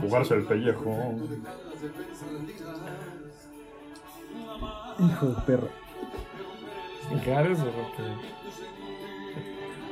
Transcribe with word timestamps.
Jugarse 0.00 0.34
el 0.34 0.44
pellejo. 0.44 1.14
Hijo 4.98 5.26
de 5.26 5.42
perro. 5.42 5.68
Mijares 7.12 7.58
o 7.60 7.64
Roque? 7.64 8.02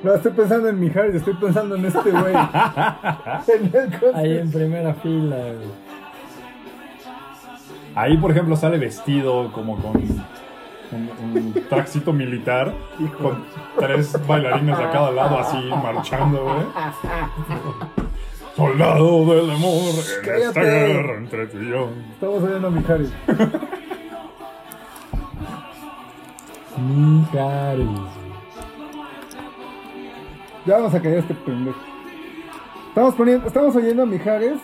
No, 0.03 0.15
estoy 0.15 0.33
pensando 0.33 0.69
en 0.69 0.79
Mijares, 0.79 1.15
estoy 1.15 1.35
pensando 1.35 1.75
en 1.77 1.87
este 1.87 2.11
güey. 2.11 2.35
Ahí 4.15 4.39
en 4.39 4.51
primera 4.53 4.95
fila, 4.95 5.37
güey. 5.37 5.87
Ahí, 7.95 8.17
por 8.19 8.31
ejemplo, 8.31 8.57
sale 8.57 8.77
vestido 8.79 9.51
como 9.53 9.81
con 9.81 9.97
un, 10.93 11.11
un 11.19 12.17
militar 12.17 12.75
con 13.21 13.45
tres 13.79 14.15
bailarines 14.27 14.79
a 14.79 14.91
cada 14.91 15.11
lado 15.11 15.39
así 15.39 15.59
marchando, 15.83 16.45
güey. 16.45 16.57
Soldado 18.57 19.27
del 19.35 19.51
amor 19.51 19.83
en 20.25 20.43
esta 20.43 20.63
guerra 20.63 21.19
entre 21.19 21.47
tú 21.49 21.59
y 21.59 21.69
yo. 21.69 21.91
Estamos 22.15 22.43
oyendo 22.43 22.69
a 22.69 22.71
Mijares. 22.71 23.11
Mijares. 26.79 27.89
Ya 30.67 30.75
vamos 30.79 30.95
a 30.95 30.97
a 30.97 31.01
este 31.19 31.35
pendejo. 31.35 31.79
Estamos 32.89 33.15
poniendo, 33.15 33.47
estamos 33.47 33.77
oyendo 33.77 34.03
a 34.03 34.07
Mijares. 34.07 34.59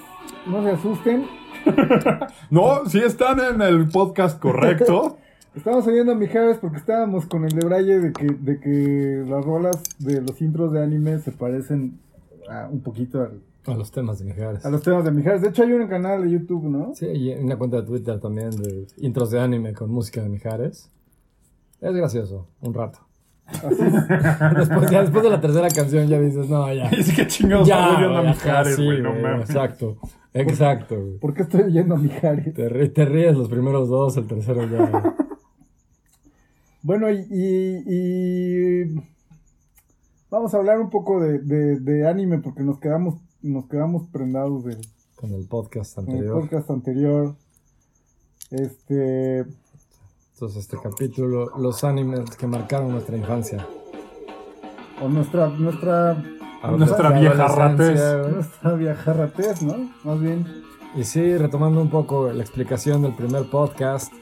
No 0.46 0.62
se 0.62 0.70
asusten. 0.70 1.27
No, 2.51 2.84
sí 2.87 2.99
están 2.99 3.38
en 3.40 3.62
el 3.62 3.88
podcast 3.88 4.38
correcto. 4.40 5.16
Estamos 5.54 5.87
oyendo 5.87 6.12
a 6.12 6.15
Mijares 6.15 6.56
porque 6.59 6.79
estábamos 6.79 7.27
con 7.27 7.45
el 7.45 7.51
de 7.51 7.65
Braille 7.66 8.01
de 8.01 8.12
que, 8.12 8.24
de 8.27 8.59
que 8.59 9.23
las 9.30 9.45
rolas 9.45 9.77
de 9.99 10.23
los 10.23 10.40
intros 10.40 10.73
de 10.73 10.82
anime 10.82 11.18
se 11.18 11.30
parecen 11.30 12.01
a- 12.51 12.66
un 12.68 12.80
poquito 12.82 13.21
al- 13.21 13.40
A 13.66 13.74
los 13.74 13.91
temas 13.93 14.18
de 14.18 14.24
Mijares. 14.24 14.65
a 14.66 14.71
los 14.71 14.82
temas 14.82 15.05
de 15.05 15.10
Mijares. 15.13 15.41
De 15.43 15.49
hecho, 15.49 15.63
hay 15.63 15.73
un 15.73 15.87
canal 15.88 16.23
de 16.24 16.30
YouTube, 16.30 16.65
¿no? 16.65 16.95
Sí, 16.95 17.07
y 17.07 17.32
una 17.35 17.57
cuenta 17.57 17.77
de 17.79 17.82
Twitter 17.85 18.18
también 18.21 18.51
de 18.51 18.87
intros 18.99 19.30
de 19.30 19.41
anime 19.41 19.73
con 19.73 19.91
música 19.91 20.21
de 20.23 20.29
Mijares. 20.29 20.91
Es 21.80 21.95
gracioso, 21.95 22.49
un 22.60 22.74
rato. 22.74 22.99
después, 23.52 24.90
ya 24.90 25.02
después 25.02 25.23
de 25.24 25.30
la 25.30 25.40
tercera 25.40 25.68
canción 25.68 26.07
ya 26.09 26.18
dices, 26.21 26.49
no, 26.49 26.73
ya. 26.73 26.88
Dice 26.96 27.15
que 27.15 27.27
chingados 27.27 27.66
Ya, 27.68 27.77
estamos 27.77 27.99
viendo 27.99 28.16
a 28.16 28.21
güey, 28.23 28.33
Mijares, 28.35 28.77
sí, 28.77 28.85
güey, 28.85 29.02
no 29.02 29.10
güey, 29.10 29.23
mames. 29.23 29.51
Exacto, 29.51 29.96
exacto. 30.33 31.01
güey. 31.01 31.18
¿Por 31.18 31.35
qué 31.35 31.43
estoy 31.43 31.63
oyendo 31.63 31.95
a 31.95 31.99
Mijares? 31.99 32.55
Te, 32.55 32.68
ríes 33.05 33.37
los 33.37 33.49
primeros 33.49 33.88
dos, 33.88 34.16
el 34.16 34.27
tercero 34.27 34.65
ya. 34.66 34.87
güey. 34.87 35.02
Bueno, 36.85 37.09
y, 37.13 37.24
y- 37.30 37.83
y 37.87 38.95
vamos 40.30 40.52
a 40.52 40.57
hablar 40.57 40.80
un 40.80 40.90
poco 40.90 41.21
de, 41.21 41.38
de- 41.38 41.79
de 41.79 42.09
anime 42.09 42.38
porque 42.38 42.65
nos 42.65 42.80
quedamos, 42.80 43.21
nos 43.43 43.66
quedamos 43.66 44.09
prendados 44.09 44.65
del 44.65 44.79
Con 45.16 45.32
el 45.35 45.46
podcast 45.46 45.98
en 45.98 46.04
el 46.04 46.10
anterior. 46.15 46.40
podcast 46.40 46.71
anterior. 46.71 47.35
Este, 48.51 49.38
Entonces, 50.34 50.59
este 50.59 50.76
capítulo, 50.82 51.51
los 51.59 51.84
animes 51.84 52.37
que 52.37 52.46
marcaron 52.46 52.90
nuestra 52.93 53.16
infancia. 53.16 53.66
o 55.01 55.09
nuestra, 55.09 55.49
nuestra, 55.49 56.23
Nuestra 56.76 57.10
vieja 57.18 57.74
güey. 57.74 58.32
nuestra 58.34 58.74
viajarratez, 58.74 59.62
¿no? 59.62 59.90
Más 60.04 60.21
bien. 60.21 60.46
Y 60.95 61.04
sí, 61.04 61.37
retomando 61.37 61.80
un 61.80 61.90
poco 61.90 62.30
la 62.32 62.43
explicación 62.43 63.02
del 63.02 63.15
primer 63.15 63.49
podcast, 63.51 64.12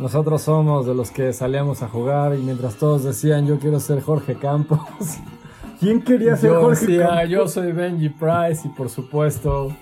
nosotros 0.00 0.42
somos 0.42 0.84
de 0.86 0.94
los 0.94 1.10
que 1.10 1.32
salíamos 1.32 1.82
a 1.82 1.88
jugar 1.88 2.34
y 2.36 2.42
mientras 2.42 2.74
todos 2.76 3.04
decían 3.04 3.46
yo 3.46 3.58
quiero 3.58 3.78
ser 3.80 4.00
Jorge 4.02 4.34
Campos, 4.36 4.80
¿Quién 5.80 6.02
quería 6.02 6.36
ser 6.36 6.50
yo 6.50 6.60
Jorge 6.60 6.98
Campos? 6.98 7.28
yo 7.28 7.48
soy 7.48 7.72
Benji 7.72 8.08
Price 8.08 8.66
y 8.66 8.68
por 8.70 8.88
supuesto 8.88 9.72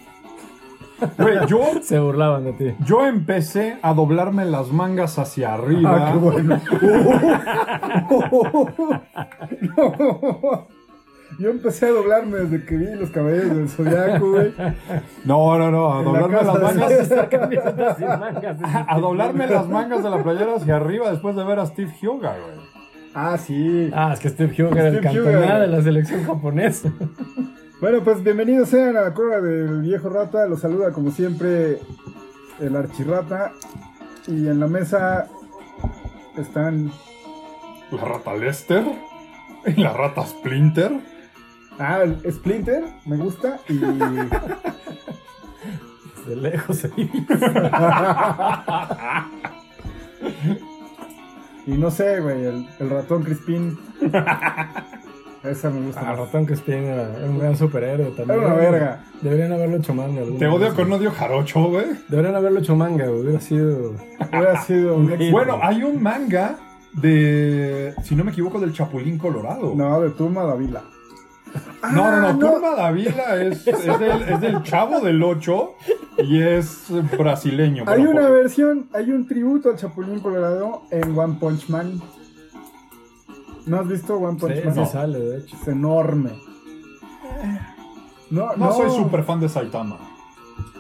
Güey, 1.18 1.46
yo, 1.46 1.60
se 1.82 1.98
burlaban 1.98 2.44
de 2.44 2.52
ti. 2.54 2.74
yo 2.84 3.06
empecé 3.06 3.78
a 3.82 3.92
doblarme 3.92 4.46
las 4.46 4.72
mangas 4.72 5.18
hacia 5.18 5.52
arriba. 5.54 6.08
Ah, 6.08 6.12
qué 6.12 6.18
bueno. 6.18 6.60
Yo 11.38 11.50
empecé 11.50 11.86
a 11.86 11.90
doblarme 11.90 12.38
desde 12.38 12.64
que 12.64 12.76
vi 12.76 12.86
los 12.94 13.10
caballeros 13.10 13.56
del 13.56 13.68
zodiaco, 13.68 14.30
güey. 14.30 14.54
No, 15.24 15.58
no, 15.58 15.70
no, 15.70 15.92
a 15.92 15.98
En 15.98 16.04
doblarme 16.06 16.42
las 16.42 16.62
mangas. 16.62 17.12
A 18.88 18.98
doblarme 18.98 19.46
las 19.46 19.68
mangas 19.68 20.02
de 20.02 20.10
la 20.10 20.22
playera 20.22 20.54
hacia 20.56 20.76
arriba 20.76 21.10
después 21.10 21.36
de 21.36 21.44
ver 21.44 21.58
a 21.58 21.66
Steve 21.66 21.92
Hyuga, 22.00 22.36
güey. 22.38 22.75
Ah, 23.18 23.38
sí. 23.38 23.90
Ah, 23.94 24.10
es 24.12 24.20
que 24.20 24.28
Steve 24.28 24.52
Huger 24.52 24.76
era 24.76 24.88
el 24.88 24.98
Huger. 24.98 25.60
de 25.60 25.66
la 25.68 25.82
selección 25.82 26.24
japonesa. 26.24 26.92
Bueno, 27.78 28.02
pues 28.02 28.24
bienvenidos 28.24 28.70
sean 28.70 28.96
a 28.96 29.02
la 29.02 29.12
cueva 29.12 29.38
del 29.38 29.82
viejo 29.82 30.08
rata. 30.08 30.46
Los 30.46 30.60
saluda 30.60 30.92
como 30.92 31.10
siempre 31.10 31.78
el 32.58 32.74
archirrata. 32.74 33.52
Y 34.26 34.48
en 34.48 34.60
la 34.60 34.66
mesa 34.66 35.28
están. 36.38 36.90
La 37.90 38.02
rata 38.02 38.34
Lester 38.34 38.82
y 39.66 39.82
la 39.82 39.92
rata 39.92 40.24
Splinter. 40.26 40.90
Ah, 41.78 42.00
el 42.02 42.18
Splinter, 42.32 42.82
me 43.04 43.18
gusta. 43.18 43.58
Y. 43.68 43.76
De 46.26 46.36
lejos 46.36 46.82
ahí. 46.84 47.10
Y 51.66 51.72
no 51.72 51.90
sé, 51.90 52.20
güey, 52.20 52.44
el, 52.44 52.66
el 52.78 52.90
ratón 52.90 53.22
Crispín. 53.22 53.78
Esa 55.42 55.70
me 55.70 55.86
gusta. 55.86 56.00
Ah, 56.00 56.04
más. 56.10 56.18
Ratón 56.18 56.44
Crispin 56.44 56.84
era, 56.84 57.16
era 57.16 57.26
un 57.28 57.38
gran 57.38 57.56
superhéroe 57.56 58.10
también. 58.10 58.38
Era 58.38 58.46
una 58.46 58.54
verga. 58.56 59.04
Deberían 59.20 59.52
haberlo 59.52 59.76
hecho 59.76 59.94
manga. 59.94 60.22
Te 60.38 60.46
odio 60.46 60.58
vez. 60.58 60.72
con 60.72 60.92
odio 60.92 61.10
jarocho, 61.10 61.64
güey. 61.64 61.86
Deberían 62.08 62.34
haberlo 62.34 62.60
hecho 62.60 62.74
manga, 62.74 63.06
güey. 63.06 63.20
Hubiera 63.20 63.40
sido. 63.40 63.94
Hubiera 64.32 64.60
sido 64.62 64.96
un. 64.96 65.12
Bueno, 65.30 65.58
hay 65.62 65.82
un 65.82 66.02
manga 66.02 66.58
de, 66.94 67.94
si 68.02 68.16
no 68.16 68.24
me 68.24 68.32
equivoco, 68.32 68.58
del 68.58 68.72
Chapulín 68.72 69.18
Colorado. 69.18 69.72
No, 69.74 70.00
de 70.00 70.10
Turma 70.10 70.44
Davila. 70.44 70.82
no, 71.92 72.10
no, 72.10 72.20
no, 72.20 72.28
Ah, 72.28 72.32
no. 72.32 72.38
Turma 72.38 72.70
Davila 72.76 73.36
es, 73.42 73.66
es, 73.66 73.98
del, 73.98 74.22
es 74.22 74.40
del 74.40 74.62
Chavo 74.62 75.00
del 75.00 75.22
8 75.22 75.74
y 76.18 76.42
es 76.42 76.86
brasileño. 77.18 77.84
Hay 77.86 78.06
una 78.06 78.28
versión, 78.28 78.88
hay 78.92 79.10
un 79.10 79.26
tributo 79.26 79.70
al 79.70 79.76
Chapulín 79.76 80.20
Colorado 80.20 80.82
en 80.90 81.16
One 81.18 81.36
Punch 81.40 81.68
Man. 81.68 82.00
¿No 83.66 83.80
has 83.80 83.88
visto 83.88 84.16
One 84.16 84.38
Punch 84.38 84.54
Sí, 84.54 84.62
Man? 84.64 84.74
sí 84.74 84.92
sale, 84.92 85.18
de 85.18 85.38
hecho. 85.38 85.56
Es 85.60 85.68
enorme. 85.68 86.30
No, 88.30 88.56
No 88.56 88.72
soy 88.72 88.90
súper 88.90 89.22
fan 89.24 89.40
de 89.40 89.48
Saitama. 89.48 89.98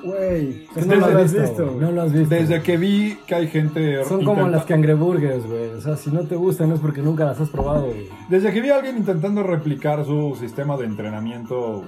Güey, 0.06 0.66
no 0.86 0.94
lo 0.94 1.18
has 1.18 1.32
visto. 1.32 1.76
No 1.80 1.90
lo 1.90 2.02
has 2.02 2.12
visto. 2.12 2.34
Desde 2.34 2.62
que 2.62 2.76
vi 2.76 3.16
que 3.26 3.34
hay 3.34 3.48
gente... 3.48 4.04
Son 4.04 4.24
como 4.24 4.48
las 4.48 4.64
cangreburgers, 4.64 5.46
güey. 5.46 5.70
O 5.70 5.80
sea, 5.80 5.96
si 5.96 6.10
no 6.10 6.20
te 6.20 6.36
gustan 6.36 6.72
es 6.72 6.80
porque 6.80 7.02
nunca 7.02 7.24
las 7.24 7.40
has 7.40 7.48
probado, 7.48 7.86
güey. 7.86 8.08
Desde 8.28 8.52
que 8.52 8.60
vi 8.60 8.70
a 8.70 8.76
alguien 8.76 8.96
intentando 8.96 9.42
replicar 9.42 10.04
su 10.04 10.36
sistema 10.38 10.76
de 10.76 10.84
entrenamiento, 10.84 11.82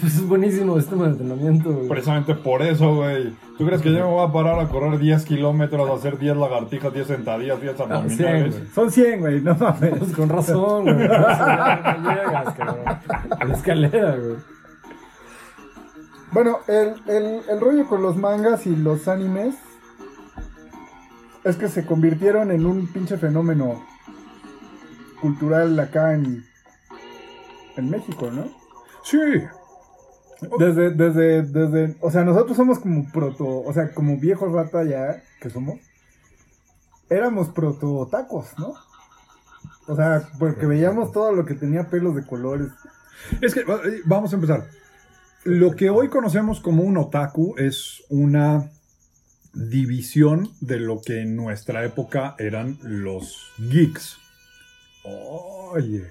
Pues 0.00 0.14
es 0.16 0.28
buenísimo 0.28 0.76
el 0.76 0.82
sistema 0.82 1.04
de 1.06 1.10
entrenamiento, 1.12 1.72
güey. 1.72 1.88
precisamente 1.88 2.34
por 2.34 2.62
eso, 2.62 2.94
güey. 2.96 3.32
¿Tú 3.58 3.64
crees 3.66 3.80
que 3.82 3.90
yo 3.90 3.98
me 4.00 4.12
voy 4.12 4.28
a 4.28 4.32
parar 4.32 4.60
a 4.60 4.68
correr 4.68 4.98
10 4.98 5.24
kilómetros, 5.24 5.88
a 5.88 5.94
hacer 5.94 6.18
10 6.18 6.36
lagartijas, 6.36 6.92
10 6.92 7.06
sentadillas, 7.06 7.60
10 7.60 7.74
Ah, 7.80 7.82
abdominales? 7.84 8.62
Son 8.74 8.90
100, 8.90 9.20
güey, 9.20 9.40
no 9.40 9.54
mames. 9.54 9.94
Pues 9.98 10.12
con 10.16 10.28
razón, 10.28 10.84
güey. 10.84 10.96
No 11.08 12.12
llegas, 12.14 12.54
cabrón. 12.54 12.84
La 13.48 13.54
escalera, 13.54 14.16
güey. 14.16 14.36
Bueno, 16.36 16.58
el, 16.68 17.02
el, 17.06 17.40
el 17.48 17.60
rollo 17.62 17.88
con 17.88 18.02
los 18.02 18.18
mangas 18.18 18.66
y 18.66 18.76
los 18.76 19.08
animes 19.08 19.54
es 21.44 21.56
que 21.56 21.66
se 21.66 21.86
convirtieron 21.86 22.50
en 22.50 22.66
un 22.66 22.92
pinche 22.92 23.16
fenómeno 23.16 23.82
cultural 25.22 25.80
acá 25.80 26.12
en, 26.12 26.44
en 27.78 27.88
México, 27.88 28.30
¿no? 28.30 28.50
Sí. 29.02 29.18
Desde, 30.58 30.90
desde, 30.90 31.40
desde, 31.40 31.96
o 32.02 32.10
sea, 32.10 32.22
nosotros 32.22 32.54
somos 32.54 32.80
como 32.80 33.10
proto, 33.10 33.46
o 33.46 33.72
sea, 33.72 33.94
como 33.94 34.18
viejos 34.18 34.52
rata 34.52 34.84
ya, 34.84 35.22
que 35.40 35.48
somos, 35.48 35.80
éramos 37.08 37.48
proto 37.48 38.08
tacos, 38.10 38.48
¿no? 38.58 38.74
O 39.86 39.96
sea, 39.96 40.28
porque 40.38 40.66
veíamos 40.66 41.12
todo 41.12 41.32
lo 41.32 41.46
que 41.46 41.54
tenía 41.54 41.88
pelos 41.88 42.14
de 42.14 42.26
colores. 42.26 42.68
Es 43.40 43.54
que 43.54 43.60
eh, 43.60 44.02
vamos 44.04 44.34
a 44.34 44.36
empezar. 44.36 44.66
Lo 45.46 45.76
que 45.76 45.90
hoy 45.90 46.08
conocemos 46.08 46.58
como 46.58 46.82
un 46.82 46.96
otaku 46.96 47.54
es 47.56 48.02
una 48.08 48.68
división 49.54 50.50
de 50.60 50.80
lo 50.80 51.00
que 51.00 51.22
en 51.22 51.36
nuestra 51.36 51.84
época 51.84 52.34
eran 52.40 52.78
los 52.82 53.52
geeks. 53.56 54.18
Oye, 55.04 56.02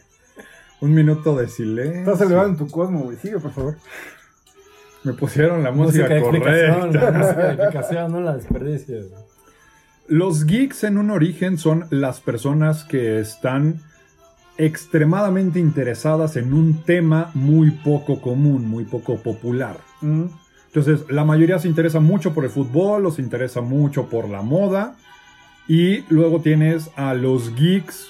un 0.79 0.93
minuto 0.93 1.35
de 1.35 1.49
silencio. 1.49 1.99
Estás 1.99 2.21
elevado 2.21 2.47
en 2.47 2.55
tu 2.55 2.69
cosmo, 2.69 3.03
güey. 3.03 3.17
Sigue, 3.17 3.37
por 3.39 3.51
favor. 3.51 3.75
Me 5.03 5.11
pusieron 5.11 5.63
la 5.63 5.71
música, 5.71 6.07
de 6.07 6.17
explicación, 6.19 6.79
correcta. 6.79 7.11
la 7.11 7.17
música 7.19 7.43
de 7.43 7.53
explicación, 7.55 8.11
no 8.13 8.21
la 8.21 8.37
desperdicies. 8.37 9.07
Los 10.07 10.45
geeks 10.45 10.85
en 10.85 10.97
un 10.97 11.11
origen 11.11 11.57
son 11.57 11.87
las 11.89 12.21
personas 12.21 12.85
que 12.85 13.19
están 13.19 13.81
extremadamente 14.57 15.59
interesadas 15.59 16.35
en 16.37 16.53
un 16.53 16.83
tema 16.83 17.31
muy 17.33 17.71
poco 17.71 18.21
común, 18.21 18.67
muy 18.67 18.85
poco 18.85 19.17
popular. 19.17 19.77
Mm. 20.01 20.25
Entonces, 20.67 21.05
la 21.09 21.23
mayoría 21.23 21.57
se 21.59 21.67
interesa 21.69 21.99
mucho 21.99 22.33
por 22.33 22.43
el 22.43 22.49
fútbol, 22.49 23.05
o 23.05 23.11
se 23.11 23.21
interesa 23.21 23.61
mucho 23.61 24.07
por 24.09 24.27
la 24.29 24.41
moda. 24.41 24.95
Y 25.67 26.03
luego 26.13 26.41
tienes 26.41 26.89
a 26.95 27.13
los 27.13 27.55
geeks, 27.55 28.07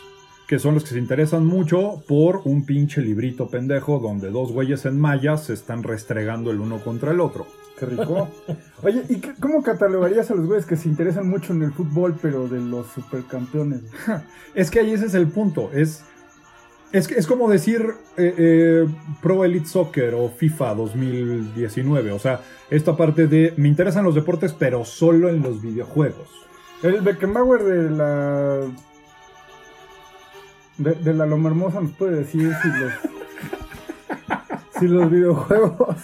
que 0.47 0.59
son 0.59 0.73
los 0.75 0.83
que 0.83 0.89
se 0.91 0.99
interesan 0.99 1.45
mucho 1.45 2.03
por 2.07 2.41
un 2.45 2.65
pinche 2.65 3.01
librito 3.01 3.49
pendejo 3.49 3.99
donde 3.99 4.29
dos 4.29 4.51
güeyes 4.51 4.85
en 4.85 4.99
mallas 4.99 5.45
se 5.45 5.53
están 5.53 5.83
restregando 5.83 6.51
el 6.51 6.59
uno 6.59 6.79
contra 6.79 7.11
el 7.11 7.19
otro. 7.21 7.47
Qué 7.79 7.85
rico. 7.87 8.29
Oye, 8.83 9.03
¿y 9.09 9.15
qué- 9.17 9.33
cómo 9.39 9.61
catalogarías 9.61 10.31
a 10.31 10.35
los 10.35 10.45
güeyes 10.45 10.65
que 10.65 10.75
se 10.77 10.87
interesan 10.87 11.27
mucho 11.27 11.51
en 11.53 11.61
el 11.63 11.71
fútbol, 11.73 12.15
pero 12.21 12.47
de 12.47 12.59
los 12.61 12.87
supercampeones? 12.93 13.81
Es 14.55 14.71
que 14.71 14.79
ahí 14.79 14.91
ese 14.91 15.07
es 15.07 15.13
el 15.13 15.27
punto. 15.27 15.69
Es, 15.73 16.03
es, 16.97 17.11
es 17.11 17.27
como 17.27 17.49
decir 17.49 17.93
eh, 18.17 18.33
eh, 18.37 18.87
Pro 19.21 19.43
Elite 19.43 19.67
Soccer 19.67 20.13
o 20.13 20.29
FIFA 20.29 20.75
2019. 20.75 22.11
O 22.11 22.19
sea, 22.19 22.41
esta 22.69 22.95
parte 22.95 23.27
de 23.27 23.53
me 23.57 23.67
interesan 23.67 24.05
los 24.05 24.15
deportes, 24.15 24.53
pero 24.53 24.85
solo 24.85 25.29
en 25.29 25.41
los 25.41 25.61
videojuegos. 25.61 26.29
El 26.83 27.01
Beckenbauer 27.01 27.63
de 27.63 27.89
la. 27.89 28.59
De, 30.77 30.91
de 30.93 31.13
la 31.13 31.25
Loma 31.25 31.49
Hermosa 31.49 31.81
nos 31.81 31.91
puede 31.91 32.17
decir 32.17 32.53
si 32.61 32.67
los. 32.69 32.93
si 34.79 34.87
los 34.87 35.09
videojuegos. 35.11 35.97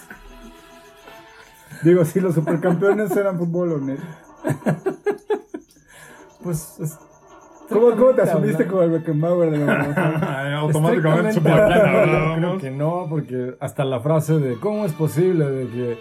Digo, 1.84 2.06
si 2.06 2.20
los 2.20 2.36
supercampeones 2.36 3.12
eran 3.16 3.38
fútbol 3.38 3.72
o. 3.74 3.80
Pues. 6.44 6.80
es- 6.80 6.98
¿Cómo, 7.72 7.92
cómo 7.92 8.12
te 8.12 8.22
asumiste 8.24 8.68
como 8.68 8.84
el 8.84 8.92
Beckenbauer 8.92 9.52
de 9.52 9.58
la? 9.66 10.58
Automáticamente 10.60 11.40
hablando, 11.50 12.36
Creo 12.36 12.58
que 12.58 12.72
no, 12.72 13.08
porque 13.10 13.56
hasta 13.60 13.84
la 13.86 14.00
frase 14.00 14.40
de 14.40 14.56
¿cómo 14.60 14.86
es 14.86 14.94
posible 14.94 15.46
de 15.46 15.68
que 15.68 15.98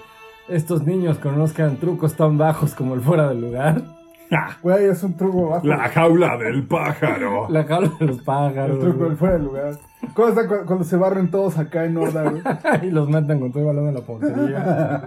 estos 0.49 0.85
niños 0.85 1.19
conozcan 1.19 1.77
trucos 1.77 2.15
tan 2.15 2.37
bajos 2.37 2.75
como 2.75 2.95
el 2.95 3.01
fuera 3.01 3.29
del 3.29 3.41
lugar? 3.41 3.83
Güey, 4.63 4.85
es 4.87 5.03
un 5.03 5.17
truco 5.17 5.49
bajo. 5.51 5.67
La 5.67 5.89
jaula 5.89 6.37
del 6.37 6.67
pájaro. 6.67 7.47
La 7.51 7.65
jaula 7.65 7.91
de 7.99 8.07
los 8.07 8.19
El 8.19 8.25
pájaros. 8.25 8.79
truco 8.79 8.97
güey. 8.99 9.09
del 9.11 9.19
fuera 9.19 9.35
del 9.35 9.45
lugar. 9.45 9.75
¿Cómo 10.15 10.29
está 10.29 10.47
cu- 10.49 10.65
cuando 10.67 10.85
se 10.85 10.97
barren 10.97 11.31
todos 11.31 11.59
acá 11.59 11.85
en 11.85 11.97
Horda, 11.97 12.31
güey? 12.31 12.43
y 12.83 12.91
los 12.91 13.09
matan 13.09 13.39
con 13.41 13.51
todo 13.53 13.61
el 13.61 13.67
balón 13.67 13.89
en 13.89 13.95
la 13.95 14.01
portería. 14.01 15.03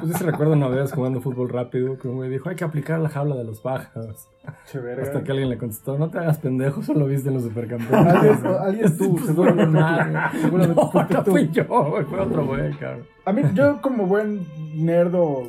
pues 0.00 0.12
yo 0.12 0.18
sí 0.18 0.24
recuerdo 0.24 0.52
una 0.52 0.68
vez 0.68 0.92
jugando 0.92 1.20
fútbol 1.20 1.48
rápido 1.48 1.98
que 1.98 2.08
un 2.08 2.16
güey 2.16 2.30
dijo, 2.30 2.48
hay 2.48 2.56
que 2.56 2.64
aplicar 2.64 2.98
la 3.00 3.08
jaula 3.08 3.36
de 3.36 3.44
los 3.44 3.60
pájaros. 3.60 4.28
Che, 4.70 4.78
verga. 4.80 5.02
Hasta 5.04 5.22
que 5.22 5.30
alguien 5.32 5.48
le 5.48 5.58
contestó, 5.58 5.96
no 5.98 6.10
te 6.10 6.18
hagas 6.18 6.38
pendejo, 6.38 6.82
solo 6.82 7.06
viste 7.06 7.28
en 7.28 7.34
los 7.34 7.44
supercampeones. 7.44 8.14
Alguien, 8.14 8.46
alguien 8.60 8.98
tú, 8.98 9.12
Pues, 9.14 9.26
seguramente 9.26 9.66
no, 9.80 10.04
no, 10.06 10.20
Seguramente 10.40 10.74
no, 10.82 10.90
fuiste 10.90 11.14
no 11.14 11.24
tú. 11.24 11.30
fui 11.30 11.50
yo, 11.50 11.64
güey, 11.64 12.04
fue 12.04 12.20
otro 12.20 12.46
güey, 12.46 12.70
cabrón. 12.76 13.02
A 13.24 13.32
mí, 13.32 13.42
yo 13.54 13.80
como 13.80 14.06
buen 14.06 14.46
nerdo, 14.74 15.42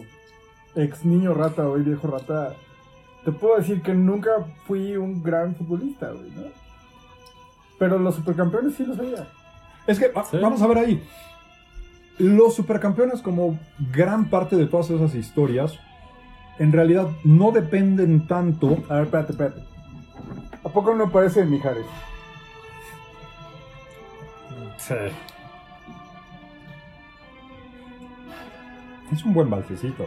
ex 0.76 1.06
niño 1.06 1.34
rata, 1.34 1.68
hoy 1.68 1.82
viejo 1.84 2.08
rata, 2.08 2.54
te 3.26 3.32
puedo 3.32 3.58
decir 3.58 3.82
que 3.82 3.94
nunca 3.94 4.30
fui 4.66 4.96
un 4.98 5.22
gran 5.22 5.56
futbolista, 5.56 6.12
güey, 6.12 6.32
¿no? 6.32 6.44
Pero 7.78 8.00
los 8.00 8.16
supercampeones 8.16 8.76
sí 8.76 8.86
los 8.86 8.98
veía. 8.98 9.28
Es 9.88 10.00
que 10.00 10.10
va- 10.10 10.24
Sí. 10.24 10.38
vamos 10.42 10.62
a 10.62 10.68
ver 10.68 10.78
ahí. 10.78 11.04
Los 12.20 12.54
supercampeones, 12.56 13.22
como 13.22 13.58
gran 13.92 14.30
parte 14.30 14.56
de 14.56 14.68
todas 14.68 14.90
esas 14.92 15.16
historias, 15.16 15.80
en 16.60 16.72
realidad 16.72 17.08
no 17.24 17.52
dependen 17.52 18.28
tanto. 18.28 18.78
A 18.90 18.96
ver, 18.96 19.04
espérate, 19.06 19.32
espérate. 19.32 19.62
¿A 20.64 20.70
poco 20.70 20.94
no 20.94 21.10
parece 21.12 21.44
Mijares? 21.46 21.86
Sí. 24.78 24.94
Es 29.12 29.26
un 29.26 29.34
buen 29.34 29.50
balsecito. 29.50 30.06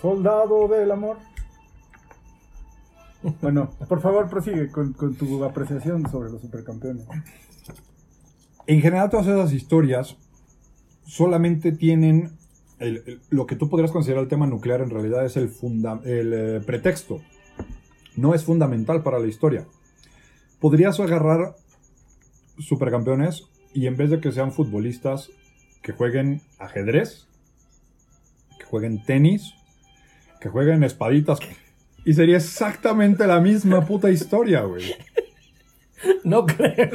Soldado 0.00 0.68
del 0.68 0.90
amor. 0.90 1.18
Bueno, 3.40 3.70
por 3.88 4.00
favor, 4.00 4.28
prosigue 4.28 4.70
con, 4.70 4.94
tu 4.94 5.42
apreciación 5.44 6.08
sobre 6.10 6.30
los 6.30 6.40
supercampeones. 6.40 7.06
En 8.66 8.80
general, 8.80 9.10
todas 9.10 9.26
esas 9.26 9.52
historias 9.52 10.16
solamente 11.04 11.72
tienen. 11.72 12.36
lo 13.30 13.46
que 13.46 13.56
tú 13.56 13.68
podrías 13.68 13.90
considerar 13.90 14.22
el 14.22 14.28
tema 14.28 14.46
nuclear 14.46 14.80
en 14.80 14.90
realidad 14.90 15.24
es 15.24 15.36
el, 15.36 15.50
el 16.04 16.32
eh, 16.32 16.60
pretexto. 16.64 17.20
No 18.16 18.34
es 18.34 18.44
fundamental 18.44 19.02
para 19.02 19.18
la 19.18 19.26
historia. 19.26 19.66
Podrías 20.60 21.00
agarrar 21.00 21.56
supercampeones 22.58 23.48
y 23.74 23.86
en 23.86 23.96
vez 23.96 24.10
de 24.10 24.20
que 24.20 24.32
sean 24.32 24.52
futbolistas, 24.52 25.30
que 25.82 25.92
jueguen 25.92 26.40
ajedrez, 26.58 27.26
que 28.58 28.64
jueguen 28.64 29.02
tenis, 29.04 29.55
que 30.40 30.48
jueguen 30.48 30.84
espaditas. 30.84 31.38
Y 32.04 32.14
sería 32.14 32.36
exactamente 32.36 33.26
la 33.26 33.40
misma 33.40 33.84
puta 33.84 34.10
historia, 34.10 34.62
güey. 34.62 34.94
No 36.24 36.44
creo. 36.46 36.90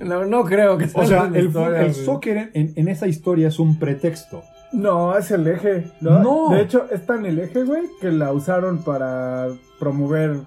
No, 0.00 0.24
no 0.24 0.44
creo 0.44 0.78
que 0.78 0.88
sea 0.88 1.02
O 1.02 1.06
sea, 1.06 1.28
la 1.28 1.38
el, 1.38 1.46
historia, 1.46 1.82
el 1.82 1.94
soccer 1.94 2.50
en, 2.54 2.72
en 2.74 2.88
esa 2.88 3.06
historia 3.06 3.48
es 3.48 3.58
un 3.58 3.78
pretexto. 3.78 4.42
No, 4.72 5.16
es 5.16 5.30
el 5.30 5.46
eje. 5.46 5.90
¿no? 6.00 6.20
No. 6.20 6.54
De 6.54 6.62
hecho, 6.62 6.86
es 6.90 7.04
tan 7.04 7.26
el 7.26 7.38
eje, 7.38 7.64
güey, 7.64 7.82
que 8.00 8.10
la 8.10 8.32
usaron 8.32 8.82
para 8.82 9.48
promover 9.78 10.38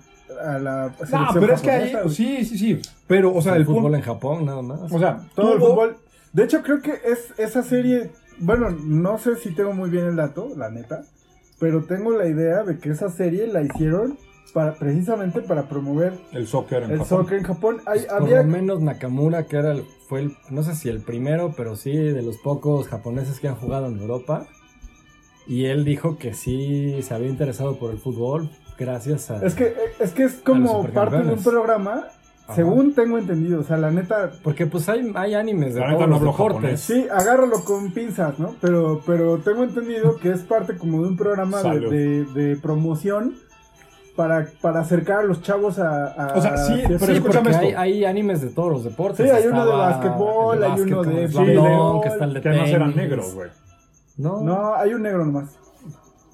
a 0.43 0.59
la 0.59 0.93
No, 1.11 1.27
pero 1.33 1.53
es 1.53 1.61
que 1.61 1.71
ahí, 1.71 1.93
sí, 2.09 2.45
sí, 2.45 2.57
sí. 2.57 2.81
Pero, 3.07 3.33
o 3.33 3.41
sea, 3.41 3.53
el, 3.53 3.61
el, 3.61 3.65
fútbol 3.65 3.83
punto, 3.83 3.97
en 3.97 4.03
Japón, 4.03 4.45
nada 4.45 4.61
más. 4.61 4.91
o 4.91 4.99
sea, 4.99 5.19
Todo 5.35 5.53
el 5.53 5.59
fútbol. 5.59 5.97
De 6.31 6.43
hecho, 6.45 6.63
creo 6.63 6.81
que 6.81 6.93
es 7.05 7.33
esa 7.37 7.61
serie. 7.61 8.11
Bueno, 8.39 8.69
no 8.71 9.17
sé 9.17 9.35
si 9.35 9.53
tengo 9.53 9.73
muy 9.73 9.89
bien 9.89 10.05
el 10.05 10.15
dato, 10.15 10.49
la 10.55 10.69
neta. 10.69 11.03
Pero 11.59 11.83
tengo 11.83 12.11
la 12.11 12.27
idea 12.27 12.63
de 12.63 12.77
que 12.77 12.89
esa 12.89 13.09
serie 13.09 13.47
la 13.47 13.61
hicieron 13.61 14.17
para, 14.53 14.73
precisamente 14.73 15.41
para 15.41 15.67
promover 15.69 16.13
el 16.31 16.47
soccer 16.47 16.83
en 16.83 16.91
el 16.91 16.99
Japón. 16.99 17.07
soccer 17.07 17.37
en 17.39 17.43
Japón. 17.43 17.81
Hay, 17.85 18.01
Pues, 18.01 18.19
por 18.19 18.29
lo 18.29 18.43
menos 18.43 18.81
Nakamura, 18.81 19.45
que 19.45 19.57
era 19.57 19.71
el, 19.71 19.83
fue 20.07 20.21
el, 20.21 20.37
no 20.49 20.63
sé 20.63 20.75
si 20.75 20.89
el 20.89 21.01
primero, 21.01 21.53
pero 21.55 21.75
sí 21.75 21.95
de 21.95 22.21
los 22.21 22.37
pocos 22.37 22.87
japoneses 22.87 23.39
que 23.39 23.47
han 23.47 23.55
jugado 23.55 23.87
en 23.87 23.99
Europa. 23.99 24.47
Y 25.47 25.65
él 25.65 25.83
dijo 25.83 26.17
que 26.17 26.33
sí 26.33 27.01
se 27.01 27.13
había 27.13 27.29
interesado 27.29 27.77
por 27.77 27.91
el 27.91 27.97
fútbol 27.97 28.49
gracias 28.77 29.29
a... 29.29 29.45
es 29.45 29.55
que 29.55 29.73
es 29.99 30.11
que 30.11 30.23
es 30.23 30.33
como 30.35 30.87
parte 30.89 31.17
de 31.17 31.33
un 31.33 31.43
programa, 31.43 32.07
Ajá. 32.53 32.55
según 32.55 32.93
tengo 32.93 33.17
entendido. 33.17 33.59
O 33.61 33.63
sea, 33.63 33.77
la 33.77 33.91
neta, 33.91 34.31
Porque 34.43 34.65
pues 34.65 34.87
hay, 34.89 35.11
hay 35.15 35.33
animes 35.35 35.73
de 35.75 35.81
La 35.81 35.87
neta 35.87 36.05
todos 36.05 36.09
no 36.09 36.25
los 36.25 36.37
deportes. 36.37 36.79
Sí, 36.81 37.07
agárralo 37.11 37.63
con 37.63 37.91
pinzas, 37.93 38.39
¿no? 38.39 38.55
Pero, 38.61 39.01
pero 39.05 39.37
tengo 39.39 39.63
entendido 39.63 40.15
que 40.17 40.31
es 40.31 40.41
parte 40.41 40.77
como 40.77 41.01
de 41.03 41.09
un 41.09 41.17
programa 41.17 41.57
de, 41.57 41.63
Salud. 41.63 41.89
de- 41.91 42.25
de 42.25 42.55
promoción 42.57 43.35
para, 44.15 44.47
para 44.61 44.81
acercar 44.81 45.19
a 45.19 45.23
los 45.23 45.41
chavos 45.41 45.79
a... 45.79 46.05
a- 46.07 46.37
O 46.37 46.41
sea, 46.41 46.55
sí, 46.57 46.81
a- 46.83 46.87
pero 46.87 46.99
Sí, 46.99 47.11
escúchame 47.13 47.49
esto. 47.51 47.63
hay, 47.65 47.73
hay 47.73 48.05
animes 48.05 48.41
de 48.41 48.49
todos 48.49 48.71
los 48.71 48.83
deportes. 48.83 49.25
Sí, 49.27 49.31
hay 49.35 49.47
uno 49.47 49.65
de 49.65 49.71
básquetbol, 49.71 50.63
hay 50.63 50.81
uno 50.81 51.03
de 51.03 51.27
Slam 51.27 51.53
Dunk, 51.55 52.05
está 52.05 52.25
el 52.25 52.33
de 52.35 52.41
que 52.41 52.49
además 52.49 52.69
eran 52.69 52.95
negros, 52.95 53.33
güey. 53.33 53.49
No, 54.17 54.41
No, 54.41 54.75
hay 54.75 54.93
un 54.93 55.01
negro 55.01 55.25
nomás. 55.25 55.57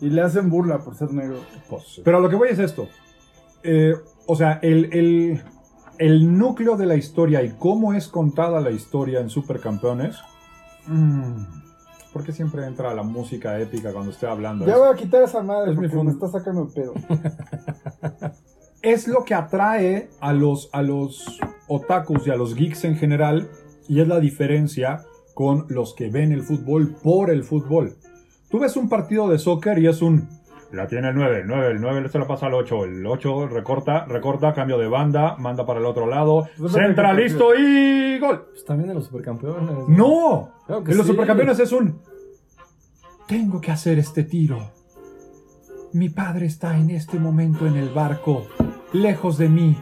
Y 0.02 0.10
le 0.10 0.22
hacen 0.22 0.50
burla 0.50 0.80
por 0.80 0.96
ser 0.96 1.12
negro. 1.14 1.38
Pero 2.04 2.18
a 2.18 2.20
lo 2.20 2.30
que 2.30 2.36
voy 2.36 2.50
es 2.50 2.60
esto. 2.60 2.88
Eh, 3.64 3.94
o 4.28 4.36
sea, 4.36 4.60
el, 4.62 4.90
el, 4.94 5.42
el 6.00 6.36
núcleo 6.38 6.76
de 6.78 6.86
la 6.88 6.96
historia 6.96 7.44
y 7.44 7.52
cómo 7.60 7.94
es 7.94 8.08
contada 8.08 8.60
la 8.62 8.72
historia 8.72 9.20
en 9.20 9.30
Supercampeones. 9.30 10.18
mm, 10.88 11.44
¿Por 12.12 12.24
qué 12.24 12.32
siempre 12.32 12.66
entra 12.66 12.92
la 12.96 13.04
música 13.04 13.60
épica 13.60 13.92
cuando 13.94 14.10
estoy 14.12 14.30
hablando? 14.30 14.66
Ya 14.66 14.74
Es- 14.74 14.80
voy 14.80 14.90
a 14.90 14.96
quitar 14.96 15.22
esa 15.24 15.44
madre 15.44 15.72
es 15.74 15.78
mi 15.78 15.84
porque 15.88 15.96
fun- 15.98 16.08
me 16.08 16.12
está 16.14 16.28
sacando 16.28 16.64
el 16.64 16.70
pedo. 16.74 16.94
es 18.82 19.08
lo 19.08 19.24
que 19.26 19.34
atrae 19.34 20.10
a 20.20 20.34
los, 20.34 20.70
a 20.72 20.82
los 20.82 21.26
otakus 21.68 22.26
y 22.28 22.32
a 22.32 22.36
los 22.36 22.56
geeks 22.56 22.84
en 22.86 22.96
general 22.96 23.50
y 23.88 24.00
es 24.00 24.08
la 24.08 24.20
diferencia 24.20 25.04
con 25.34 25.66
los 25.70 25.94
que 25.94 26.10
ven 26.10 26.32
el 26.32 26.44
fútbol 26.44 26.96
por 27.04 27.30
el 27.30 27.44
fútbol. 27.44 27.96
Tú 28.50 28.60
ves 28.60 28.76
un 28.76 28.90
partido 28.90 29.28
de 29.30 29.38
soccer 29.38 29.78
y 29.80 29.88
es 29.88 30.02
un... 30.02 30.28
La 30.72 30.88
tiene 30.88 31.10
el 31.10 31.16
9, 31.16 31.40
el 31.42 31.48
9, 31.48 31.68
el 31.72 31.82
9 31.82 32.10
se 32.10 32.20
la 32.20 32.28
pasa 32.28 32.46
al 32.46 32.54
8, 32.54 32.84
el 32.86 33.06
8 33.06 33.48
recorta, 33.48 34.06
recorta, 34.06 34.54
cambio 34.54 34.78
de 34.78 34.88
banda, 34.88 35.36
manda 35.40 35.66
para 35.66 35.80
el 35.80 35.86
otro 35.88 36.06
lado, 36.06 36.48
Pues 36.60 36.74
centra, 36.74 37.12
listo 37.14 37.56
y 37.56 38.20
gol. 38.20 38.46
pues 38.52 38.66
también 38.66 38.90
de 38.90 38.94
los 38.96 39.06
supercampeones. 39.06 39.88
¡No! 39.88 40.52
Claro 40.68 40.84
En 40.86 40.98
los 40.98 41.06
sí. 41.08 41.12
supercampeones 41.12 41.60
es 41.60 41.72
un... 41.72 42.00
Tengo 43.28 43.60
que 43.62 43.72
hacer 43.72 43.98
este 44.00 44.24
tiro. 44.24 44.72
Mi 45.94 46.10
padre 46.10 46.46
está 46.46 46.78
en 46.78 46.92
este 46.92 47.18
momento 47.20 47.66
en 47.66 47.76
el 47.76 47.90
barco, 47.90 48.46
lejos 48.94 49.40
de 49.40 49.50
mí, 49.50 49.76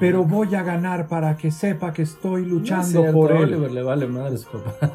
pero 0.00 0.24
voy 0.24 0.52
a 0.56 0.62
ganar 0.64 1.06
para 1.06 1.36
que 1.36 1.52
sepa 1.52 1.92
que 1.92 2.02
estoy 2.02 2.42
No 2.42 2.46
es 2.48 2.52
luchando 2.52 2.86
cierto, 3.00 3.12
por 3.16 3.30
él. 3.32 3.44
Oliver 3.44 3.70
le 3.70 3.82
vale 3.84 4.06
madre 4.08 4.38
su 4.38 4.48
papá. 4.50 4.92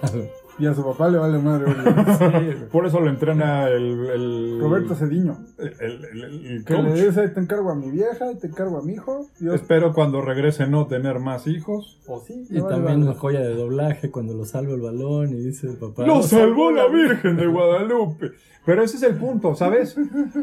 Y 0.61 0.67
a 0.67 0.73
su 0.75 0.83
papá 0.83 1.09
le 1.09 1.17
vale 1.17 1.39
madre. 1.39 1.65
güey. 1.73 2.69
Por 2.71 2.85
eso 2.85 2.99
lo 2.99 3.09
entrena 3.09 3.67
el. 3.67 4.05
el- 4.13 4.59
Roberto 4.61 4.93
Cediño. 4.95 5.39
El, 5.57 5.73
el- 5.79 6.05
el- 6.05 6.45
el 6.57 6.65
Que 6.65 6.73
le 6.75 6.93
dice, 7.05 7.27
te 7.29 7.39
encargo 7.39 7.71
a 7.71 7.75
mi 7.75 7.89
vieja 7.89 8.31
y 8.31 8.35
te 8.37 8.47
encargo 8.47 8.77
a 8.77 8.83
mi 8.83 8.93
hijo. 8.93 9.25
Yo, 9.39 9.53
Espero 9.55 9.93
cuando 9.93 10.21
regrese 10.21 10.67
no 10.67 10.85
tener 10.87 11.19
más 11.19 11.47
hijos. 11.47 11.99
o 12.07 12.19
sí, 12.21 12.45
Y 12.49 12.59
vale 12.59 12.75
también 12.75 13.05
la 13.05 13.13
joya 13.15 13.39
de 13.39 13.55
doblaje 13.55 14.11
cuando 14.11 14.33
lo 14.35 14.45
salva 14.45 14.73
el 14.73 14.81
balón 14.81 15.29
y 15.31 15.35
dice 15.41 15.67
el 15.67 15.77
papá. 15.77 16.05
¡Lo 16.05 16.21
salvó 16.21 16.71
la 16.71 16.87
Virgen 16.87 17.37
de 17.37 17.47
Guadalupe! 17.47 18.31
Pero 18.63 18.83
ese 18.83 18.97
es 18.97 19.03
el 19.03 19.15
punto, 19.15 19.55
¿sabes? 19.55 19.95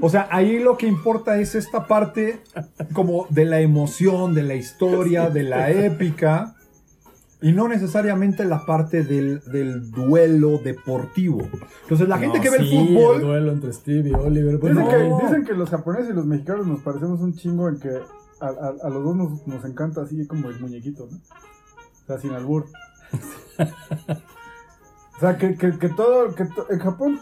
O 0.02 0.08
sea, 0.08 0.26
ahí 0.32 0.58
lo 0.58 0.76
que 0.76 0.88
importa 0.88 1.38
es 1.38 1.54
esta 1.54 1.86
parte 1.86 2.40
como 2.92 3.26
de 3.30 3.44
la 3.44 3.60
emoción, 3.60 4.34
de 4.34 4.42
la 4.42 4.56
historia, 4.56 5.30
de 5.30 5.44
la 5.44 5.70
épica. 5.70 6.56
Y 7.40 7.52
no 7.52 7.68
necesariamente 7.68 8.44
la 8.44 8.66
parte 8.66 9.04
del, 9.04 9.40
del 9.52 9.90
duelo 9.92 10.58
deportivo. 10.58 11.40
Entonces, 11.82 12.08
la 12.08 12.18
gente 12.18 12.40
que 12.40 12.50
ve 12.50 12.56
el 12.56 12.68
sí, 12.68 12.76
El 12.76 12.88
fútbol. 12.88 13.20
duelo 13.20 13.52
entre 13.52 13.72
Steve 13.72 14.08
y 14.10 14.12
Oliver. 14.12 14.58
pues 14.58 14.72
Dicen, 14.76 14.84
no. 15.08 15.18
que, 15.18 15.24
dicen 15.26 15.44
que 15.44 15.54
los 15.54 15.70
japoneses 15.70 16.10
y 16.10 16.14
los 16.14 16.26
mexicanos 16.26 16.66
nos 16.66 16.80
parecemos 16.80 17.20
un 17.20 17.34
chingo 17.34 17.68
en 17.68 17.78
que 17.78 17.90
a, 18.40 18.46
a- 18.46 18.74
a 18.82 18.88
los 18.90 19.04
dos 19.04 19.16
nos, 19.16 19.46
nos 19.46 19.64
encanta 19.64 20.02
así 20.02 20.26
como 20.26 20.48
el 20.48 20.58
muñequito, 20.58 21.06
¿no? 21.10 21.16
O 21.16 22.06
sea, 22.08 22.18
sin 22.18 22.32
albur. 22.32 22.66
o 25.16 25.20
sea, 25.20 25.36
que, 25.36 25.54
que, 25.56 25.78
que 25.78 25.88
todo, 25.90 26.34
que 26.34 26.44
to- 26.44 26.66
en 26.70 26.78
Japón 26.78 27.20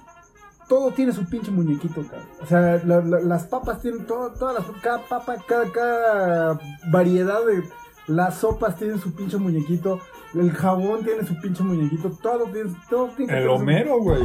todo 0.69 0.91
tiene 0.93 1.13
su 1.13 1.25
pinche 1.27 1.51
muñequito, 1.51 2.03
cabrón. 2.03 2.27
O 2.43 2.47
sea, 2.47 2.61
la- 2.85 3.01
la- 3.03 3.21
las 3.21 3.45
papas 3.45 3.81
tienen 3.81 4.05
todo, 4.07 4.33
todas 4.33 4.55
las, 4.55 4.67
cada 4.83 5.01
papa, 5.09 5.37
cada, 5.47 5.71
cada 5.73 6.59
variedad 6.91 7.45
de 7.47 7.63
las 8.07 8.39
sopas 8.39 8.77
tienen 8.77 8.99
su 9.01 9.13
pinche 9.15 9.37
muñequito, 9.37 10.01
el 10.35 10.53
jabón 10.53 11.05
tiene 11.05 11.25
su 11.27 11.39
pinche 11.41 11.63
muñequito, 11.63 12.11
todo 12.23 12.45
tiene, 12.47 12.71
todo 12.89 13.09
tiene 13.17 13.33
que 13.33 13.39
El 13.39 13.45
tener 13.45 13.47
su- 13.47 13.53
Homero, 13.63 13.99
güey. 14.01 14.23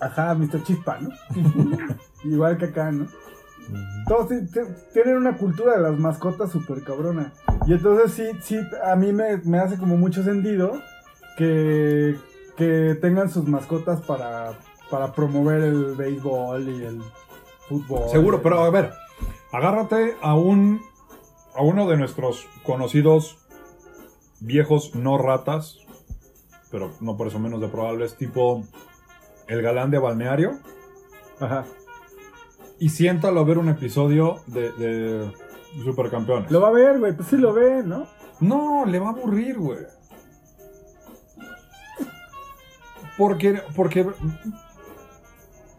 Ajá, 0.00 0.34
Mr. 0.34 0.62
Chispa, 0.64 0.98
¿no? 1.00 1.10
Igual 2.24 2.56
que 2.58 2.66
acá, 2.66 2.90
¿no? 2.90 3.06
Todos 4.08 4.28
ti- 4.28 4.46
ti- 4.46 4.60
tienen 4.92 5.16
una 5.18 5.36
cultura 5.36 5.76
de 5.76 5.82
las 5.82 5.98
mascotas 5.98 6.50
súper 6.50 6.82
cabrona. 6.82 7.32
Y 7.66 7.74
entonces 7.74 8.12
sí, 8.12 8.24
sí, 8.42 8.58
a 8.84 8.96
mí 8.96 9.12
me, 9.12 9.36
me 9.44 9.58
hace 9.58 9.76
como 9.76 9.96
mucho 9.96 10.22
sentido 10.24 10.72
que, 11.36 12.16
que 12.56 12.98
tengan 13.00 13.30
sus 13.30 13.46
mascotas 13.46 14.00
para, 14.00 14.54
para 14.90 15.12
promover 15.12 15.62
el 15.62 15.94
béisbol 15.94 16.68
y 16.68 16.82
el 16.84 17.02
fútbol. 17.68 18.08
Seguro, 18.10 18.42
pero 18.42 18.60
a 18.64 18.70
ver, 18.70 18.90
agárrate 19.52 20.16
a 20.22 20.34
un 20.34 20.80
a 21.54 21.62
uno 21.62 21.88
de 21.88 21.96
nuestros 21.96 22.46
conocidos 22.62 23.38
viejos 24.40 24.94
no 24.94 25.18
ratas, 25.18 25.78
pero 26.70 26.92
no 27.00 27.16
por 27.16 27.26
eso 27.26 27.38
menos 27.38 27.60
de 27.60 27.68
probables, 27.68 28.16
tipo 28.16 28.64
el 29.48 29.62
galán 29.62 29.90
de 29.90 29.98
balneario, 29.98 30.58
Ajá. 31.40 31.64
y 32.78 32.90
siéntalo 32.90 33.40
a 33.40 33.44
ver 33.44 33.58
un 33.58 33.68
episodio 33.68 34.40
de, 34.46 34.72
de 34.72 35.32
Supercampeones. 35.84 36.50
Lo 36.50 36.60
va 36.60 36.68
a 36.68 36.72
ver, 36.72 36.98
güey, 36.98 37.14
pues 37.14 37.28
sí 37.28 37.36
lo 37.36 37.52
ve, 37.52 37.82
¿no? 37.84 38.06
No, 38.40 38.84
le 38.86 38.98
va 38.98 39.08
a 39.08 39.10
aburrir, 39.10 39.58
güey. 39.58 39.80
Porque, 43.18 43.60
porque 43.76 44.06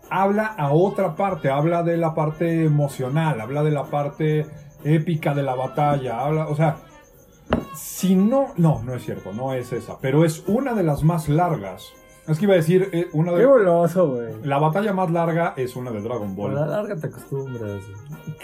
habla 0.09 0.45
a 0.45 0.71
otra 0.71 1.15
parte, 1.15 1.49
habla 1.49 1.81
de 1.81 1.97
la 1.97 2.13
parte 2.13 2.65
emocional, 2.65 3.41
habla 3.41 3.63
de 3.63 3.71
la 3.71 3.85
parte 3.85 4.45
épica 4.83 5.33
de 5.33 5.43
la 5.43 5.55
batalla, 5.55 6.19
habla, 6.21 6.47
o 6.47 6.55
sea, 6.55 6.77
si 7.75 8.15
no, 8.15 8.53
no, 8.57 8.81
no 8.83 8.93
es 8.95 9.03
cierto, 9.03 9.33
no 9.33 9.53
es 9.53 9.71
esa, 9.73 9.97
pero 9.99 10.23
es 10.25 10.43
una 10.47 10.73
de 10.73 10.83
las 10.83 11.03
más 11.03 11.29
largas. 11.29 11.91
Es 12.27 12.37
que 12.37 12.45
iba 12.45 12.53
a 12.53 12.57
decir, 12.57 12.87
eh, 12.93 13.07
una 13.13 13.31
Qué 13.31 13.39
de... 13.39 13.45
goloso, 13.45 14.11
güey. 14.11 14.27
La 14.43 14.59
batalla 14.59 14.93
más 14.93 15.09
larga 15.09 15.53
es 15.57 15.75
una 15.75 15.89
de 15.91 16.01
Dragon 16.01 16.27
A 16.27 16.29
la 16.29 16.35
Ball. 16.35 16.53
larga 16.69 16.95
te 16.95 17.07
acostumbras. 17.07 17.81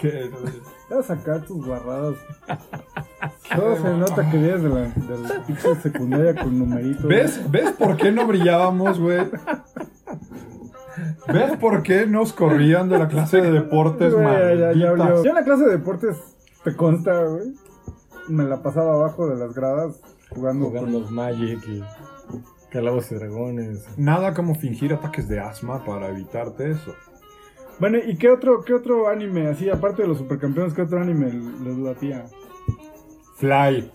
que- 0.00 0.30
Vas 0.90 1.10
a 1.10 1.16
sacar 1.16 1.42
tus 1.44 1.64
guarradas. 1.64 2.16
Todo 3.54 3.76
se 3.76 3.90
nota 3.94 4.30
que 4.30 4.36
vienes 4.36 4.62
de 4.62 4.68
la, 4.68 4.80
de 4.80 5.54
la 5.74 5.80
secundaria 5.80 6.34
con 6.34 6.58
numeritos. 6.58 7.04
¿Ves? 7.04 7.40
¿Ves 7.50 7.72
por 7.72 7.96
qué 7.96 8.10
no 8.10 8.26
brillábamos, 8.26 8.98
güey? 8.98 9.20
¿Ves 11.32 11.56
por 11.58 11.82
qué 11.82 12.06
nos 12.06 12.32
corrían 12.32 12.88
de 12.88 12.98
la 12.98 13.08
clase 13.08 13.40
de 13.40 13.50
deportes, 13.52 14.14
Güey, 14.14 14.58
ya, 14.58 14.72
ya, 14.72 14.96
ya. 14.96 14.96
Yo 14.96 15.24
en 15.24 15.34
la 15.34 15.44
clase 15.44 15.64
de 15.64 15.70
deportes, 15.72 16.16
te 16.64 16.74
consta, 16.74 17.22
güey. 17.24 17.54
Me 18.28 18.44
la 18.44 18.62
pasaba 18.62 18.94
abajo 18.94 19.28
de 19.28 19.36
las 19.36 19.54
gradas 19.54 20.00
jugando. 20.30 20.66
Jugando 20.66 21.00
Magic 21.10 21.60
y 21.68 21.82
Calabos 22.70 23.10
y 23.12 23.14
Dragones. 23.14 23.86
Nada 23.96 24.34
como 24.34 24.54
fingir 24.54 24.92
ataques 24.92 25.28
de 25.28 25.40
asma 25.40 25.84
para 25.84 26.08
evitarte 26.08 26.70
eso. 26.70 26.94
Bueno, 27.78 27.98
¿y 28.04 28.16
qué 28.16 28.28
otro, 28.30 28.62
qué 28.64 28.74
otro 28.74 29.08
anime, 29.08 29.46
así, 29.48 29.70
aparte 29.70 30.02
de 30.02 30.08
los 30.08 30.18
supercampeones, 30.18 30.74
qué 30.74 30.82
otro 30.82 31.00
anime 31.00 31.30
les 31.62 31.76
latía? 31.78 32.24
Fly. 33.36 33.90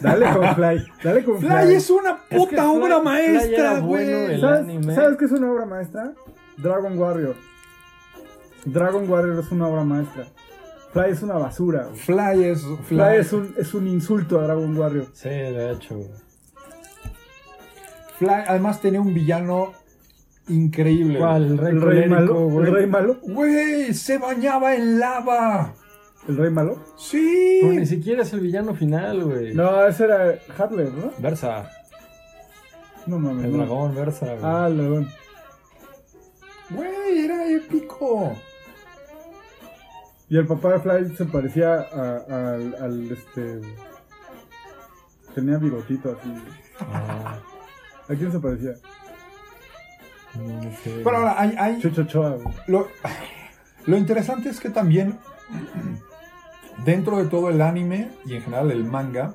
Dale 0.00 0.26
con 0.32 0.44
Fly, 0.54 0.84
dale 1.02 1.24
con 1.24 1.38
Fly. 1.38 1.48
Fly 1.48 1.74
es 1.74 1.90
una 1.90 2.10
Es 2.10 2.18
que 2.28 2.36
puta 2.36 2.70
obra 2.70 2.96
Fly 3.00 3.04
maestra, 3.04 3.80
bueno, 3.80 3.86
güey. 3.86 4.34
el 4.34 4.40
¿Sabes, 4.40 4.60
anime. 4.60 4.94
¿Sabes 4.94 5.16
qué 5.18 5.24
es 5.24 5.32
una 5.32 5.50
obra 5.52 5.66
maestra? 5.66 6.12
Dragon 6.62 6.98
Warrior. 6.98 7.34
Dragon 8.64 9.08
Warrior 9.10 9.40
es 9.40 9.50
una 9.52 9.68
obra 9.68 9.84
maestra. 9.84 10.26
Fly 10.92 11.10
es 11.10 11.22
una 11.22 11.34
basura. 11.34 11.84
güey. 11.84 11.96
Fly 11.98 12.44
es. 12.44 12.62
Fly, 12.62 12.76
Fly 12.98 13.16
es 13.18 13.32
un, 13.32 13.54
es 13.56 13.74
un 13.74 13.86
insulto 13.88 14.40
a 14.40 14.44
Dragon 14.44 14.76
Warrior. 14.76 15.06
Sí, 15.12 15.28
de 15.28 15.72
hecho. 15.72 16.00
Fly, 18.18 18.28
además 18.48 18.80
tenía 18.80 19.00
un 19.00 19.14
villano 19.14 19.72
increíble. 20.48 21.18
¿Cuál? 21.18 21.44
El 21.46 21.58
rey, 21.58 21.72
El 21.74 21.80
rey 21.80 22.08
colérico, 22.08 22.14
malo. 22.34 22.34
güey. 22.48 22.66
El 22.66 22.72
rey 22.74 22.86
malo. 22.86 23.16
Güey, 23.22 23.94
se 23.94 24.18
bañaba 24.18 24.74
en 24.74 24.98
lava. 24.98 25.72
El 26.28 26.36
rey 26.36 26.50
malo. 26.50 26.76
Sí. 26.98 27.58
Pero 27.62 27.72
ni 27.74 27.86
siquiera 27.86 28.22
es 28.22 28.32
el 28.32 28.40
villano 28.40 28.74
final, 28.74 29.24
güey. 29.24 29.54
No, 29.54 29.86
ese 29.86 30.04
era 30.04 30.34
Hadler, 30.58 30.92
¿no? 30.92 31.12
Versa. 31.18 31.70
No 33.06 33.18
mames. 33.18 33.44
El 33.46 33.52
no. 33.52 33.58
dragón, 33.58 33.94
Versa, 33.94 34.26
güey. 34.26 34.38
Ah, 34.42 34.66
el 34.68 34.76
dragón. 34.76 35.08
Güey, 36.70 37.24
era 37.24 37.46
épico. 37.50 38.36
Y 40.28 40.36
el 40.36 40.46
papá 40.46 40.74
de 40.74 40.78
Fly 40.80 41.16
se 41.16 41.24
parecía 41.24 41.74
a- 41.74 41.78
a- 42.28 42.54
al, 42.54 42.74
al, 42.80 43.10
este. 43.12 43.60
Tenía 45.34 45.58
bigotito 45.58 46.16
así. 46.18 46.32
Ah, 46.80 47.38
¿A 48.08 48.14
quién 48.14 48.30
se 48.32 48.38
parecía? 48.38 48.72
no 50.36 50.62
sé. 50.84 51.00
Pero 51.02 51.16
ahora, 51.16 51.40
hay, 51.40 51.54
hay- 51.58 51.80
Chucho 51.80 52.02
Ochoa, 52.02 52.30
güey. 52.36 52.54
Lo, 52.68 52.86
lo 53.86 53.96
interesante 53.96 54.48
es 54.48 54.60
que 54.60 54.70
también 54.70 55.18
dentro 56.84 57.16
de 57.18 57.26
todo 57.26 57.48
el 57.50 57.60
anime 57.60 58.10
y 58.24 58.34
en 58.36 58.42
general 58.42 58.70
el 58.70 58.84
manga 58.84 59.34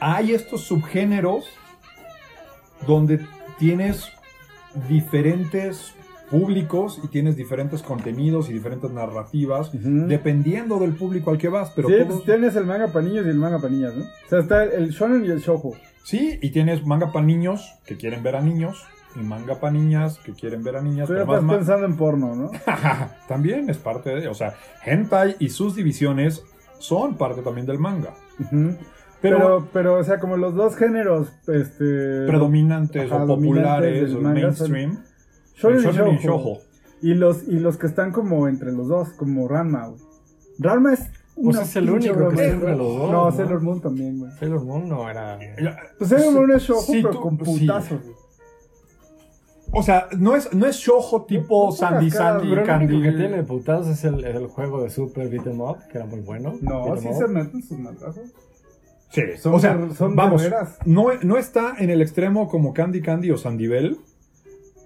hay 0.00 0.32
estos 0.32 0.62
subgéneros 0.62 1.44
donde 2.86 3.20
tienes 3.58 4.06
diferentes 4.88 5.94
públicos 6.30 7.00
y 7.02 7.08
tienes 7.08 7.36
diferentes 7.36 7.82
contenidos 7.82 8.48
y 8.50 8.52
diferentes 8.52 8.90
narrativas 8.90 9.70
dependiendo 9.72 10.78
del 10.78 10.94
público 10.94 11.30
al 11.30 11.38
que 11.38 11.48
vas, 11.48 11.72
pero 11.74 11.88
sí, 11.88 11.94
todos- 12.06 12.24
tienes 12.24 12.54
el 12.56 12.66
manga 12.66 12.88
para 12.88 13.04
niños 13.04 13.26
y 13.26 13.30
el 13.30 13.36
manga 13.38 13.58
para 13.58 13.72
niñas, 13.72 13.94
¿no? 13.96 14.04
O 14.04 14.28
sea, 14.28 14.38
está 14.38 14.64
el, 14.64 14.90
shonen 14.90 15.24
y 15.24 15.28
el 15.28 15.40
shoujo. 15.40 15.72
sí, 16.04 16.38
y 16.40 16.50
tienes 16.50 16.86
manga 16.86 17.12
para 17.12 17.24
niños 17.26 17.74
que 17.84 17.96
quieren 17.96 18.22
ver 18.22 18.36
a 18.36 18.40
niños 18.42 18.84
y 19.16 19.20
manga 19.20 19.56
para 19.58 19.72
niñas 19.72 20.18
que 20.24 20.32
quieren 20.32 20.62
ver 20.62 20.76
a 20.76 20.82
niñas, 20.82 21.08
pero 21.08 21.22
estás 21.22 21.44
pensando 21.44 21.84
en 21.86 21.96
porno, 21.96 22.36
¿no? 22.36 22.50
también 23.28 23.68
es 23.68 23.78
parte 23.78 24.10
de, 24.10 24.28
o 24.28 24.34
sea, 24.34 24.54
hentai 24.84 25.34
y 25.40 25.48
sus 25.48 25.74
divisiones 25.74 26.44
son 26.78 27.16
parte 27.16 27.42
también 27.42 27.66
del 27.66 27.78
manga. 27.78 28.14
Pero, 28.38 28.78
Pero, 29.20 29.68
pero, 29.72 29.94
o 29.98 30.04
sea, 30.04 30.18
como 30.18 30.36
los 30.38 30.54
dos 30.54 30.76
géneros, 30.76 31.28
este... 31.46 32.24
predominantes 32.26 33.10
Ajá, 33.12 33.24
o 33.24 33.26
populares 33.26 34.10
o 34.10 34.12
son 34.14 34.32
mainstream. 34.32 35.04
Shonen 35.56 35.78
el 35.78 35.84
y 35.84 35.92
shonen 35.96 36.14
y 36.14 36.18
shoujo. 36.18 36.58
Y 37.02 37.14
los, 37.14 37.48
y 37.48 37.58
los 37.60 37.76
que 37.78 37.86
están 37.86 38.12
como 38.12 38.46
entre 38.48 38.72
los 38.72 38.88
dos, 38.88 39.10
como 39.14 39.48
Ranma, 39.48 39.86
güey. 39.88 40.00
Ranma 40.58 40.92
es 40.94 41.08
Pues 41.42 41.56
es 41.58 41.76
el 41.76 41.88
único 41.90 42.28
que 42.28 42.44
entre 42.48 42.76
los 42.76 42.96
dos, 42.98 43.10
No. 43.10 43.32
Sailor 43.32 43.62
Moon 43.62 43.80
también, 43.80 44.18
güey. 44.18 44.30
Sailor 44.38 44.62
Moon 44.64 44.88
no 44.88 45.08
era. 45.08 45.38
Pues 45.98 46.10
Sailor 46.10 46.32
Moon 46.34 46.52
es 46.52 46.62
shoujo, 46.62 46.82
Sí, 46.82 47.00
pero 47.02 47.14
tú- 47.14 47.20
con 47.20 47.38
putazos, 47.38 48.02
güey. 48.02 48.14
O 49.72 49.82
sea, 49.84 50.08
no 50.18 50.34
es, 50.34 50.52
no 50.52 50.66
es 50.66 50.76
shoujo 50.76 51.24
tipo 51.26 51.66
No 51.66 51.72
Sandy 51.72 52.10
Sandy 52.10 52.52
el 52.52 52.64
Candy. 52.64 52.92
único 52.96 53.02
que 53.12 53.16
tiene 53.16 53.42
putazos 53.44 53.88
es 53.88 54.04
el, 54.04 54.24
el 54.24 54.48
juego 54.48 54.82
de 54.82 54.90
Super 54.90 55.28
Beat 55.28 55.46
'em 55.46 55.60
Up, 55.60 55.76
que 55.90 55.98
era 55.98 56.06
muy 56.06 56.20
bueno. 56.20 56.54
No, 56.60 56.88
'em 56.94 56.98
sí 57.00 57.08
up. 57.08 57.14
se 57.14 57.28
meten 57.28 57.62
sus 57.62 57.78
madrazos. 57.78 58.30
Sí, 59.10 59.22
Son 59.38 59.54
o 59.54 59.58
sea, 59.60 59.78
son 59.96 60.10
de 60.10 60.16
vamos, 60.16 60.42
veras. 60.42 60.76
no, 60.84 61.06
no 61.22 61.36
está 61.36 61.74
en 61.78 61.90
el 61.90 62.02
extremo 62.02 62.48
como 62.48 62.74
Candy 62.74 63.00
Candy 63.00 63.30
o 63.30 63.38
Sandivel. 63.38 63.98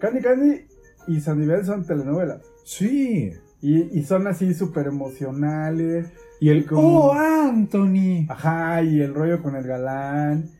Candy 0.05 0.21
Candy 0.21 0.67
y 1.07 1.21
Sandivel 1.21 1.65
son 1.65 1.85
telenovelas. 1.87 2.41
Sí. 2.65 3.33
Y, 3.63 3.99
y 3.99 4.03
son 4.05 4.27
así 4.27 4.53
súper 4.55 4.87
emocionales. 4.89 6.13
Y 6.41 6.51
el 6.51 6.67
Como- 6.67 7.07
Oh, 7.07 7.13
Anthony. 7.15 8.27
Ajá, 8.29 8.83
y 8.83 9.01
el 9.01 9.15
rollo 9.15 9.43
con 9.43 9.57
el 9.57 9.65
galán. 9.67 10.51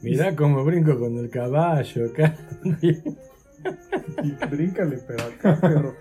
Mira 0.00 0.34
cómo 0.34 0.64
brinco 0.64 0.98
con 0.98 1.16
el 1.18 1.28
caballo 1.30 2.06
acá. 2.10 2.34
Y 4.22 4.32
bríncale, 4.50 4.98
pero 5.06 5.24
acá, 5.24 5.60
perro. 5.60 5.94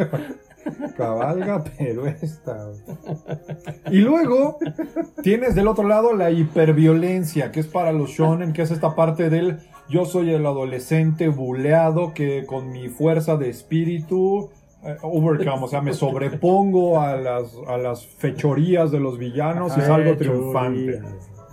Cabalga, 0.95 1.63
pero 1.77 2.07
esta. 2.07 2.69
Y 3.91 3.99
luego 3.99 4.57
tienes 5.23 5.55
del 5.55 5.67
otro 5.67 5.87
lado 5.87 6.13
la 6.15 6.31
hiperviolencia, 6.31 7.51
que 7.51 7.59
es 7.59 7.67
para 7.67 7.91
los 7.91 8.11
shonen, 8.11 8.53
que 8.53 8.61
es 8.61 8.71
esta 8.71 8.95
parte 8.95 9.29
del 9.29 9.59
yo 9.91 10.05
soy 10.05 10.33
el 10.33 10.45
adolescente 10.45 11.27
buleado 11.27 12.13
que 12.13 12.45
con 12.45 12.71
mi 12.71 12.87
fuerza 12.89 13.37
de 13.37 13.49
espíritu 13.49 14.49
eh, 14.83 14.97
overcome, 15.03 15.63
o 15.63 15.67
sea, 15.67 15.81
me 15.81 15.93
sobrepongo 15.93 16.99
a 17.01 17.15
las, 17.17 17.55
a 17.67 17.77
las 17.77 18.05
fechorías 18.07 18.89
de 18.91 18.99
los 18.99 19.17
villanos 19.19 19.77
y 19.77 19.81
salgo 19.81 20.15
Fechorías. 20.15 20.17
triunfante. 20.19 21.01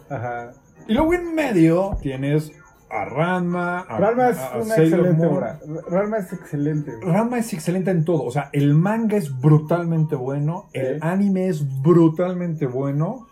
Ajá. 0.08 0.52
Y 0.86 0.94
luego 0.94 1.12
en 1.14 1.34
medio 1.34 1.98
tienes 2.00 2.52
a 2.90 3.04
Ranma, 3.04 3.80
a, 3.80 3.98
Ranma 3.98 4.30
es 4.30 4.38
a- 4.38 4.56
una 4.56 4.64
Sailor 4.64 5.00
excelente 5.00 5.26
Moon. 5.26 5.36
obra. 5.36 5.60
Ranma 5.90 6.16
es 6.18 6.32
excelente. 6.32 6.90
güey. 6.96 7.12
Ranma 7.12 7.38
es 7.38 7.52
excelente 7.52 7.90
en 7.90 8.04
todo. 8.06 8.22
O 8.22 8.30
sea, 8.30 8.48
el 8.54 8.72
manga 8.72 9.18
es 9.18 9.38
brutalmente 9.38 10.16
bueno. 10.16 10.70
El 10.72 10.98
anime 11.02 11.48
es 11.48 11.66
brutalmente 11.82 12.66
bueno. 12.66 13.26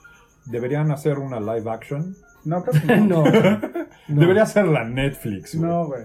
Deberían 0.44 0.90
hacer 0.90 1.18
una 1.18 1.40
live 1.40 1.70
action. 1.70 2.14
No, 2.46 2.62
creo 2.64 2.82
que 2.82 2.96
no. 2.96 3.24
No. 4.08 4.14
no. 4.14 4.20
Debería 4.20 4.46
ser 4.46 4.66
la 4.66 4.84
Netflix. 4.84 5.56
güey. 5.56 5.70
No, 5.70 5.86
güey. 5.86 6.02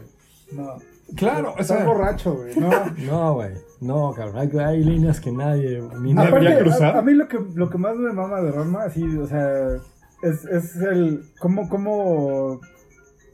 No. 0.54 0.76
Claro, 1.16 1.50
o 1.50 1.60
Estás 1.60 1.78
sea, 1.78 1.86
borracho, 1.86 2.36
güey. 2.36 2.56
No. 2.56 2.70
No, 3.06 3.34
güey. 3.36 3.52
No, 3.82 4.14
cabrón. 4.14 4.38
Hay, 4.40 4.60
hay 4.60 4.84
líneas 4.84 5.20
que 5.20 5.32
nadie. 5.32 5.82
Ni 6.00 6.14
Aparte- 6.14 6.32
debería 6.32 6.60
cruzar. 6.60 6.96
A, 6.96 7.00
a 7.00 7.02
mí 7.02 7.14
lo 7.14 7.28
que, 7.28 7.38
lo 7.54 7.70
que 7.70 7.78
más 7.78 7.96
me 7.96 8.12
mama 8.14 8.42
de 8.42 8.52
Ranma, 8.52 8.84
así, 8.84 9.04
o 9.18 9.28
sea, 9.28 9.76
es, 10.24 10.46
es 10.46 10.76
el. 10.78 11.24
cómo, 11.40 11.68
cómo 11.70 12.60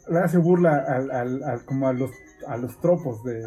le 0.10 0.20
hace 0.20 0.38
burla 0.38 0.84
al, 0.88 1.12
al, 1.12 1.44
al- 1.44 1.66
como 1.66 1.88
a 1.88 1.94
los, 1.94 2.12
a 2.48 2.58
los 2.58 2.80
tropos 2.80 3.24
de, 3.24 3.46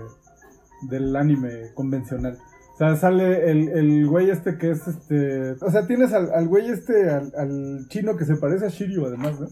del 0.83 1.15
anime 1.17 1.73
convencional. 1.75 2.39
Sea, 2.81 2.97
sale 2.97 3.51
el, 3.51 3.69
el 3.69 4.07
güey 4.07 4.31
este 4.31 4.57
que 4.57 4.71
es 4.71 4.89
este. 4.89 5.53
O 5.63 5.71
sea, 5.71 5.87
tienes 5.87 6.15
al, 6.15 6.33
al 6.33 6.49
güey 6.49 6.71
este, 6.71 7.11
al, 7.11 7.31
al 7.37 7.87
chino 7.89 8.17
que 8.17 8.25
se 8.25 8.37
parece 8.37 8.65
a 8.65 8.69
Shiryu, 8.71 9.05
además, 9.05 9.39
¿no? 9.39 9.49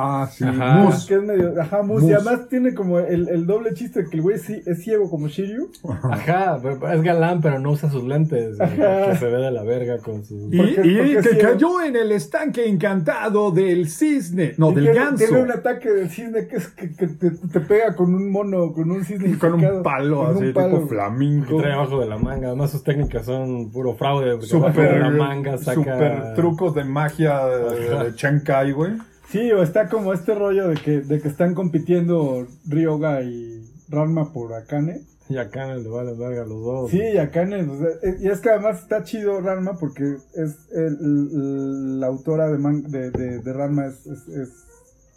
Ah, 0.00 0.28
sí. 0.30 0.44
Ajá. 0.44 0.74
Mus. 0.78 1.06
Que 1.06 1.14
es 1.14 1.22
medio. 1.22 1.60
Ajá, 1.60 1.82
mus. 1.82 2.02
Mus. 2.02 2.10
Y 2.10 2.14
además 2.14 2.48
tiene 2.48 2.72
como 2.74 2.98
el, 3.00 3.28
el 3.28 3.46
doble 3.46 3.74
chiste 3.74 4.04
que 4.08 4.16
el 4.16 4.22
güey 4.22 4.38
sí, 4.38 4.60
es 4.64 4.82
ciego 4.84 5.10
como 5.10 5.28
Shiryu. 5.28 5.70
Ajá, 6.04 6.60
es 6.94 7.02
galán, 7.02 7.40
pero 7.40 7.58
no 7.58 7.72
usa 7.72 7.90
sus 7.90 8.04
lentes. 8.04 8.60
Ajá. 8.60 9.10
Que 9.10 9.16
se 9.16 9.26
ve 9.26 9.38
de 9.38 9.50
la 9.50 9.62
verga 9.64 9.98
con 9.98 10.24
su. 10.24 10.48
Y, 10.52 10.56
¿Por 10.56 10.66
qué- 10.74 10.86
y 10.88 10.96
por 10.96 11.06
qué 11.06 11.14
que 11.16 11.22
ciego? 11.34 11.52
cayó 11.52 11.82
en 11.82 11.96
el 11.96 12.12
estanque 12.12 12.68
encantado 12.68 13.50
del 13.50 13.88
cisne. 13.88 14.54
No, 14.56 14.70
Y 14.70 14.74
del 14.76 14.84
tiene, 14.84 14.98
ganso. 15.00 15.24
Tiene 15.26 15.42
un 15.42 15.50
ataque 15.50 15.90
del 15.90 16.08
cisne 16.10 16.46
que 16.46 16.56
es 16.56 16.68
que, 16.68 16.94
que 16.94 17.06
te, 17.08 17.30
te 17.30 17.60
pega 17.60 17.94
con 17.96 18.14
un 18.14 18.30
mono, 18.30 18.72
con 18.72 18.90
un 18.90 19.04
cisne. 19.04 19.36
Con 19.38 19.54
un 19.54 19.82
palo 19.82 20.24
Con 20.26 20.36
así, 20.36 20.44
un 20.46 20.52
palo. 20.52 20.68
tipo 20.68 20.80
que 20.82 20.86
flamenco. 20.88 21.56
trae 21.58 21.72
abajo 21.72 22.00
de 22.00 22.06
la 22.06 22.18
manga. 22.18 22.48
Además, 22.48 22.70
sus 22.70 22.82
técnicas 22.84 23.24
son 23.26 23.70
puro 23.70 23.94
fraude. 23.94 24.32
porque 24.32 24.46
Super, 24.46 24.94
de 24.94 25.00
la 25.00 25.10
manga 25.10 25.58
saca. 25.58 25.74
super 25.74 26.34
trucos 26.34 26.74
de 26.74 26.84
magia 26.84 27.44
de, 27.46 28.04
de 28.04 28.14
Chenkai, 28.14 28.72
güey. 28.72 28.92
Sí, 29.30 29.52
o 29.52 29.62
está 29.62 29.88
como 29.88 30.12
este 30.14 30.34
rollo 30.34 30.68
de 30.68 30.76
que, 30.76 31.00
de 31.02 31.20
que 31.20 31.28
están 31.28 31.54
compitiendo 31.54 32.46
Ryoga 32.66 33.22
y 33.22 33.62
Ranma 33.88 34.32
por 34.32 34.54
Akane. 34.54 35.02
Y 35.28 35.36
el 35.74 35.84
de 35.84 35.90
vale 35.90 36.14
verga 36.14 36.46
los 36.46 36.62
dos. 36.62 36.90
Sí, 36.90 36.98
y 37.02 37.18
Akane. 37.18 37.62
o 37.68 37.78
sea, 37.78 37.88
eh, 38.02 38.16
y 38.20 38.28
es 38.28 38.40
que 38.40 38.48
además 38.48 38.80
está 38.80 39.02
chido 39.04 39.40
Ranma 39.42 39.76
porque 39.78 40.04
es 40.34 40.56
el- 40.72 40.98
el- 41.02 42.00
la 42.00 42.06
autora 42.06 42.50
de, 42.50 42.56
man- 42.58 42.84
de, 42.90 43.10
de, 43.10 43.40
de 43.40 43.52
Ranma 43.52 43.86
es, 43.86 44.06
es, 44.06 44.28
es, 44.28 44.48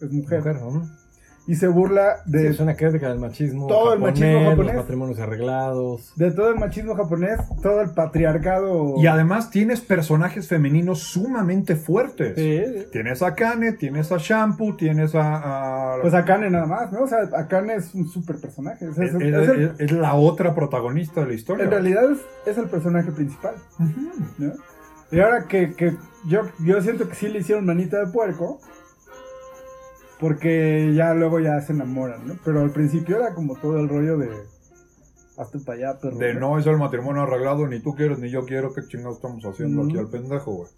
es 0.02 0.12
mujer. 0.12 0.40
Mujer, 0.40 0.56
¿no? 0.62 1.01
Y 1.48 1.56
se 1.56 1.68
burla 1.68 2.18
Sí, 2.26 2.32
de, 2.34 2.48
es 2.50 2.60
una 2.60 2.76
crítica 2.76 3.10
del 3.10 3.20
machismo. 3.20 3.66
Todo 3.68 3.94
el 3.94 4.00
machismo 4.00 4.50
japonés. 4.52 4.76
Los 4.76 4.84
matrimonios 4.84 5.20
arreglados. 5.20 6.14
de 6.16 6.32
todo 6.32 6.50
el 6.50 6.56
machismo 6.60 6.96
japonés, 6.96 7.40
todo 7.64 7.82
el 7.82 7.90
patriarcado. 7.90 8.94
Y 8.98 9.08
además 9.08 9.50
tienes 9.50 9.82
personajes 9.82 10.48
femeninos 10.48 11.00
sumamente 11.00 11.76
fuertes. 11.76 12.36
Sí. 12.36 12.86
Tienes 12.92 13.22
a 13.24 13.34
Kane, 13.34 13.74
tienes 13.74 14.12
a 14.12 14.18
Shampoo, 14.18 14.76
tienes 14.78 15.16
a. 15.16 15.96
a- 15.96 16.02
Pues 16.02 16.14
Akane 16.14 16.50
nada 16.52 16.68
más, 16.68 16.92
¿no? 16.92 17.02
O 17.04 17.08
sea, 17.08 17.28
Akane 17.36 17.76
es 17.76 17.94
un 17.96 18.08
super 18.08 18.38
personaje. 18.38 18.86
es, 18.86 18.98
es- 19.00 19.14
es- 19.16 19.22
es 19.22 19.50
el- 19.50 19.62
es- 19.64 19.80
es 19.80 19.92
la 19.92 20.14
otra 20.14 20.54
protagonista 20.54 21.22
de 21.22 21.28
la 21.28 21.34
historia. 21.34 21.66
en 21.66 21.72
realidad 21.72 22.04
es, 22.46 22.58
el 22.58 22.70
personaje 22.70 23.12
principal. 23.12 23.56
Y 25.12 25.20
ahora 25.20 25.46
que, 25.48 25.74
que 25.74 25.96
yo, 26.28 26.42
yo 26.64 26.82
siento 26.82 27.10
que 27.10 27.16
sí 27.16 27.28
le 27.28 27.40
hicieron 27.40 27.66
manita 27.66 27.98
de 28.00 28.12
puerco, 28.12 28.62
porque 30.22 30.94
ya 30.96 31.16
luego 31.16 31.40
ya 31.40 31.60
se 31.62 31.74
enamoran, 31.74 32.28
¿no? 32.28 32.36
Pero 32.46 32.62
al 32.62 32.70
principio 32.70 33.18
era 33.18 33.34
como 33.34 33.56
todo 33.56 33.80
el 33.80 33.90
rollo 33.90 34.20
de... 34.20 34.30
Hazte 35.36 35.58
para 35.60 35.90
allá, 35.90 36.00
perro. 36.00 36.18
De 36.18 36.36
no 36.36 36.60
es 36.60 36.68
el 36.68 36.78
matrimonio 36.78 37.24
arreglado, 37.24 37.66
ni 37.66 37.80
tú 37.80 37.96
quieres 37.96 38.20
ni 38.20 38.30
yo 38.30 38.46
quiero. 38.46 38.72
¿Qué 38.72 38.84
chingados 38.88 39.16
estamos 39.16 39.44
haciendo 39.44 39.84
aquí 39.84 39.98
al 39.98 40.10
pendejo, 40.10 40.52
güey? 40.52 40.70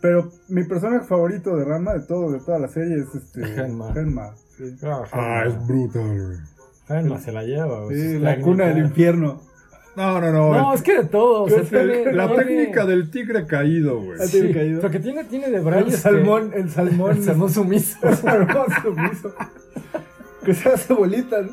Pero 0.00 0.32
mi 0.48 0.64
personaje 0.64 1.06
favorito 1.06 1.56
de 1.56 1.64
Rama, 1.64 1.94
de 1.94 2.06
todo, 2.06 2.32
de 2.32 2.40
toda 2.40 2.58
la 2.58 2.68
serie, 2.68 2.96
es 2.96 3.14
este... 3.14 3.44
Genma. 3.54 3.92
Genma, 3.92 4.34
sí. 4.56 4.76
Ah, 5.12 5.44
brutal, 5.66 6.26
güey. 6.26 6.38
Genma 6.88 7.20
se 7.20 7.30
la 7.30 7.44
lleva. 7.44 7.84
güey, 7.84 7.96
Sí, 7.96 8.18
la 8.18 8.40
cuna 8.40 8.66
del 8.66 8.78
infierno. 8.78 9.40
No, 9.98 10.20
no, 10.20 10.30
no. 10.32 10.52
No, 10.54 10.72
el- 10.72 10.76
es 10.78 10.82
que 10.82 10.96
de 11.02 11.04
todo. 11.04 11.42
o 11.42 11.48
sea, 11.48 11.58
El- 11.58 11.68
tiene- 11.68 12.12
la 12.12 12.28
tiene- 12.28 12.44
técnica 12.44 12.86
del 12.86 13.10
tigre 13.10 13.46
caído, 13.46 14.00
güey. 14.00 14.18
Ah, 14.20 14.24
Sí, 14.26 14.38
tiene 14.38 14.54
caído. 14.54 14.82
Lo 14.82 14.90
que 14.90 15.00
tiene, 15.00 15.24
tiene 15.24 15.50
de 15.50 15.56
El 15.58 15.64
Braille. 15.64 15.90
salmón, 15.92 16.52
el 16.54 16.70
salmón... 16.70 17.16
El 17.16 17.22
salmón 17.24 17.50
sumiso. 17.50 17.98
El 18.08 18.14
salmón 18.16 18.66
sumiso. 18.82 19.34
Que 20.44 20.54
se 20.54 20.68
hace 20.68 20.94
bolita, 20.94 21.42
¿no? 21.42 21.50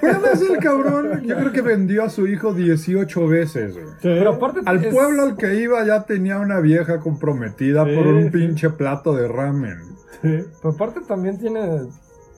Además 0.00 0.40
el 0.40 0.56
cabrón, 0.58 1.22
yo 1.24 1.36
creo 1.36 1.52
que 1.52 1.60
vendió 1.60 2.04
a 2.04 2.08
su 2.08 2.26
hijo 2.26 2.54
18 2.54 3.26
veces, 3.26 3.74
güey. 3.74 3.86
Pero 4.00 4.30
aparte. 4.34 4.60
Al 4.64 4.82
es- 4.84 4.94
pueblo 4.94 5.22
al 5.24 5.36
que 5.36 5.56
iba 5.60 5.84
ya 5.84 6.04
tenía 6.04 6.38
una 6.38 6.60
vieja 6.60 7.00
comprometida 7.00 7.84
Sí, 7.84 7.94
por 7.94 8.06
un 8.06 8.24
sí. 8.24 8.30
pinche 8.30 8.70
plato 8.70 9.14
de 9.14 9.28
ramen. 9.28 9.78
Pero 10.22 10.46
aparte 10.70 11.00
también 11.06 11.36
tiene 11.38 11.60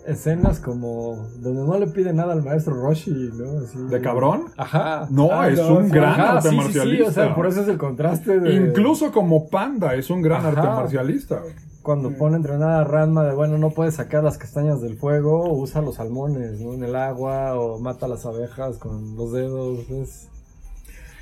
escenas 0.09 0.61
como 0.61 1.29
donde 1.41 1.63
no 1.65 1.79
le 1.79 1.87
pide 1.87 2.13
nada 2.13 2.33
al 2.33 2.43
maestro 2.43 2.75
Roshi, 2.75 3.11
¿no? 3.35 3.61
Así, 3.65 3.79
¿De 3.91 4.01
cabrón? 4.01 4.45
Ajá. 4.57 5.07
No, 5.11 5.29
Ah, 5.33 5.49
es 5.49 5.59
no, 5.59 5.75
un 5.77 5.85
sí. 5.87 5.91
gran 5.93 6.13
Ajá, 6.13 6.33
arte 6.39 6.49
sí, 6.51 6.57
marcialista. 6.57 7.05
sí, 7.05 7.11
o 7.11 7.13
sea, 7.13 7.35
por 7.35 7.47
eso 7.47 7.63
es 7.63 7.69
el 7.69 7.79
contraste 7.79 8.41
de... 8.41 8.55
Incluso 8.55 9.13
como 9.13 9.49
panda 9.49 9.95
es 9.95 10.11
un 10.11 10.23
gran 10.23 10.41
Ajá. 10.41 10.49
arte 10.49 10.63
marcialista. 10.63 11.43
Cuando 11.83 12.11
pone 12.11 12.35
a 12.35 12.39
entrenar 12.39 12.71
a 12.81 12.85
Ranma 12.85 13.25
de, 13.25 13.35
bueno, 13.35 13.57
no 13.57 13.71
puedes 13.71 13.95
sacar 13.95 14.23
las 14.23 14.37
castañas 14.37 14.81
del 14.83 14.97
fuego, 14.99 15.53
usa 15.55 15.81
los 15.81 15.95
salmones, 15.95 16.61
¿no? 16.61 16.75
En 16.75 16.85
el 16.85 16.95
agua, 16.97 17.59
o 17.59 17.79
mata 17.79 18.07
a 18.07 18.09
las 18.11 18.27
abejas 18.27 18.77
con 18.79 19.17
los 19.17 19.33
dedos, 19.33 19.89
es- 19.91 20.29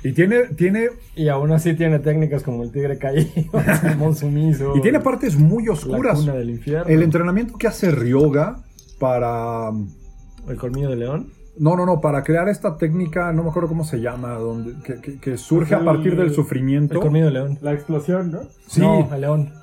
Y 0.03 0.11
tiene, 0.11 0.43
tiene, 0.55 0.89
Y 1.15 1.29
aún 1.29 1.51
así 1.53 1.73
tiene 1.73 1.99
técnicas 1.99 2.43
como 2.43 2.63
el 2.63 2.71
tigre 2.71 2.97
caído, 2.97 3.29
el 4.07 4.15
sumiso. 4.15 4.75
y 4.75 4.81
tiene 4.81 4.99
partes 4.99 5.37
muy 5.37 5.65
la 5.65 5.71
oscuras. 5.73 6.19
cuna 6.19 6.33
del 6.33 6.49
infierno. 6.49 6.87
El 6.87 7.01
entrenamiento 7.01 7.57
que 7.57 7.67
hace 7.67 7.89
Ryoga 7.91 8.57
para... 8.99 9.69
El 10.47 10.57
colmillo 10.57 10.89
de 10.89 10.95
león. 10.95 11.27
No, 11.59 11.75
no, 11.75 11.85
no, 11.85 11.99
para 12.01 12.23
crear 12.23 12.47
esta 12.49 12.77
técnica, 12.77 13.33
no 13.33 13.43
me 13.43 13.49
acuerdo 13.49 13.67
cómo 13.67 13.83
se 13.83 13.99
llama, 13.99 14.33
donde, 14.35 14.75
que, 14.83 15.01
que- 15.01 15.19
que 15.19 15.37
surge 15.37 15.75
Pues 15.75 15.81
a 15.81 15.85
partir 15.85 16.11
el- 16.13 16.17
del 16.19 16.27
El 16.27 16.33
sufrimiento. 16.35 16.99
colmillo 16.99 17.25
de 17.25 17.31
león. 17.31 17.57
La 17.61 17.73
explosión, 17.73 18.31
¿no? 18.31 18.39
Sí, 18.67 18.79
No, 18.81 19.09
el 19.13 19.21
león. 19.21 19.53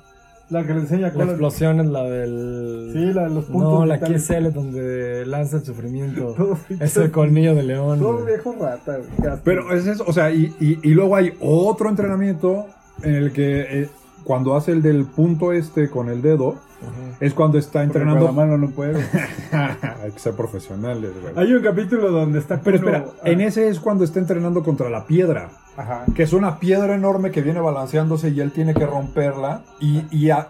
La 0.51 0.63
que 0.63 0.73
le 0.75 0.81
enseña 0.81 1.11
La 1.15 1.23
explosión 1.23 1.79
es 1.79 1.87
la 1.87 2.03
del... 2.03 2.91
Sí, 2.93 3.13
la 3.13 3.23
de 3.23 3.29
los 3.33 3.45
puntos. 3.45 3.73
No, 3.79 3.85
la. 3.87 3.97
XL 3.97 4.51
donde 4.53 5.25
lanza 5.25 5.57
el 5.57 5.63
sufrimiento. 5.65 6.35
Es 6.79 6.95
el 6.97 7.09
colmillo 7.09 7.55
de 7.55 7.63
león. 7.63 7.97
Todo 7.99 8.23
viejo 8.25 8.53
rata, 8.59 8.97
güey. 8.97 9.39
Pero 9.43 9.73
es 9.73 9.87
eso, 9.87 10.03
o 10.05 10.13
sea, 10.13 10.29
y, 10.31 10.53
y- 10.59 10.77
y 10.83 10.89
luego 10.93 11.15
hay 11.15 11.33
otro 11.41 11.89
entrenamiento 11.89 12.67
en 13.01 13.15
el 13.15 13.31
que 13.31 13.61
eh, 13.83 13.89
cuando 14.23 14.55
hace 14.55 14.71
el 14.73 14.83
del 14.83 15.05
punto 15.05 15.51
este 15.51 15.89
con 15.89 16.09
el 16.09 16.21
dedo, 16.21 16.57
Ajá. 16.81 17.17
es 17.19 17.33
cuando 17.33 17.57
está 17.57 17.79
Porque 17.79 17.85
entrenando. 17.85 18.25
Con 18.27 18.35
la 18.35 18.41
mano 18.45 18.57
no 18.57 18.69
puede. 18.71 19.03
hay 19.51 20.11
que 20.11 20.19
ser 20.19 20.33
profesionales, 20.35 21.11
güey. 21.21 21.33
Hay 21.37 21.53
un 21.53 21.63
capítulo 21.63 22.11
donde 22.11 22.39
está. 22.39 22.59
Pero 22.61 22.77
espera, 22.77 23.05
en 23.23 23.41
ese 23.41 23.69
es 23.69 23.79
cuando 23.79 24.03
está 24.03 24.19
entrenando 24.19 24.63
contra 24.63 24.89
la 24.89 25.05
piedra, 25.05 25.49
Ajá. 25.77 26.05
que 26.15 26.23
es 26.23 26.33
una 26.33 26.59
piedra 26.59 26.95
enorme 26.95 27.31
que 27.31 27.41
viene 27.41 27.59
balanceándose 27.59 28.29
y 28.29 28.39
él 28.41 28.51
tiene 28.51 28.73
que 28.73 28.85
romperla 28.85 29.63
y, 29.79 30.03
y 30.11 30.29
a- 30.29 30.47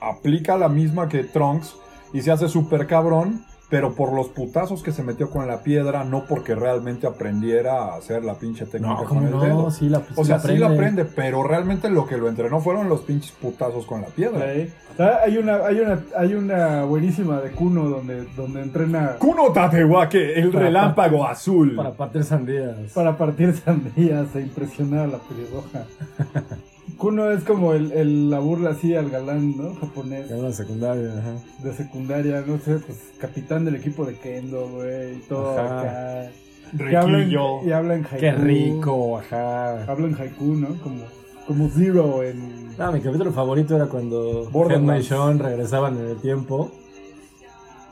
aplica 0.00 0.56
la 0.58 0.68
misma 0.68 1.08
que 1.08 1.24
Trunks 1.24 1.76
y 2.12 2.20
se 2.22 2.30
hace 2.30 2.48
súper 2.48 2.86
cabrón, 2.86 3.44
pero 3.68 3.94
por 3.94 4.12
los 4.12 4.28
putazos 4.28 4.82
que 4.82 4.92
se 4.92 5.02
metió 5.02 5.28
con 5.28 5.46
la 5.48 5.62
piedra, 5.62 6.04
no 6.04 6.24
porque 6.28 6.54
realmente 6.54 7.06
aprendiera 7.06 7.82
a 7.84 7.96
hacer 7.96 8.24
la 8.24 8.34
pinche 8.34 8.64
técnica 8.64 8.94
No, 8.94 8.98
con 9.04 9.06
¿cómo 9.08 9.20
el 9.26 9.30
no? 9.32 9.40
dedo. 9.40 9.70
Sí, 9.72 9.88
la, 9.88 10.02
O 10.14 10.24
sea, 10.24 10.38
sí 10.38 10.56
la 10.56 10.68
aprende, 10.68 11.04
pero 11.04 11.42
realmente 11.42 11.90
lo 11.90 12.06
que 12.06 12.16
lo 12.16 12.28
entrenó 12.28 12.60
fueron 12.60 12.88
los 12.88 13.00
pinches 13.00 13.32
putazos 13.32 13.84
con 13.86 14.02
la 14.02 14.06
piedra. 14.08 14.52
Sí. 14.54 14.70
Ah, 14.98 15.18
Hay 15.26 15.36
una, 15.36 15.56
hay 15.66 15.80
una, 15.80 16.00
hay 16.16 16.34
una 16.34 16.84
buenísima 16.84 17.40
de 17.40 17.50
Kuno 17.50 17.88
donde, 17.88 18.24
donde 18.36 18.62
entrena 18.62 19.16
Kuno 19.18 19.52
Tatewake, 19.52 20.38
el 20.38 20.50
Para- 20.50 20.64
relámpago 20.66 21.26
azul. 21.26 21.74
Para 21.76 21.92
partir 21.92 22.24
sandías. 22.24 22.92
para 22.94 23.16
partir 23.18 23.52
sandías 23.54 24.34
e 24.36 24.40
impresionar 24.42 25.00
a 25.00 25.06
la 25.08 25.18
pelirroja. 25.18 25.84
Kuno 26.96 27.30
es 27.30 27.44
como 27.44 27.74
el, 27.74 27.92
el- 27.92 28.30
la 28.30 28.38
burla 28.38 28.70
así 28.70 28.94
al 28.94 29.10
galán, 29.10 29.56
¿no? 29.56 29.74
Japonés. 29.74 30.28
Secundaria, 30.56 31.10
ajá. 31.18 31.34
De 31.62 31.72
secundaria, 31.74 32.42
no 32.46 32.58
sé, 32.58 32.76
pues 32.78 32.98
capitán 33.18 33.64
del 33.64 33.76
equipo 33.76 34.04
de 34.06 34.14
Kendo, 34.14 34.68
güey, 34.68 35.16
y 35.16 35.20
todo 35.28 35.58
Ajá. 35.58 35.80
acá. 36.22 36.30
Y 36.72 36.94
habla, 36.94 37.18
en, 37.18 37.24
Riquillo. 37.24 37.62
y 37.64 37.72
habla 37.72 37.94
en 37.94 38.04
haiku. 38.04 38.16
Qué 38.18 38.32
rico, 38.32 39.18
ajá. 39.18 39.84
Habla 39.84 40.06
en 40.08 40.14
haiku, 40.20 40.44
¿no? 40.54 40.68
Como, 40.82 41.02
como 41.46 41.68
Zero 41.68 42.22
en... 42.22 42.76
No, 42.76 42.92
mi 42.92 43.00
capítulo 43.00 43.30
favorito 43.32 43.76
era 43.76 43.86
cuando 43.86 44.50
Genma 44.68 44.98
y. 44.98 45.02
Sean 45.02 45.38
regresaban 45.38 45.96
en 45.98 46.06
el 46.06 46.16
tiempo 46.16 46.72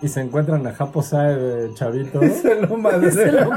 y 0.05 0.09
se 0.09 0.21
encuentran 0.21 0.65
a 0.67 0.73
Japo 0.73 1.03
Sae 1.03 1.35
de 1.35 1.75
chavito. 1.75 2.21
Se 2.23 2.61
lo 2.61 2.77
lo 2.77 3.51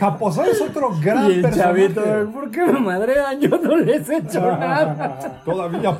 Japosai 0.00 0.50
es 0.50 0.60
otro 0.60 0.90
gran 1.00 1.30
y 1.30 1.34
el 1.34 1.42
personaje. 1.42 1.94
chavito, 1.94 2.32
¿por 2.32 2.50
qué 2.50 2.64
me 2.66 2.80
madrean? 2.80 3.40
Yo 3.40 3.58
no 3.58 3.76
les 3.76 4.08
he 4.08 4.16
hecho 4.16 4.40
nada. 4.58 5.40
Todavía. 5.44 5.96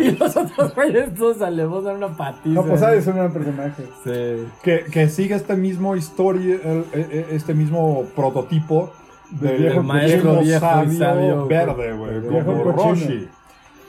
y 0.00 0.10
los 0.12 0.36
otros 0.36 0.74
güeyes 0.74 1.14
todos 1.14 1.40
alevos 1.42 1.84
dan 1.84 1.96
una 1.96 2.16
patiza. 2.16 2.48
No, 2.48 2.62
pues 2.64 2.80
sabes, 2.80 3.00
es 3.02 3.06
un 3.06 3.16
gran 3.16 3.32
personaje. 3.32 3.84
Sí. 4.04 4.46
que, 4.62 4.84
que 4.90 5.08
sigue 5.08 5.34
este 5.34 5.56
mismo 5.56 5.96
historia, 5.96 6.56
el- 6.64 6.84
e- 6.92 7.08
e- 7.10 7.26
este 7.36 7.54
mismo 7.54 8.04
prototipo 8.14 8.90
del 9.30 9.58
viejo 9.58 9.82
maestro 9.82 10.40
viejo 10.40 10.42
y 10.42 10.58
sabio, 10.58 10.98
sabio, 10.98 11.46
verde, 11.46 11.92
güey, 11.92 12.20
viejo 12.20 12.46
como. 12.52 12.72
Roshi. 12.72 13.28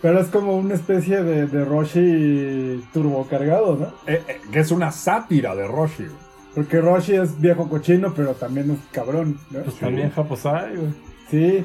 Pero 0.01 0.19
es 0.19 0.27
como 0.27 0.55
una 0.57 0.75
especie 0.75 1.23
de, 1.23 1.47
de 1.47 1.65
Roshi 1.65 2.83
turbocargado, 2.93 3.75
¿no? 3.77 3.85
Eh, 4.11 4.21
eh, 4.27 4.41
que 4.51 4.59
es 4.59 4.71
una 4.71 4.91
sátira 4.91 5.55
de 5.55 5.67
Roshi. 5.67 6.03
güey. 6.03 6.15
Porque 6.53 6.81
Roshi 6.81 7.15
es 7.15 7.39
viejo 7.39 7.67
cochino, 7.69 8.13
pero 8.15 8.33
también 8.33 8.71
es 8.71 8.79
cabrón, 8.91 9.39
¿no? 9.51 9.61
Pues 9.61 9.75
también 9.75 10.09
Japo 10.11 10.35
Sae, 10.35 10.75
güey. 10.75 10.93
Sí, 11.29 11.63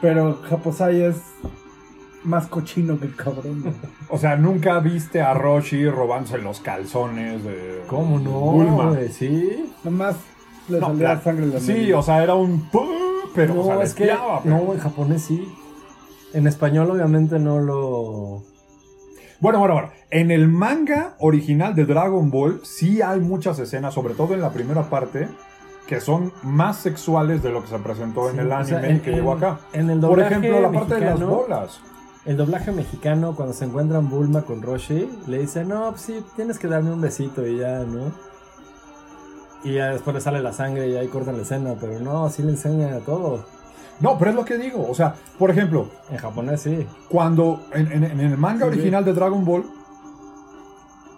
pero 0.00 0.40
Japosai 0.48 1.02
es 1.02 1.16
más 2.22 2.46
cochino 2.48 2.98
que 2.98 3.06
el 3.06 3.16
cabrón. 3.16 3.62
¿no? 3.64 3.72
O 4.08 4.18
sea, 4.18 4.36
nunca 4.36 4.78
viste 4.80 5.20
a 5.20 5.34
Roshi 5.34 5.88
robándose 5.88 6.38
los 6.38 6.60
calzones 6.60 7.42
de 7.44 7.82
¿Cómo 7.86 8.18
no? 8.18 8.30
Bulma. 8.30 8.90
güey? 8.90 9.08
Sí. 9.08 9.70
Nomás 9.84 10.16
le 10.68 10.80
No, 10.80 10.86
salía 10.88 11.14
la- 11.14 11.20
sangre 11.22 11.46
de 11.46 11.54
la 11.54 11.60
Sí, 11.60 11.92
o 11.92 12.02
sea, 12.02 12.22
era 12.22 12.34
un 12.34 12.68
pero 13.34 13.54
no, 13.54 13.60
o 13.62 13.64
sea, 13.66 13.82
es 13.82 13.94
que 13.94 14.04
pero- 14.06 14.40
no, 14.44 14.72
en 14.74 14.78
japonés 14.80 15.22
sí. 15.22 15.48
En 16.32 16.46
español 16.46 16.90
obviamente 16.90 17.38
no 17.38 17.58
lo 17.60 18.42
Bueno, 19.40 19.58
bueno, 19.58 19.74
bueno. 19.74 19.90
En 20.10 20.30
el 20.30 20.48
manga 20.48 21.14
original 21.18 21.74
de 21.74 21.84
Dragon 21.86 22.30
Ball 22.30 22.60
sí 22.64 23.00
hay 23.02 23.20
muchas 23.20 23.58
escenas, 23.58 23.94
sobre 23.94 24.14
todo 24.14 24.34
en 24.34 24.40
la 24.40 24.50
primera 24.50 24.88
parte, 24.90 25.28
que 25.86 26.00
son 26.00 26.32
más 26.42 26.76
sexuales 26.78 27.42
de 27.42 27.50
lo 27.50 27.62
que 27.62 27.68
se 27.68 27.78
presentó 27.78 28.28
en 28.30 28.38
el 28.40 28.50
o 28.50 28.54
anime 28.56 28.80
sea, 28.80 28.88
en- 28.90 29.00
que 29.00 29.10
en- 29.10 29.16
llegó 29.16 29.32
acá. 29.32 29.60
En 29.72 29.90
el 29.90 30.00
Por 30.00 30.20
ejemplo, 30.20 30.60
la 30.60 30.70
parte 30.70 30.94
de 30.96 31.00
las 31.00 31.20
bolas. 31.20 31.80
El 32.26 32.36
doblaje 32.36 32.70
mexicano, 32.70 33.34
cuando 33.34 33.54
se 33.54 33.64
encuentran 33.64 34.10
Bulma 34.10 34.42
con 34.42 34.60
Roshi, 34.62 35.10
le 35.26 35.38
dice, 35.38 35.64
no, 35.64 35.90
pues 35.90 36.02
sí, 36.02 36.22
tienes 36.36 36.58
que 36.58 36.68
darme 36.68 36.92
un 36.92 37.00
besito 37.00 37.46
y 37.46 37.58
ya, 37.58 37.80
¿no? 37.80 38.12
Y 39.64 39.74
ya 39.74 39.88
después 39.90 40.14
le 40.14 40.20
sale 40.20 40.40
la 40.42 40.52
sangre 40.52 40.88
y 40.88 40.96
ahí 40.96 41.08
cortan 41.08 41.36
la 41.36 41.42
escena, 41.42 41.74
pero 41.80 41.98
no, 42.00 42.28
sí 42.30 42.42
le 42.42 42.50
enseña 42.50 42.98
todo. 43.00 43.44
No, 44.00 44.18
pero 44.18 44.30
es 44.30 44.36
lo 44.36 44.44
que 44.44 44.56
digo. 44.58 44.86
O 44.88 44.94
sea, 44.94 45.14
por 45.38 45.50
ejemplo, 45.50 45.90
En 46.10 46.16
japonés 46.18 46.62
sí. 46.62 46.86
cuando 47.08 47.62
en, 47.74 47.92
en- 47.92 48.04
en 48.04 48.20
el 48.20 48.36
manga 48.38 48.66
Sí, 48.66 48.72
original 48.72 49.04
de 49.04 49.12
Dragon 49.12 49.44
Ball, 49.44 49.64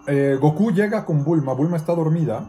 eh, 0.07 0.37
Goku 0.39 0.71
llega 0.71 1.05
con 1.05 1.23
Bulma, 1.23 1.53
Bulma 1.53 1.77
está 1.77 1.95
dormida, 1.95 2.47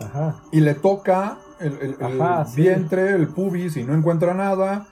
Ajá. 0.00 0.36
y 0.52 0.60
le 0.60 0.74
toca 0.74 1.38
el, 1.58 1.72
el- 1.80 1.96
el 2.00 2.20
Ajá, 2.22 2.44
sí. 2.46 2.62
vientre, 2.62 3.12
el 3.12 3.28
pubis, 3.28 3.76
y 3.76 3.82
no 3.84 3.94
encuentra 3.94 4.34
nada, 4.34 4.86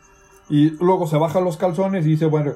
y 0.49 0.71
luego 0.83 1.07
se 1.07 1.17
baja 1.17 1.41
los 1.41 1.57
calzones 1.57 2.05
y 2.05 2.11
dice, 2.11 2.27
bueno, 2.27 2.53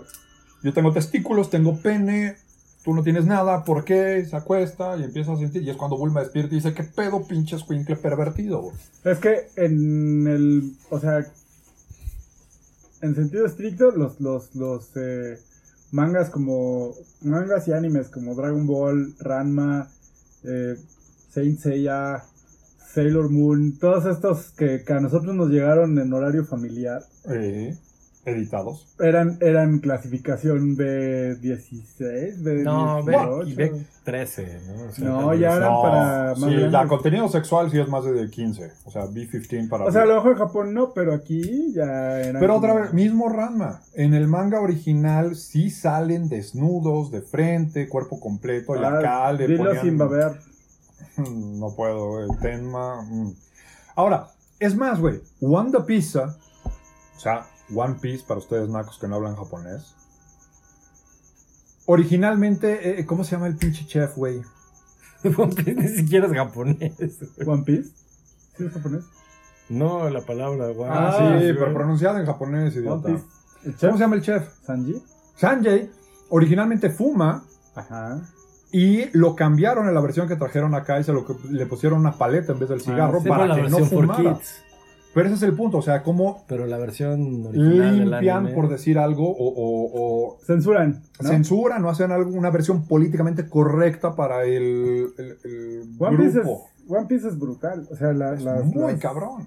yo 0.62 0.72
tengo 0.72 0.92
testículos, 0.92 1.50
tengo 1.50 1.76
pene, 1.80 2.36
tú 2.84 2.94
no 2.94 3.02
tienes 3.04 3.24
nada, 3.26 3.62
¿por 3.64 3.84
qué? 3.84 4.24
Se 4.24 4.34
acuesta 4.36 4.96
y 4.96 5.04
empieza 5.04 5.32
a 5.32 5.36
sentir, 5.36 5.62
y 5.62 5.70
es 5.70 5.76
cuando 5.76 5.96
Bulma 5.96 6.20
despierta 6.20 6.52
y 6.52 6.56
dice, 6.58 6.74
¿qué 6.74 6.82
pedo, 6.82 7.22
pinche 7.24 7.54
escuincle 7.56 7.94
pervertido? 7.96 8.60
güey?". 8.62 8.74
Es 9.04 9.18
que 9.18 9.48
en 9.56 10.26
el. 10.26 10.72
O 10.90 10.98
sea. 10.98 11.24
En 13.02 13.16
sentido 13.16 13.44
estricto, 13.44 13.90
los, 13.90 14.20
los, 14.20 14.54
los 14.54 14.96
eh, 14.96 15.36
mangas 15.90 16.30
como. 16.30 16.94
Mangas 17.22 17.68
y 17.68 17.72
animes 17.72 18.08
como 18.08 18.34
Dragon 18.34 18.66
Ball, 18.66 19.14
Ranma, 19.18 19.88
eh, 20.44 20.76
Saint 21.30 21.58
Seiya, 21.58 22.22
Sailor 22.92 23.28
Moon, 23.28 23.78
todos 23.78 24.06
estos 24.06 24.52
que, 24.52 24.84
a 24.86 25.00
nosotros 25.00 25.34
nos 25.34 25.50
llegaron 25.50 25.98
en 25.98 26.12
horario 26.12 26.44
familiar, 26.44 27.02
editados. 28.24 28.86
eran, 29.00 29.36
eran 29.40 29.80
clasificación 29.80 30.76
B16, 30.76 32.38
B18. 32.42 32.62
No, 32.62 33.04
ve 33.56 33.84
13, 34.04 34.60
¿no? 34.68 34.84
O 34.88 34.92
sea, 34.92 35.04
No, 35.08 35.34
ya 35.34 35.56
eran 35.56 35.72
No, 35.72 35.82
para 35.82 36.26
más 36.30 36.38
sí, 36.38 36.44
grandes. 36.46 36.72
la 36.72 36.86
contenido 36.88 37.28
sexual 37.28 37.70
sí 37.70 37.78
es 37.80 37.88
más 37.88 38.04
de 38.04 38.28
15, 38.30 38.72
o 38.84 38.90
sea, 38.90 39.06
B15 39.06 39.68
para... 39.68 39.84
O 39.86 39.90
sea, 39.92 40.02
a 40.02 40.06
lo 40.06 40.14
mejor 40.16 40.32
en 40.32 40.38
Japón 40.38 40.74
no, 40.74 40.92
pero 40.92 41.14
aquí 41.14 41.72
ya 41.74 42.20
eran. 42.20 42.40
Pero 42.40 42.56
otra 42.56 42.74
vez, 42.74 42.92
mismo 42.92 43.28
Ranma. 43.28 43.80
En 43.94 44.14
el 44.14 44.28
manga 44.28 44.60
original 44.60 45.34
sí 45.36 45.70
salen 45.70 46.28
desnudos, 46.28 47.10
de 47.10 47.22
frente, 47.22 47.88
cuerpo 47.88 48.20
completo, 48.20 48.76
y 48.76 48.84
Ah, 48.84 48.98
acá 48.98 49.32
le 49.32 49.46
dilo 49.48 49.64
ponían- 49.64 49.82
sin 49.82 49.98
babear. 49.98 50.38
No 51.18 51.74
puedo, 51.76 52.08
güey. 52.10 52.28
Tenma. 52.40 53.02
mm. 53.02 53.34
Ahora, 53.96 54.28
es 54.58 54.74
más, 54.76 54.98
güey. 55.00 55.20
Wanda 55.40 55.84
Pizza, 55.84 56.36
o 57.16 57.20
sea, 57.20 57.44
One 57.74 57.96
Piece 58.00 58.24
para 58.26 58.38
ustedes 58.38 58.68
nacos 58.68 58.98
que 58.98 59.08
no 59.08 59.16
hablan 59.16 59.36
japonés. 59.36 59.94
Originalmente, 61.86 63.00
eh, 63.00 63.06
¿cómo 63.06 63.24
se 63.24 63.32
llama 63.32 63.48
el 63.48 63.56
pinche 63.56 63.86
chef, 63.86 64.16
güey? 64.16 64.42
One 65.36 65.54
Piece 65.54 65.74
ni 65.74 65.88
siquiera 65.88 66.26
es 66.26 66.32
japonés. 66.32 66.92
One 67.46 67.62
Piece. 67.64 67.90
¿Sí 68.56 68.64
es 68.66 68.72
japonés? 68.72 69.04
No, 69.68 70.08
la 70.10 70.20
palabra, 70.20 70.68
guau. 70.68 70.90
Ah, 70.92 71.14
sí, 71.18 71.46
sí, 71.46 71.52
pero 71.52 71.66
güey. 71.66 71.74
pronunciado 71.74 72.18
en 72.18 72.26
japonés, 72.26 72.74
One 72.76 72.80
idiota. 72.80 73.08
¿Cómo 73.80 73.92
se 73.96 73.98
llama 73.98 74.16
el 74.16 74.22
chef? 74.22 74.48
¿Sanji? 74.64 75.02
Sanjay 75.36 75.90
originalmente 76.28 76.90
fuma 76.90 77.44
Ajá. 77.74 78.20
y 78.70 79.06
lo 79.16 79.34
cambiaron 79.36 79.88
en 79.88 79.94
la 79.94 80.00
versión 80.00 80.28
que 80.28 80.36
trajeron 80.36 80.74
acá 80.74 80.98
y 81.00 81.04
se 81.04 81.12
lo, 81.12 81.24
le 81.50 81.66
pusieron 81.66 82.00
una 82.00 82.12
paleta 82.12 82.52
en 82.52 82.58
vez 82.58 82.68
del 82.68 82.80
cigarro 82.80 83.20
Sí, 83.22 83.28
para 83.28 83.54
que 83.54 83.62
no 83.68 83.78
fumara. 83.86 84.34
kids. 84.38 84.62
Pero 85.14 85.26
ese 85.26 85.36
es 85.36 85.42
el 85.42 85.54
punto, 85.54 85.78
o 85.78 85.82
sea, 85.82 86.02
cómo 86.02 86.44
Pero 86.48 86.66
la 86.66 86.78
versión 86.78 87.46
original 87.46 87.98
del 87.98 88.10
limpian, 88.10 88.46
anime- 88.46 88.54
por 88.54 88.68
decir 88.68 88.98
algo, 88.98 89.28
o, 89.28 89.48
o- 89.48 89.90
o 90.32 90.38
Censuran. 90.46 91.02
¿no? 91.20 91.28
censuran 91.28 91.84
o 91.84 91.90
hacen 91.90 92.10
algo- 92.12 92.30
una 92.30 92.50
versión 92.50 92.86
políticamente 92.86 93.48
correcta 93.48 94.14
para 94.16 94.44
el, 94.44 95.08
el- 95.18 95.36
el 95.44 95.82
One 95.98 96.16
Piece, 96.16 96.28
es, 96.38 96.44
grupo. 96.44 96.68
One 96.88 97.06
Piece 97.08 97.28
es 97.28 97.38
brutal. 97.38 97.86
O 97.90 97.96
sea, 97.96 98.12
la- 98.12 98.34
Es 98.34 98.42
las, 98.42 98.64
muy 98.64 98.92
las, 98.92 99.00
cabrón. 99.00 99.46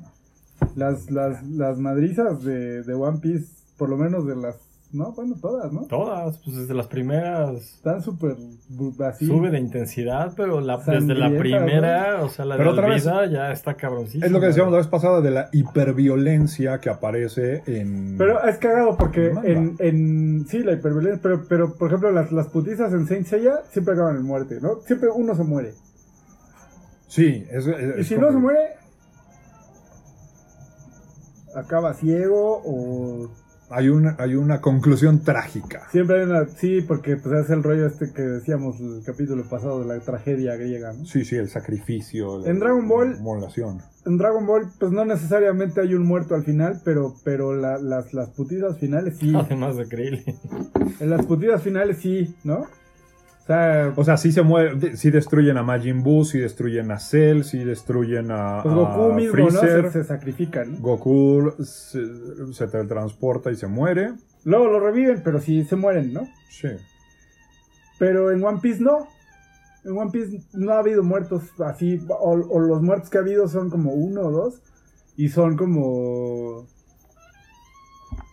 las, 0.75 1.10
las, 1.12 1.43
las 1.47 1.78
madrizas 1.80 2.43
de, 2.43 2.84
de 2.84 2.93
One 2.93 3.19
Piece, 3.19 3.47
por 3.78 3.89
lo 3.89 3.97
menos 3.97 4.25
de 4.28 4.36
las. 4.36 4.56
No, 4.93 5.12
bueno, 5.12 5.36
todas, 5.41 5.74
¿no? 5.74 5.82
Todas, 5.88 6.38
pues 6.38 6.56
desde 6.56 6.74
las 6.74 6.88
primeras 6.88 7.54
Están 7.56 8.02
súper 8.02 8.38
así. 9.06 9.28
sube 9.28 9.50
de 9.50 9.60
intensidad, 9.60 10.32
pero 10.38 10.62
la, 10.62 10.78
desde 10.78 11.15
la 11.15 11.30
primera, 11.38 12.24
o 12.24 12.30
sea, 12.30 12.45
la 12.45 12.56
Pero 12.56 12.74
de 12.74 12.80
otra 12.80 12.88
vez- 12.93 13.04
ya 13.04 13.52
está 13.52 13.74
cabroncísima. 13.74 14.26
Es 14.26 14.32
lo 14.32 14.39
que 14.39 14.45
decíamos 14.48 14.71
la 14.71 14.78
vez 14.78 14.88
pasada 14.88 15.19
de 15.19 15.32
la 15.32 15.50
hiperviolencia 15.52 16.80
que 16.80 16.89
aparece 16.89 17.62
en... 17.65 18.15
Pero 18.17 18.41
es 18.48 18.58
cagado 18.58 18.95
porque 18.95 19.34
en, 19.43 19.76
en. 19.80 20.45
Sí, 20.48 20.60
la 20.60 20.71
hiperviolencia. 20.74 21.19
Pero, 21.21 21.43
pero 21.50 21.74
por 21.76 21.88
ejemplo, 21.89 22.12
las, 22.12 22.32
las 22.32 22.48
putizas 22.48 22.93
en 22.93 23.06
Saint 23.06 23.26
Seiya 23.28 23.63
siempre 23.71 23.95
acaban 23.95 24.15
en 24.15 24.24
muerte, 24.24 24.60
¿no? 24.62 24.80
Siempre 24.86 25.10
uno 25.13 25.36
se 25.36 25.43
muere. 25.43 25.74
Sí, 27.08 27.45
es, 27.52 27.67
es- 27.67 28.00
Y 28.00 28.04
si 28.06 28.15
como- 28.15 28.28
no 28.28 28.34
se 28.34 28.39
muere, 28.39 28.69
acaba 31.56 31.93
ciego 31.93 32.62
o 32.65 33.30
Hay 33.69 33.89
una, 33.89 34.15
hay 34.19 34.36
una 34.36 34.62
conclusión 34.62 35.23
trágica. 35.23 35.88
siempre 35.91 36.19
hay 36.19 36.25
una... 36.30 36.45
Sí, 36.47 36.82
porque 36.82 37.17
pues 37.17 37.45
es 37.45 37.49
el 37.49 37.63
rollo 37.63 37.88
este 37.88 38.12
que 38.13 38.21
decíamos 38.21 38.80
el 38.80 39.01
capítulo 39.06 39.43
pasado 39.49 39.80
de 39.82 39.88
la 39.88 39.99
tragedia 40.01 40.56
griega, 40.56 40.93
¿no? 40.93 41.06
Sí, 41.06 41.25
sí, 41.25 41.36
el 41.36 41.49
sacrificio. 41.49 42.39
la- 42.39 42.49
En 42.49 42.60
Dragon 42.60 42.88
Ball-. 42.88 43.17
En 44.06 44.17
Dragon 44.17 44.45
Ball 44.45 44.67
pues 44.80 44.91
no 44.91 45.04
necesariamente 45.04 45.82
hay 45.82 45.95
un 45.95 46.04
muerto 46.04 46.36
al 46.36 46.43
final, 46.43 46.80
pero, 46.86 47.15
pero 47.23 47.56
la- 47.56 47.80
las, 47.80 48.13
las 48.13 48.30
putizas 48.30 48.78
finales 48.78 49.17
sí. 49.19 49.34
Además 49.36 49.78
de 49.78 49.88
Krillin. 49.88 50.23
En 50.99 51.10
las 51.10 51.25
putizas 51.25 51.62
finales 51.63 51.97
sí, 51.97 52.36
¿no? 52.43 52.65
O 53.46 53.48
sea, 53.48 53.94
O 53.96 54.04
sea, 54.04 54.18
sí 54.18 54.32
se 54.32 54.42
muere, 54.42 54.98
sí 54.98 55.12
destruyen 55.12 55.58
a 55.58 55.64
Majin 55.64 56.02
Buu, 56.02 56.26
sí 56.26 56.40
destruyen 56.40 56.90
a 56.90 56.98
Cell, 56.98 57.44
sí 57.44 57.64
destruyen 57.64 58.32
a, 58.32 58.62
pues 58.64 58.74
Goku 58.74 59.12
a 59.12 59.16
mismo, 59.16 59.38
¿no? 59.38 59.50
Freezer. 59.52 59.92
Se, 59.92 60.02
se 60.02 60.04
sacrifica, 60.04 60.66
¿no? 60.66 60.80
Goku 60.80 61.54
se, 61.64 62.54
se 62.54 62.68
teletransporta 62.68 63.52
y 63.52 63.56
se 63.56 63.68
muere. 63.68 64.14
Luego 64.46 64.68
lo 64.68 64.80
reviven, 64.80 65.22
pero 65.24 65.40
sí 65.40 65.64
se 65.64 65.76
mueren, 65.76 66.12
¿no? 66.12 66.28
Sí. 66.50 66.70
Pero 68.00 68.32
en 68.32 68.44
One 68.44 68.60
Piece 68.62 68.82
no. 68.82 69.08
En 69.84 69.96
One 69.96 70.10
Piece 70.10 70.42
no 70.54 70.72
ha 70.72 70.80
habido 70.80 71.04
muertos 71.04 71.44
así, 71.64 72.02
o, 72.10 72.32
o 72.32 72.60
los 72.60 72.82
muertos 72.82 73.12
que 73.12 73.20
ha 73.20 73.22
habido 73.22 73.48
son 73.48 73.70
como 73.70 73.94
uno 73.94 74.22
o 74.22 74.32
dos, 74.32 74.64
y 75.16 75.30
son 75.30 75.56
como... 75.56 76.68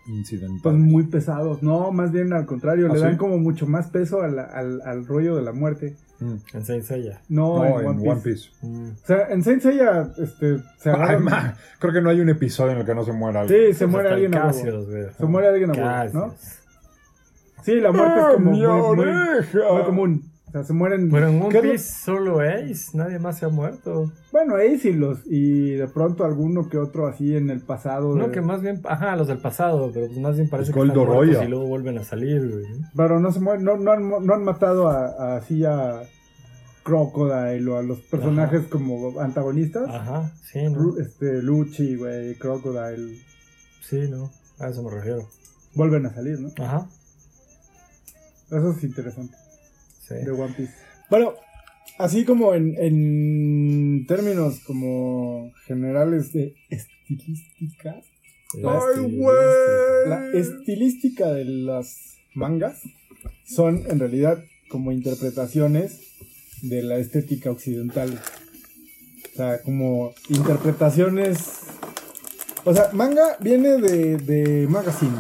incidental. 0.07 0.61
pues 0.63 0.75
muy 0.77 1.05
pesados. 1.05 1.63
No, 1.63 1.93
más 1.93 2.11
bien 2.13 2.33
al 2.33 2.47
contrario, 2.47 2.87
¿Ah, 2.91 2.93
le 2.93 2.99
sí? 2.99 3.05
dan 3.05 3.17
como 3.17 3.39
mucho 3.39 3.67
más 3.67 3.89
peso 3.89 4.23
al, 4.23 4.39
al, 4.39 4.81
al 4.85 5.07
rollo 5.07 5.37
de 5.37 5.43
la 5.43 5.53
muerte. 5.53 5.97
Mm. 6.21 6.35
En 6.55 6.65
Saint 6.65 6.85
Seiya. 6.85 7.21
No, 7.29 7.59
No, 7.59 7.81
en, 7.81 8.09
One 8.09 8.21
Piece. 8.23 8.51
Mm. 8.63 8.91
O 8.91 9.07
sea, 9.07 9.27
en 9.31 9.43
Saint 9.43 9.61
Seiya, 9.63 10.09
este, 10.19 10.59
se 10.79 10.91
Ay, 10.91 10.97
agarran- 10.97 11.23
ma, 11.25 11.57
creo 11.81 11.93
que 11.93 12.01
no 12.01 12.11
hay 12.11 12.21
un 12.21 12.29
episodio 12.29 12.73
en 12.73 12.79
el 12.79 12.87
que 12.87 12.95
no 12.95 13.05
se 13.05 13.13
muera 13.13 13.41
alguien. 13.41 13.73
Sí, 13.73 13.75
se 13.79 13.87
muere 13.87 14.09
alguien 14.11 14.35
a. 14.37 14.53
Se 14.53 14.63
muere 15.27 15.49
alguien 15.49 15.71
a 15.71 16.05
huevo, 16.05 16.27
¿no? 16.29 16.35
Sí, 17.63 17.77
la 17.81 17.93
muerte 17.93 18.19
es 18.19 18.27
como 18.35 18.51
¡Ah, 18.51 18.53
mi 18.53 18.61
muy, 18.67 18.97
muy- 18.97 19.73
muy 19.73 19.83
común. 19.85 20.32
O 20.53 20.55
sea, 20.55 20.65
se 20.65 20.75
mueren. 20.75 21.11
Pero 21.11 21.29
en 21.29 21.49
¿Qué 21.49 21.59
One 21.61 21.71
Piece 21.71 21.93
solo 22.05 22.41
Ace, 22.41 22.91
nadie 22.95 23.19
más 23.19 23.39
se 23.39 23.47
ha 23.47 23.49
muerto. 23.49 24.13
Bueno, 24.33 24.57
ahí 24.57 24.79
sí 24.79 24.93
los. 24.93 25.21
Y 25.25 25.71
de 25.71 25.89
pronto 25.89 26.25
alguno 26.27 26.69
que 26.69 26.77
otro 26.77 27.07
así 27.07 27.35
en 27.35 27.49
el 27.49 27.61
pasado. 27.63 28.15
No, 28.15 28.27
de- 28.27 28.33
que 28.33 28.43
más 28.43 28.61
bien, 28.61 28.83
ajá, 28.85 29.17
los 29.17 29.29
del 29.29 29.39
pasado, 29.39 29.91
pero 29.95 30.09
pues 30.09 30.19
más 30.19 30.37
bien 30.37 30.51
parece 30.51 30.71
Pues 30.73 30.85
que 30.85 30.89
están 30.89 31.07
muertos 31.07 31.37
y 31.47 31.49
luego 31.49 31.67
vuelven 31.69 31.97
a 31.97 32.05
salir, 32.05 32.51
güey. 32.51 32.67
Pero 32.95 33.19
no 33.19 33.33
se 33.33 33.41
mueren. 33.41 33.65
No, 33.65 33.79
no, 33.79 33.93
han, 33.93 34.09
no 34.27 34.35
han 34.35 34.45
matado 34.45 34.89
a, 34.89 35.07
a- 35.07 35.37
así 35.39 35.65
a 35.65 36.03
Crocodile 36.83 37.71
o 37.71 37.79
a 37.79 37.83
los 37.83 38.01
personajes 38.01 38.67
como 38.67 39.19
antagonistas. 39.21 39.89
Ajá, 39.89 40.33
sí, 40.43 40.65
¿no? 40.69 40.79
Ru- 40.81 41.01
Este, 41.01 41.41
Luchi, 41.43 41.97
güey, 41.97 42.35
Crocodile. 42.35 43.19
Sí, 43.81 44.01
¿no? 44.11 44.31
A 44.59 44.69
eso 44.69 44.83
me 44.83 44.91
refiero. 44.91 45.27
Vuelven 45.75 46.05
a 46.05 46.13
salir, 46.13 46.39
¿no? 46.41 46.51
Ajá, 46.63 46.87
Eso 48.51 48.73
es 48.73 48.85
interesante. 48.85 49.35
Sí. 50.21 50.25
de 50.25 50.31
One 50.31 50.55
Piece. 50.57 50.73
Bueno, 51.11 51.35
así 51.99 52.25
como 52.25 52.55
en, 52.55 52.75
en 52.79 54.07
términos 54.07 54.61
como 54.61 55.53
generales 55.67 56.33
de 56.33 56.55
estilística, 56.71 57.97
¡Ay, 58.55 59.19
la 60.07 60.29
güey! 60.29 60.41
estilística 60.41 61.33
de 61.33 61.45
las 61.45 62.17
mangas 62.35 62.81
son 63.45 63.83
en 63.89 63.99
realidad 63.99 64.43
como 64.69 64.93
interpretaciones 64.93 66.01
de 66.63 66.83
la 66.83 66.99
estética 66.99 67.51
occidental. 67.51 68.21
O 69.33 69.37
sea, 69.37 69.63
como 69.63 70.13
interpretaciones... 70.29 71.61
O 72.65 72.73
sea, 72.73 72.91
manga 72.93 73.37
viene 73.41 73.79
de, 73.79 74.19
de 74.19 74.67
magazine. 74.69 75.17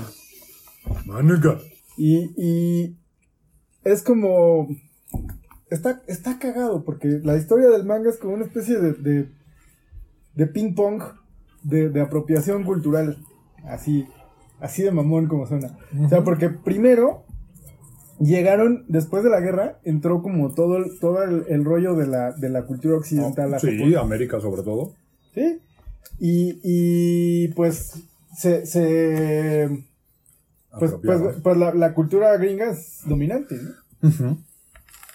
Manga. 1.07 1.59
Y, 1.97 2.31
y 2.37 2.97
es 3.85 4.03
como. 4.03 4.69
Está, 5.71 6.03
está 6.07 6.39
cagado, 6.39 6.85
porque 6.85 7.21
la 7.23 7.37
historia 7.37 7.69
del 7.71 7.85
manga 7.85 8.11
es 8.11 8.19
como 8.19 8.35
una 8.35 8.45
especie 8.45 8.79
de, 8.79 8.93
de, 8.93 9.29
de 10.35 10.47
ping-pong 10.47 11.03
de, 11.63 11.89
de 11.89 12.01
apropiación 12.01 12.65
cultural. 12.65 13.17
Así, 13.65 14.07
así 14.61 14.83
de 14.83 14.91
mamón 14.91 15.29
como 15.29 15.47
suena. 15.47 15.79
O 16.05 16.09
sea, 16.09 16.25
porque 16.25 16.51
primero 16.51 17.25
llegaron, 18.21 18.85
después 18.89 19.25
de 19.25 19.31
la 19.31 19.41
guerra, 19.41 19.79
entró 19.85 20.23
como 20.23 20.53
todo 20.53 20.77
el, 20.77 20.99
todo 21.01 21.23
el, 21.23 21.45
el 21.49 21.65
rollo 21.65 21.95
de 21.95 22.07
la, 22.07 22.33
de 22.33 22.51
la 22.51 22.67
cultura 22.67 22.97
occidental. 22.97 23.55
a 23.55 23.59
sí, 23.59 23.77
Japón. 23.79 23.97
América 23.97 24.41
sobre 24.41 24.63
todo. 24.63 24.95
¿Sí? 25.35 25.61
Y, 26.19 26.61
y 26.63 27.49
pues 27.55 27.95
se, 28.37 28.67
se 28.67 29.87
pues, 30.79 30.93
pues, 31.05 31.21
pues 31.43 31.57
la, 31.57 31.75
la 31.75 31.95
cultura 31.95 32.37
gringa 32.37 32.71
es 32.71 33.01
dominante, 33.07 33.57
¿no? 34.01 34.39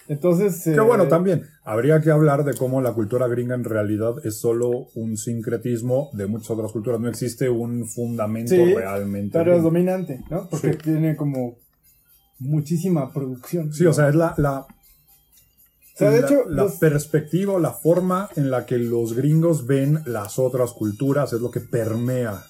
Entonces. 0.10 0.63
Que 0.63 0.72
eh, 0.76 0.80
bueno, 0.80 1.08
también 1.08 1.43
habría 1.65 2.00
que 2.00 2.12
hablar 2.12 2.46
de 2.46 2.54
cómo 2.54 2.82
la 2.82 2.93
cultura 2.93 3.28
gringa 3.28 3.56
en 3.56 3.65
realidad 3.65 4.13
es 4.24 4.38
solo 4.39 4.88
un 4.96 5.17
sincretismo 5.17 6.10
de 6.13 6.28
muchas 6.28 6.52
otras 6.52 6.72
culturas. 6.72 7.00
No 7.02 7.10
existe 7.10 7.50
un 7.50 7.86
fundamento 7.88 8.56
Sí, 8.56 8.74
realmente. 8.74 9.38
Pero 9.38 9.56
es 9.56 9.63
dominante, 9.63 10.22
¿no? 10.30 10.48
Porque 10.50 10.74
Sí. 10.74 10.80
tiene 10.82 11.15
como 11.17 11.58
muchísima 12.39 13.12
producción. 13.12 13.74
Sí, 13.74 13.86
o 13.86 13.91
sea, 13.91 14.08
es 14.08 14.15
la, 14.15 14.34
la, 14.38 14.60
O 14.62 14.67
sea, 15.96 16.12
de 16.12 16.22
la- 16.22 16.28
hecho, 16.28 16.50
la 16.50 16.63
los- 16.63 16.76
perspectiva, 16.76 17.60
la 17.60 17.72
forma 17.74 18.30
en 18.38 18.50
la 18.50 18.65
que 18.65 18.78
los 18.78 19.13
gringos 19.13 19.67
ven 19.67 20.00
las 20.06 20.39
otras 20.39 20.72
culturas 20.72 21.34
es 21.34 21.41
lo 21.41 21.52
que 21.52 21.60
permea. 21.60 22.43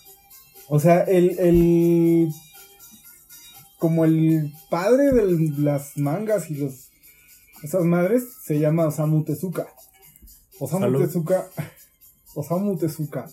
o 0.70 0.80
sea, 0.80 1.02
el, 1.04 1.40
el. 1.40 2.30
Como 3.78 4.06
el 4.06 4.54
padre 4.70 5.12
de 5.12 5.52
las 5.60 5.98
mangas 5.98 6.50
y 6.50 6.56
los. 6.56 6.90
Esas 7.64 7.84
madres 7.84 8.24
se 8.44 8.60
llama 8.60 8.88
Osamu 8.88 9.24
Tezuka. 9.24 9.68
Osamu 10.60 10.86
Salud. 10.86 11.06
Tezuka. 11.06 11.48
Osamu 12.36 12.78
Tezuka. 12.78 13.28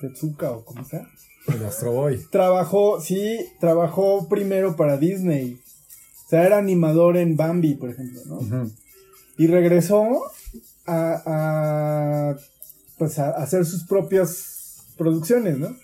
Tezuka 0.00 0.50
o 0.52 0.64
como 0.64 0.84
sea. 0.84 1.06
El 1.46 1.64
Astro 1.64 1.92
Boy. 1.92 2.24
Trabajó, 2.30 3.00
sí, 3.00 3.46
trabajó 3.58 4.28
primero 4.28 4.76
para 4.76 4.98
Disney. 4.98 5.60
O 6.26 6.28
sea, 6.28 6.44
era 6.44 6.58
animador 6.58 7.16
en 7.16 7.36
Bambi, 7.36 7.74
por 7.74 7.90
ejemplo, 7.90 8.20
¿no? 8.26 8.70
Y 9.38 9.46
regresó 9.46 10.24
a, 10.86 11.22
a, 11.24 12.36
pues 12.98 13.18
a 13.18 13.30
hacer 13.30 13.64
sus 13.64 13.84
propias 13.84 14.84
producciones, 14.98 15.58
¿no? 15.58 15.74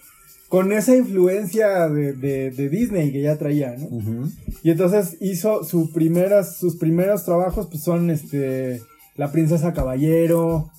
Con 0.48 0.72
esa 0.72 0.94
influencia 0.94 1.88
de, 1.88 2.12
de- 2.12 2.50
de 2.50 2.68
Disney 2.68 3.10
que 3.12 3.22
ya 3.22 3.36
traía, 3.36 3.74
¿no? 3.76 4.28
Y 4.62 4.70
entonces 4.70 5.16
hizo 5.20 5.64
su 5.64 5.92
primeras, 5.92 6.56
sus 6.58 6.76
primeros 6.76 7.24
trabajos, 7.24 7.66
pues 7.66 7.82
son 7.82 8.10
este, 8.10 8.80
La 9.16 9.32
Princesa 9.32 9.72
Caballero, 9.72 10.70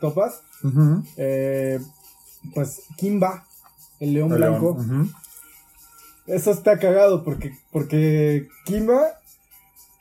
¿topas? 0.00 0.42
Eh, 1.16 1.80
pues 2.54 2.82
Kimba, 2.96 3.46
el 3.98 4.12
león 4.14 4.30
El 4.32 4.38
blanco. 4.38 4.76
león. 4.78 5.12
Eso 6.26 6.52
está 6.52 6.78
cagado 6.78 7.24
porque, 7.24 7.52
porque 7.72 8.46
Kimba 8.64 9.00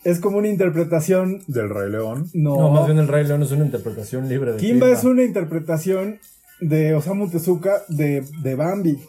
es 0.04 0.20
como 0.20 0.38
una 0.38 0.48
interpretación. 0.50 1.42
Del 1.48 1.70
Rey 1.70 1.90
León. 1.92 2.30
No, 2.34 2.56
No, 2.58 2.72
más 2.72 2.86
bien 2.86 3.00
el 3.00 3.08
Rey 3.08 3.26
León 3.26 3.42
es 3.42 3.52
una 3.52 3.66
interpretación 3.66 4.30
libre 4.30 4.52
de 4.54 4.58
Kimba 4.58 4.90
es 4.92 5.04
una 5.04 5.24
interpretación 5.24 6.20
de 6.62 6.94
Osamu 6.96 7.30
Tezuka 7.30 7.84
de, 7.88 8.24
de 8.42 8.56
Bambi. 8.56 9.00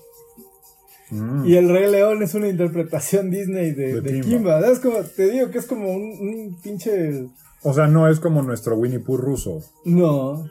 Mm. 1.10 1.44
Y 1.46 1.56
el 1.56 1.68
Rey 1.68 1.90
León 1.90 2.22
es 2.22 2.34
una 2.34 2.48
interpretación 2.48 3.30
Disney 3.30 3.72
de, 3.72 3.94
De 3.94 4.00
de 4.00 4.20
Kimba. 4.20 4.60
Kimba. 4.60 4.68
Es 4.70 4.78
como, 4.78 4.98
te 5.02 5.30
digo 5.30 5.50
que 5.50 5.58
es 5.58 5.66
como 5.66 5.90
un, 5.90 6.02
un 6.02 6.60
pinche. 6.62 7.26
O 7.62 7.74
sea, 7.74 7.86
no 7.88 8.08
es 8.08 8.20
como 8.20 8.42
nuestro 8.42 8.76
Winnie 8.76 9.00
Pooh 9.00 9.16
ruso. 9.16 9.60
No. 9.84 10.46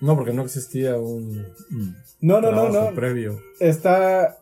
No, 0.00 0.14
porque 0.14 0.32
no 0.32 0.42
existía 0.42 0.96
un 0.98 1.44
No, 2.20 2.40
no, 2.40 2.52
no, 2.52 2.68
no. 2.68 2.94
previo. 2.94 3.40
Está 3.60 4.36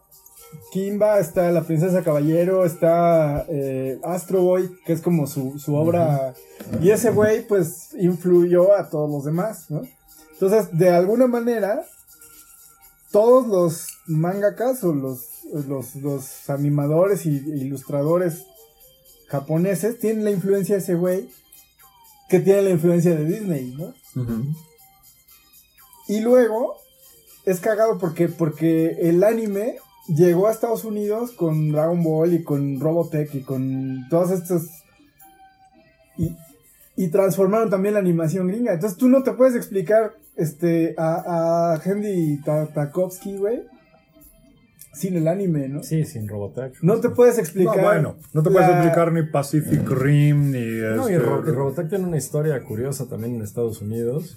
Kimba, 0.73 1.19
está 1.19 1.51
La 1.51 1.63
Princesa 1.63 2.03
Caballero, 2.03 2.65
está 2.65 3.45
eh, 3.49 3.99
Astro 4.05 4.43
Boy, 4.43 4.71
que 4.85 4.93
es 4.93 5.01
como 5.01 5.27
su, 5.27 5.59
su 5.59 5.75
obra. 5.75 6.35
Y 6.83 6.91
ese 6.91 7.11
güey, 7.11 7.47
pues, 7.47 7.95
influyó 7.99 8.75
a 8.77 8.89
todos 8.91 9.11
los 9.11 9.25
demás, 9.25 9.71
¿no? 9.71 9.83
Entonces, 10.33 10.77
de 10.77 10.91
alguna 10.91 11.27
manera, 11.27 11.85
todos 13.15 13.47
los 13.47 13.87
mangakas 14.09 14.83
o 14.83 14.93
los, 14.93 15.45
los, 15.69 15.95
los 15.95 16.51
animadores 16.51 17.27
y 17.27 17.31
ilustradores 17.31 18.45
japoneses 19.29 20.01
tienen 20.01 20.25
la 20.25 20.33
influencia 20.33 20.75
de 20.75 20.81
ese 20.81 20.97
güey, 20.97 21.29
que 22.29 22.41
tiene 22.41 22.63
la 22.63 22.71
influencia 22.71 23.15
de 23.15 23.25
Disney, 23.25 23.73
¿no? 23.79 23.95
Y 26.09 26.23
luego 26.23 26.75
es 27.45 27.61
cagado 27.61 27.99
porque, 27.99 28.29
porque 28.29 28.97
el 29.03 29.23
anime 29.23 29.77
llegó 30.09 30.49
a 30.49 30.51
Estados 30.51 30.85
Unidos 30.85 31.31
con 31.31 31.71
Dragon 31.71 32.03
Ball 32.03 32.35
y 32.35 32.43
con 32.43 32.81
Robotech 32.81 33.33
y 33.33 33.43
con 33.43 34.09
todos 34.11 34.33
estos. 34.33 34.65
Y, 36.17 36.37
y 36.97 37.09
transformaron 37.13 37.71
también 37.71 37.95
la 37.95 38.01
animación 38.01 38.49
gringa. 38.49 38.73
Entonces 38.73 38.99
tú 38.99 39.09
no 39.09 39.23
te 39.23 39.31
puedes 39.31 39.55
explicar 39.55 40.17
este, 40.37 40.95
a, 40.99 41.73
a 41.75 41.81
Henry 41.85 42.41
Ta- 42.45 42.67
Tarkovsky, 42.67 43.37
güey, 43.39 43.63
sin 44.93 45.17
el 45.17 45.27
anime, 45.29 45.69
¿no? 45.69 45.83
Sí, 45.83 46.05
sin 46.05 46.29
Robotech. 46.29 46.75
No 46.83 47.01
te 47.01 47.09
puedes 47.11 47.37
No, 47.37 47.41
explicar. 47.43 47.81
bueno, 47.83 48.17
no 48.33 48.43
te 48.43 48.51
puedes 48.51 48.69
la- 48.69 48.77
explicar 48.79 49.13
ni 49.13 49.23
Pacific 49.25 49.89
Rim, 49.91 50.53
ni 50.53 50.61
No, 50.61 51.09
y, 51.11 51.15
este- 51.15 51.15
y 51.15 51.53
Robotech 51.53 51.89
tiene 51.89 52.05
una 52.07 52.17
historia 52.17 52.63
curiosa 52.63 53.07
también 53.09 53.35
en 53.37 53.43
Estados 53.43 53.83
Unidos. 53.83 54.37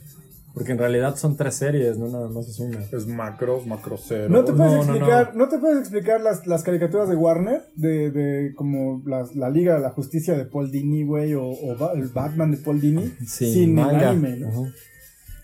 Porque 0.53 0.71
en 0.71 0.79
realidad 0.79 1.15
son 1.17 1.37
tres 1.37 1.53
series, 1.53 1.99
no 1.99 2.07
nada 2.07 2.29
más 2.29 2.47
es 2.47 2.59
una. 2.59 2.79
Es 2.91 3.05
macros, 3.05 3.67
macrocero. 3.67 4.27
No 4.27 4.43
te 4.43 4.53
puedes 4.53 4.71
No, 4.73 4.77
no, 4.85 4.93
explicar, 4.95 5.35
no, 5.35 5.47
te 5.49 5.59
puedes 5.59 5.77
explicar 5.77 6.19
las, 6.19 6.47
las 6.47 6.63
caricaturas 6.63 7.07
de 7.09 7.15
Warner, 7.15 7.61
de, 7.75 8.09
de 8.09 8.55
como 8.55 9.03
las- 9.05 9.35
la 9.35 9.51
Liga 9.51 9.75
de 9.75 9.81
la 9.81 9.91
Justicia 9.91 10.33
de 10.35 10.45
Paul 10.45 10.71
Dini, 10.71 11.03
güey, 11.05 11.35
o, 11.35 11.43
o 11.43 11.91
el 11.93 12.07
Batman 12.07 12.49
de 12.49 12.57
Paul 12.57 12.81
Dini, 12.81 13.13
sin 13.27 13.69
el 13.77 13.85
manga. 13.85 14.09
anime, 14.09 14.37
¿no? 14.37 14.49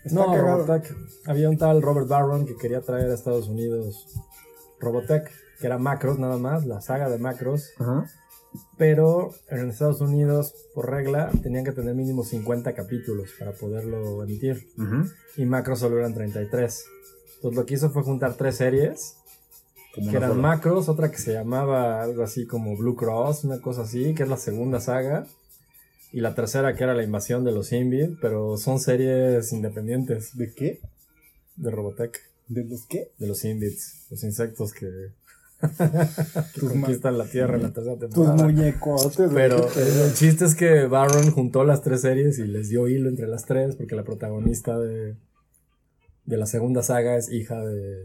Está 0.04 0.20
No, 0.20 0.32
cagado. 0.32 0.58
Robotech. 0.66 0.94
Había 1.26 1.48
un 1.50 1.58
tal 1.58 1.82
Robert 1.82 2.08
Barron 2.08 2.46
que 2.46 2.56
quería 2.56 2.80
traer 2.82 3.10
a 3.10 3.14
Estados 3.14 3.48
Unidos 3.48 4.06
Robotech, 4.80 5.30
que 5.60 5.66
era 5.66 5.78
Macros 5.78 6.18
nada 6.18 6.36
más, 6.38 6.66
la 6.66 6.80
saga 6.80 7.08
de 7.08 7.18
Macros. 7.18 7.70
Ajá. 7.78 8.04
Pero 8.76 9.32
en 9.50 9.70
Estados 9.70 10.00
Unidos, 10.00 10.54
por 10.74 10.88
regla, 10.90 11.30
tenían 11.42 11.64
que 11.64 11.72
tener 11.72 11.94
mínimo 11.94 12.22
50 12.22 12.72
capítulos 12.74 13.30
para 13.38 13.52
poderlo 13.52 14.22
emitir. 14.22 14.68
Ujú. 14.78 15.08
Y 15.36 15.44
Macros 15.44 15.80
solo 15.80 15.98
eran 15.98 16.14
33. 16.14 16.84
Entonces 17.36 17.56
lo 17.58 17.66
que 17.66 17.74
hizo 17.74 17.90
fue 17.90 18.02
juntar 18.02 18.34
tres 18.34 18.56
series 18.56 19.16
Como 19.94 20.10
que 20.10 20.16
eran 20.16 20.30
sola. 20.30 20.42
Macros, 20.42 20.88
otra 20.88 21.10
que 21.10 21.18
se 21.18 21.32
llamaba 21.32 22.02
algo 22.02 22.22
así 22.22 22.46
como 22.46 22.76
Blue 22.76 22.94
Cross, 22.94 23.44
una 23.44 23.60
cosa 23.60 23.82
así, 23.82 24.14
que 24.14 24.22
es 24.22 24.28
la 24.28 24.36
segunda 24.36 24.80
saga. 24.80 25.26
Y 26.14 26.20
la 26.20 26.34
tercera 26.34 26.74
que 26.76 26.84
era 26.84 26.94
la 26.94 27.02
invasión 27.02 27.42
de 27.44 27.50
los 27.52 27.72
Invid, 27.72 28.18
pero 28.20 28.56
son 28.56 28.78
series 28.78 29.52
independientes 29.52 30.36
¿De 30.36 30.54
qué? 30.54 30.80
de 31.56 31.70
Robotech, 31.70 32.20
¿De 32.46 32.62
los 32.64 32.86
qué? 32.86 33.10
de 33.18 33.26
los 33.26 33.44
Invids, 33.44 34.06
los 34.10 34.22
insectos 34.22 34.72
que, 34.72 34.86
que 35.60 36.60
Tus, 36.60 36.70
conquistan 36.70 37.18
la 37.18 37.24
Tierra 37.26 37.56
en 37.56 37.62
la 37.64 37.72
tercera 37.72 37.96
tus 37.98 38.10
temporada. 38.10 38.44
muñecotes. 38.44 39.16
güey. 39.16 39.34
Pero 39.34 39.68
el 39.76 40.14
chiste 40.14 40.44
es 40.44 40.54
que 40.54 40.86
Barron 40.86 41.30
juntó 41.32 41.64
las 41.64 41.82
tres 41.82 42.02
series 42.02 42.38
y 42.38 42.44
les 42.46 42.68
dio 42.68 42.86
hilo 42.86 43.08
entre 43.08 43.26
las 43.26 43.44
tres, 43.46 43.74
porque 43.76 43.96
la 43.96 44.04
protagonista 44.04 44.78
de, 44.78 45.16
de 46.26 46.36
la 46.36 46.46
segunda 46.46 46.82
saga 46.82 47.16
es 47.16 47.30
hija 47.32 47.58
de, 47.64 48.04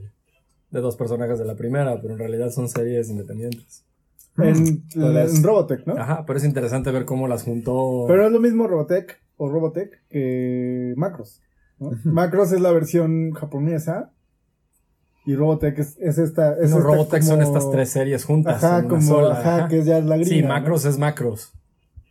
de 0.71 0.81
dos 0.81 0.95
personajes 0.95 1.37
de 1.37 1.45
la 1.45 1.55
primera, 1.55 2.01
pero 2.01 2.13
en 2.13 2.19
realidad 2.19 2.49
son 2.51 2.69
series 2.69 3.09
independientes. 3.09 3.83
En, 4.43 4.83
en 4.95 5.43
Robotech, 5.43 5.85
¿no? 5.85 5.93
Ajá, 5.93 6.23
pero 6.25 6.37
es 6.37 6.45
interesante 6.45 6.91
ver 6.91 7.05
cómo 7.05 7.27
las 7.27 7.43
juntó. 7.43 8.05
Pero 8.07 8.25
es 8.25 8.31
lo 8.31 8.39
mismo 8.39 8.67
Robotech 8.67 9.19
o 9.37 9.49
Robotech 9.49 9.91
que 10.09 10.93
Macros. 10.97 11.41
¿no? 11.79 11.91
Macros 12.03 12.51
es 12.51 12.61
la 12.61 12.71
versión 12.71 13.31
japonesa 13.31 14.11
y 15.25 15.35
Robotech 15.35 15.77
es, 15.79 15.97
es 15.99 16.17
esta. 16.17 16.53
Es 16.53 16.71
no, 16.71 16.77
esta 16.77 16.79
Robotech 16.79 17.23
son 17.23 17.41
estas 17.41 17.69
tres 17.69 17.89
series 17.89 18.25
juntas. 18.25 18.63
Ajá, 18.63 18.87
como 18.87 19.01
sola, 19.01 19.39
ajá, 19.39 19.57
ajá. 19.57 19.67
que 19.67 19.79
es 19.79 19.85
ya 19.85 19.99
la 19.99 20.17
gringa. 20.17 20.29
Sí, 20.29 20.41
¿no? 20.41 20.47
Macros 20.47 20.85
es 20.85 20.97
Macros. 20.97 21.53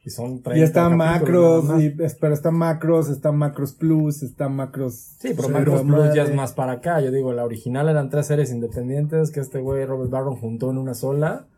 Y 0.05 0.11
son 0.11 0.41
30 0.43 0.59
Y 0.59 0.63
está 0.63 0.89
Macros, 0.89 1.83
y, 1.83 1.91
pero 2.21 2.33
está 2.33 2.51
Macros, 2.51 3.11
está 3.11 3.33
Macros 3.33 3.73
Plus, 3.73 4.23
está 4.23 4.49
Macros. 4.49 4.95
Sí, 5.19 5.33
pero 5.37 5.49
Macros 5.49 5.83
Plus 5.83 6.15
ya 6.15 6.23
es 6.23 6.35
más 6.35 6.53
para 6.53 6.73
acá. 6.73 7.01
Yo 7.01 7.11
digo, 7.11 7.33
la 7.33 7.45
original 7.45 7.89
eran 7.89 8.09
tres 8.09 8.27
series 8.27 8.53
independientes 8.53 9.31
que 9.31 9.41
este 9.41 9.59
güey 9.59 9.85
Robert 9.85 10.11
Barron 10.11 10.37
juntó 10.37 10.71
en 10.71 10.79
una 10.79 10.95
sola 10.95 11.49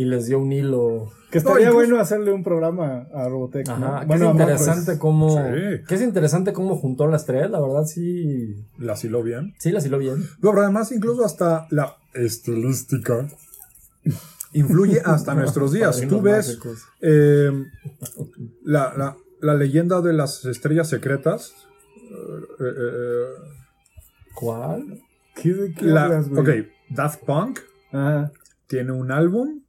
y 0.00 0.04
les 0.04 0.26
dio 0.26 0.38
un 0.38 0.52
hilo. 0.52 1.10
Que 1.30 1.38
estaría 1.38 1.66
No, 1.66 1.72
incluso- 1.72 1.88
bueno 1.90 2.00
hacerle 2.02 2.32
un 2.32 2.42
programa 2.44 3.06
a 3.12 3.28
Robotech. 3.28 3.66
¿no? 3.68 3.74
Ajá, 3.74 4.00
que 4.00 4.06
Bueno, 4.06 4.30
es 4.30 4.34
Macros. 4.34 4.50
interesante 4.60 4.98
cómo. 4.98 5.30
Sí. 5.36 5.82
Que 5.88 5.94
es 5.96 6.02
interesante 6.02 6.52
cómo 6.52 6.76
juntó 6.76 7.06
las 7.06 7.26
tres, 7.26 7.50
la 7.50 7.60
verdad 7.60 7.84
sí. 7.84 8.64
La 8.78 8.96
siló 8.96 9.22
bien. 9.22 9.54
Sí, 9.58 9.70
las 9.72 9.84
hiló 9.86 9.98
bien. 9.98 10.16
No, 10.40 10.50
pero 10.50 10.62
además 10.62 10.90
incluso 10.92 11.24
hasta 11.24 11.66
la 11.70 11.96
estilística 12.14 13.28
influye 14.52 15.00
hasta 15.04 15.34
nuestros 15.34 15.72
días. 15.72 15.96
Padrinos 16.00 16.16
Tú 16.18 16.22
ves 16.22 16.58
eh, 17.00 17.50
la, 18.64 18.94
la- 18.96 19.16
la 19.40 19.54
leyenda 19.54 20.00
de 20.00 20.12
las 20.12 20.44
estrellas 20.44 20.88
secretas. 20.88 21.54
eh, 21.94 22.14
eh, 22.60 22.64
eh, 22.78 23.24
¿Cuál? 24.34 25.00
¿Qué, 25.34 25.52
de 25.52 25.74
qué 25.74 25.84
la- 25.86 26.04
hablas, 26.04 26.28
güey? 26.28 26.60
ok, 26.60 26.66
Daft 26.90 27.24
Punk 27.24 27.58
Ajá. 27.92 28.32
tiene 28.66 28.92
un 28.92 29.12
álbum 29.12 29.60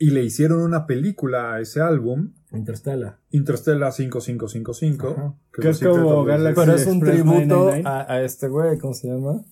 y 0.00 0.10
le 0.10 0.24
hicieron 0.24 0.62
una 0.62 0.86
película 0.86 1.54
a 1.54 1.60
ese 1.60 1.80
álbum, 1.80 2.32
Interstellar. 2.52 3.18
Interstellar 3.30 3.92
5555. 3.92 5.08
Ajá. 5.16 5.34
que 5.52 5.62
Que 5.62 5.68
es 5.68 5.78
como 5.78 6.24
Galaxy 6.24 6.60
Pero 6.60 6.74
es 6.76 6.86
un 6.86 6.94
Express 6.96 7.14
tributo 7.14 7.38
999. 7.46 7.82
a, 7.86 8.12
a 8.12 8.22
este 8.22 8.48
güey, 8.48 8.78
¿cómo 8.78 8.94
se 8.94 9.06
llama? 9.08 9.42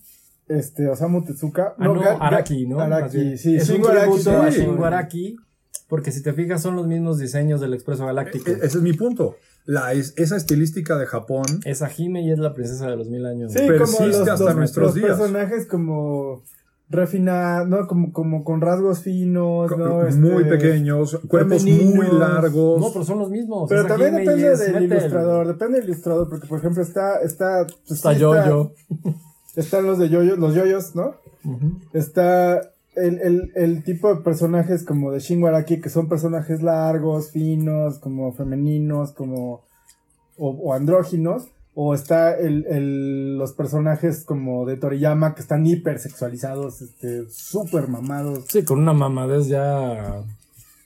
Este, 0.49 0.89
Osamu 0.89 1.23
Tezuka. 1.25 1.75
Ah, 1.79 1.85
no, 1.85 1.95
Ga- 1.95 2.17
Araki, 2.21 2.67
¿no? 2.67 2.81
Araki, 2.81 3.37
sí. 3.39 3.55
Es 3.57 3.69
un 3.71 3.87
Araki, 3.87 4.01
tributo 4.11 4.43
a. 4.43 4.49
Shingo 4.51 4.85
Araki, 4.85 5.37
porque 5.89 6.11
si 6.11 6.23
te 6.23 6.33
fijas 6.33 6.63
son 6.63 6.75
los 6.77 6.87
mismos 6.87 7.19
diseños 7.19 7.61
del 7.61 7.75
Expreso 7.75 8.07
Galáctico. 8.07 8.51
E- 8.51 8.55
Ese 8.55 8.79
es 8.79 8.83
mi 8.83 8.95
punto. 8.95 9.37
La, 9.67 9.93
es- 9.93 10.15
esa 10.17 10.37
estilística 10.37 10.97
de 10.97 11.05
Japón 11.05 11.45
Es 11.67 11.83
Hime 11.99 12.23
y 12.23 12.33
es 12.33 12.39
la 12.39 12.55
princesa 12.55 12.89
de 12.89 12.97
los 12.97 13.11
mil 13.11 13.27
años. 13.27 13.53
Sí, 13.53 13.59
persiste 13.67 13.97
como 13.99 14.07
los, 14.09 14.29
hasta 14.29 14.45
los- 14.47 14.57
nuestros 14.57 14.87
los 14.87 14.95
días. 14.95 15.09
personajes 15.19 15.67
como 15.67 16.43
refinados, 16.91 17.69
¿no? 17.69 17.87
Como, 17.87 18.13
como 18.13 18.45
con 18.45 18.61
rasgos 18.61 19.01
finos, 19.03 19.71
¿no? 19.77 20.07
Este, 20.07 20.21
muy 20.21 20.45
pequeños, 20.45 21.21
cuerpos 21.29 21.63
femeninos. 21.63 21.95
muy 21.95 22.19
largos. 22.19 22.81
No, 22.81 22.93
pero 22.93 23.05
son 23.05 23.19
los 23.19 23.31
mismos. 23.31 23.69
Pero 23.69 23.83
Es 23.83 23.87
también 23.89 24.15
depende 24.15 24.57
del 24.57 24.73
Metal. 24.73 24.83
ilustrador, 24.85 25.47
depende 25.47 25.81
del 25.81 25.89
ilustrador, 25.91 26.29
porque 26.29 26.47
por 26.47 26.59
ejemplo 26.59 26.83
está, 26.83 27.21
está, 27.21 27.67
pues, 27.67 27.99
Está 27.99 28.15
sí 28.15 28.21
yo-yo. 28.21 28.73
están 29.57 29.85
los 29.87 29.99
de 29.99 30.09
yoyos, 30.09 30.39
los 30.39 30.55
yoyos, 30.55 30.95
¿no? 30.97 31.15
Está 31.93 32.61
el, 32.97 33.21
el, 33.21 33.53
el 33.55 33.85
tipo 33.85 34.13
de 34.15 34.23
personajes 34.23 34.85
como 34.85 35.13
de 35.13 35.21
Shingo 35.21 35.47
Araki, 35.47 35.81
que 35.81 35.89
son 35.91 36.09
personajes 36.09 36.63
largos, 36.63 37.31
finos, 37.31 37.99
como 37.99 38.33
femeninos, 38.33 39.13
como, 39.13 39.63
o, 40.39 40.49
o 40.51 40.73
andróginos. 40.75 41.49
O 41.81 41.95
está 41.95 42.37
el, 42.37 42.67
el, 42.67 43.39
los 43.39 43.53
personajes 43.53 44.25
como 44.25 44.67
de 44.67 44.77
Toriyama, 44.77 45.37
que 45.37 45.43
están 45.43 45.65
hipersexualizados, 45.65 46.83
este, 46.83 47.29
súper 47.31 47.87
mamados. 47.87 48.47
Sí, 48.49 48.65
con 48.65 48.81
una 48.81 48.93
mamadez 48.95 49.47
ya. 49.47 50.25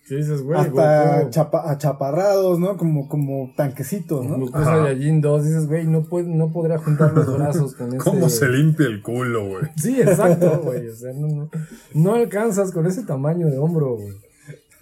¿Qué 0.07 0.17
dices, 0.17 0.43
güey? 0.43 0.61
hasta 0.61 1.31
chapa- 1.31 1.71
achaparrados, 1.71 2.59
¿no? 2.59 2.77
Como, 2.77 3.09
como 3.09 3.55
tanquecitos, 3.57 4.27
¿no? 4.27 4.47
Ajá. 4.53 4.85
Saiyajin 4.85 5.23
2, 5.23 5.45
dices, 5.45 5.67
güey, 5.67 5.87
no, 5.87 6.03
puede, 6.03 6.27
no 6.29 6.53
podría 6.53 6.77
juntar 6.77 7.15
los 7.15 7.39
brazos 7.39 7.75
con 7.75 7.89
ese. 7.95 7.99
¿Cómo 7.99 8.29
se 8.29 8.49
limpia 8.51 8.87
el 8.87 9.01
culo, 9.01 9.47
güey? 9.49 9.65
Sí, 9.77 9.99
exacto, 9.99 10.61
güey. 10.63 10.89
O 10.89 10.95
sea, 10.95 11.15
no, 11.15 11.27
no, 11.29 11.51
no 11.95 12.15
alcanzas 12.17 12.71
con 12.71 12.85
ese 12.87 13.05
tamaño 13.05 13.47
de 13.47 13.57
hombro, 13.57 13.97
güey. 13.97 14.13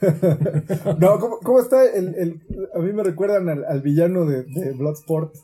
No, 0.98 1.18
¿cómo, 1.20 1.38
cómo 1.38 1.60
está 1.60 1.86
el, 1.88 2.14
el- 2.16 2.40
A 2.74 2.78
mí 2.80 2.92
me 2.92 3.02
recuerdan 3.04 3.48
al, 3.48 3.64
al 3.64 3.80
villano 3.82 4.24
de, 4.26 4.42
de 4.44 4.72
Bloodsport. 4.72 5.34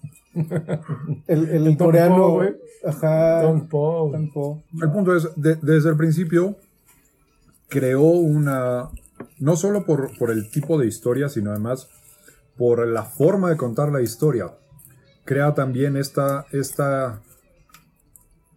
El, 1.26 1.48
el, 1.48 1.76
coreano. 1.78 2.16
Po, 2.16 2.30
güey. 2.34 2.56
Ajá. 2.84 3.42
Tom 3.42 3.68
Poe. 3.68 4.12
Tom 4.12 4.32
Po. 4.32 4.62
El 4.82 4.90
punto 4.92 5.16
es, 5.16 5.28
de- 5.36 5.56
desde 5.56 5.90
el 5.90 5.96
principio, 5.96 6.56
creó 7.68 8.02
una. 8.02 8.88
No 9.38 9.56
solo 9.56 9.84
por, 9.84 10.16
por 10.18 10.30
el 10.30 10.50
tipo 10.50 10.78
de 10.78 10.86
historia, 10.86 11.28
sino 11.28 11.50
además 11.50 11.88
por 12.56 12.86
la 12.86 13.04
forma 13.04 13.50
de 13.50 13.56
contar 13.56 13.90
la 13.92 14.02
historia. 14.02 14.54
Crea 15.24 15.54
también 15.54 15.96
esta. 15.96 16.46
esta 16.52 17.22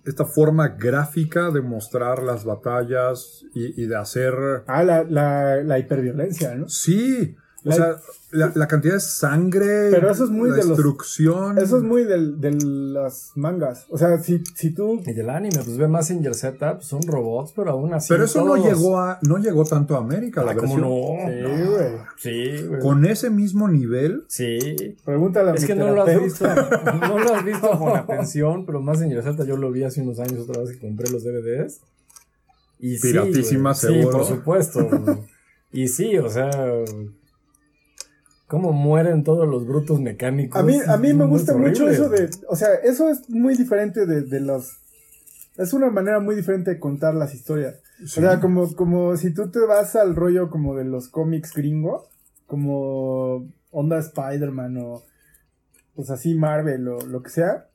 esta 0.05 0.25
forma 0.25 0.69
gráfica 0.69 1.51
de 1.51 1.61
mostrar 1.61 2.23
las 2.23 2.43
batallas 2.43 3.43
y, 3.53 3.83
y 3.83 3.85
de 3.85 3.95
hacer 3.97 4.33
Ah, 4.65 4.81
la, 4.83 5.03
la, 5.03 5.57
la 5.57 5.77
hiperviolencia, 5.77 6.55
¿no? 6.55 6.67
Sí, 6.67 7.35
o 7.63 7.71
sea, 7.71 7.97
la, 8.31 8.51
la 8.55 8.67
cantidad 8.67 8.93
de 8.93 8.99
sangre, 8.99 9.89
Pero 9.91 10.11
eso 10.11 10.23
es 10.23 10.29
muy 10.29 10.49
la 10.49 10.55
de 10.57 10.61
los- 10.61 10.69
destrucción. 10.77 11.57
Eso 11.57 11.77
es 11.77 11.83
muy 11.83 12.03
del, 12.03 12.39
de 12.39 12.51
las 12.51 13.31
mangas. 13.35 13.85
O 13.89 13.97
sea, 13.97 14.17
si, 14.19 14.43
si 14.55 14.71
tú. 14.71 15.01
Y 15.05 15.13
del 15.13 15.29
anime, 15.29 15.55
pues 15.63 15.77
ve 15.77 15.87
Mazinger 15.87 16.35
Z, 16.35 16.75
pues 16.75 16.85
son 16.87 17.01
robots, 17.03 17.53
pero 17.55 17.71
aún 17.71 17.93
así. 17.93 18.09
Pero 18.09 18.25
eso 18.25 18.43
no 18.45 18.55
llegó 18.57 18.99
a, 18.99 19.19
no 19.23 19.37
llegó 19.37 19.65
tanto 19.65 19.95
a 19.95 19.99
América, 19.99 20.43
la 20.43 20.51
Ay, 20.51 20.57
¿cómo 20.57 20.75
versión. 20.75 21.49
no? 21.49 21.57
Sí, 21.57 21.65
güey. 21.65 21.89
Sí, 22.59 22.67
güey. 22.67 22.79
Con 22.81 23.05
ese 23.05 23.29
mismo 23.29 23.67
nivel, 23.67 24.25
Sí. 24.27 24.59
Pregúntale 25.03 25.51
a 25.51 25.53
Es 25.55 25.61
mi 25.61 25.67
que 25.67 25.75
no 25.75 25.91
lo 25.91 26.03
has 26.03 26.23
visto, 26.23 26.45
no 27.01 27.19
lo 27.19 27.33
has 27.35 27.43
visto 27.45 27.69
con 27.79 27.95
atención, 27.97 28.65
pero 28.65 28.81
más 28.81 29.01
en 29.01 29.11
Z 29.21 29.43
yo 29.45 29.57
lo 29.57 29.71
vi 29.71 29.83
hace 29.83 30.01
unos 30.01 30.19
años 30.19 30.47
otra 30.47 30.61
vez 30.61 30.71
que 30.73 30.79
compré 30.79 31.09
los 31.09 31.23
DVDs. 31.23 31.79
Y 32.79 32.97
sí, 32.97 33.07
Piratísima. 33.09 33.73
Sí, 33.73 33.87
seguro. 33.87 34.17
por 34.19 34.25
supuesto. 34.25 34.87
y 35.71 35.87
sí, 35.89 36.17
o 36.17 36.29
sea, 36.29 36.49
cómo 38.49 38.73
mueren 38.73 39.23
todos 39.23 39.47
los 39.47 39.65
brutos 39.65 40.01
mecánicos. 40.01 40.59
A 40.59 40.63
mí, 40.65 40.75
a 40.85 40.97
mí 40.97 41.13
me 41.13 41.25
gusta 41.27 41.55
mucho 41.55 41.87
eso 41.87 42.09
de. 42.09 42.29
O 42.47 42.55
sea, 42.55 42.73
eso 42.83 43.07
es 43.07 43.29
muy 43.29 43.55
diferente 43.55 44.05
de, 44.07 44.23
de 44.23 44.39
los. 44.41 44.79
Es 45.55 45.71
una 45.71 45.91
manera 45.91 46.19
muy 46.19 46.35
diferente 46.35 46.71
de 46.71 46.79
contar 46.79 47.13
las 47.13 47.35
historias. 47.35 47.75
O 48.03 48.07
sea, 48.07 48.39
como, 48.39 48.75
como 48.75 49.15
si 49.17 49.33
tú 49.33 49.51
te 49.51 49.59
vas 49.59 49.95
al 49.95 50.15
rollo 50.15 50.49
como 50.49 50.75
de 50.75 50.83
los 50.83 51.09
cómics 51.09 51.53
gringos, 51.53 52.05
como 52.47 53.47
Onda 53.71 53.99
Spider-Man 53.99 54.77
o 54.77 55.03
pues 55.95 56.09
así 56.09 56.33
Marvel 56.33 56.87
o 56.87 57.01
lo 57.01 57.21
que 57.21 57.29
sea, 57.29 57.67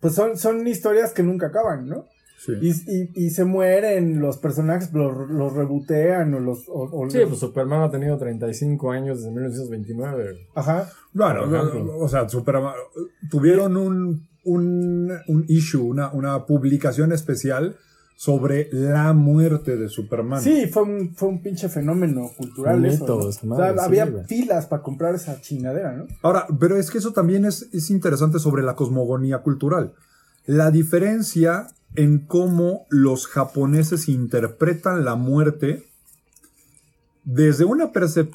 pues 0.00 0.14
son, 0.14 0.38
son 0.38 0.66
historias 0.66 1.12
que 1.12 1.22
nunca 1.22 1.48
acaban, 1.48 1.88
¿no? 1.88 2.06
Sí. 2.44 2.52
Y, 2.60 2.70
y, 2.70 3.26
y 3.26 3.30
se 3.30 3.44
mueren 3.44 4.20
los 4.20 4.38
personajes, 4.38 4.92
los, 4.92 5.28
los 5.30 5.52
rebotean 5.52 6.34
o 6.34 6.40
los... 6.40 6.68
o- 6.68 6.90
o 6.92 7.10
Sí, 7.10 7.18
los- 7.18 7.28
pues 7.28 7.40
Superman 7.40 7.82
ha 7.82 7.90
tenido 7.90 8.16
35 8.18 8.90
años 8.90 9.18
desde 9.18 9.30
1929. 9.32 10.48
Ajá. 10.54 10.88
Bueno, 11.12 11.44
ejemplo. 11.44 11.98
o 11.98 12.08
sea, 12.08 12.28
Superman- 12.28 12.74
tuvieron 13.30 13.76
un, 13.76 14.26
un, 14.44 15.12
un 15.28 15.44
issue, 15.48 15.82
una, 15.82 16.12
una 16.12 16.44
publicación 16.46 17.12
especial 17.12 17.76
sobre 18.16 18.68
la 18.70 19.12
muerte 19.12 19.76
de 19.76 19.88
Superman. 19.88 20.40
Sí, 20.40 20.66
fue 20.68 20.84
un, 20.84 21.14
fue 21.16 21.28
un 21.30 21.42
pinche 21.42 21.68
fenómeno 21.68 22.30
cultural 22.36 22.84
eso. 22.84 23.06
¿no? 23.06 23.28
esa 23.28 23.40
O 23.42 23.46
madre, 23.48 23.64
sea, 23.74 23.78
sí, 23.78 23.84
había 23.86 24.06
güey. 24.06 24.24
filas 24.24 24.66
para 24.66 24.82
comprar 24.82 25.14
esa 25.16 25.40
chingadera, 25.40 25.92
¿no? 25.96 26.06
Ahora, 26.22 26.46
pero 26.60 26.76
es 26.76 26.90
que 26.92 26.98
eso 26.98 27.12
también 27.12 27.44
es, 27.44 27.68
es 27.72 27.90
interesante 27.90 28.38
sobre 28.38 28.62
la 28.62 28.76
cosmogonía 28.76 29.38
cultural. 29.38 29.94
La 30.46 30.70
diferencia 30.70 31.68
en 31.94 32.26
cómo 32.26 32.86
los 32.90 33.26
japoneses 33.26 34.08
interpretan 34.08 35.04
la 35.04 35.14
muerte 35.14 35.84
desde 37.26 37.64
una, 37.64 37.90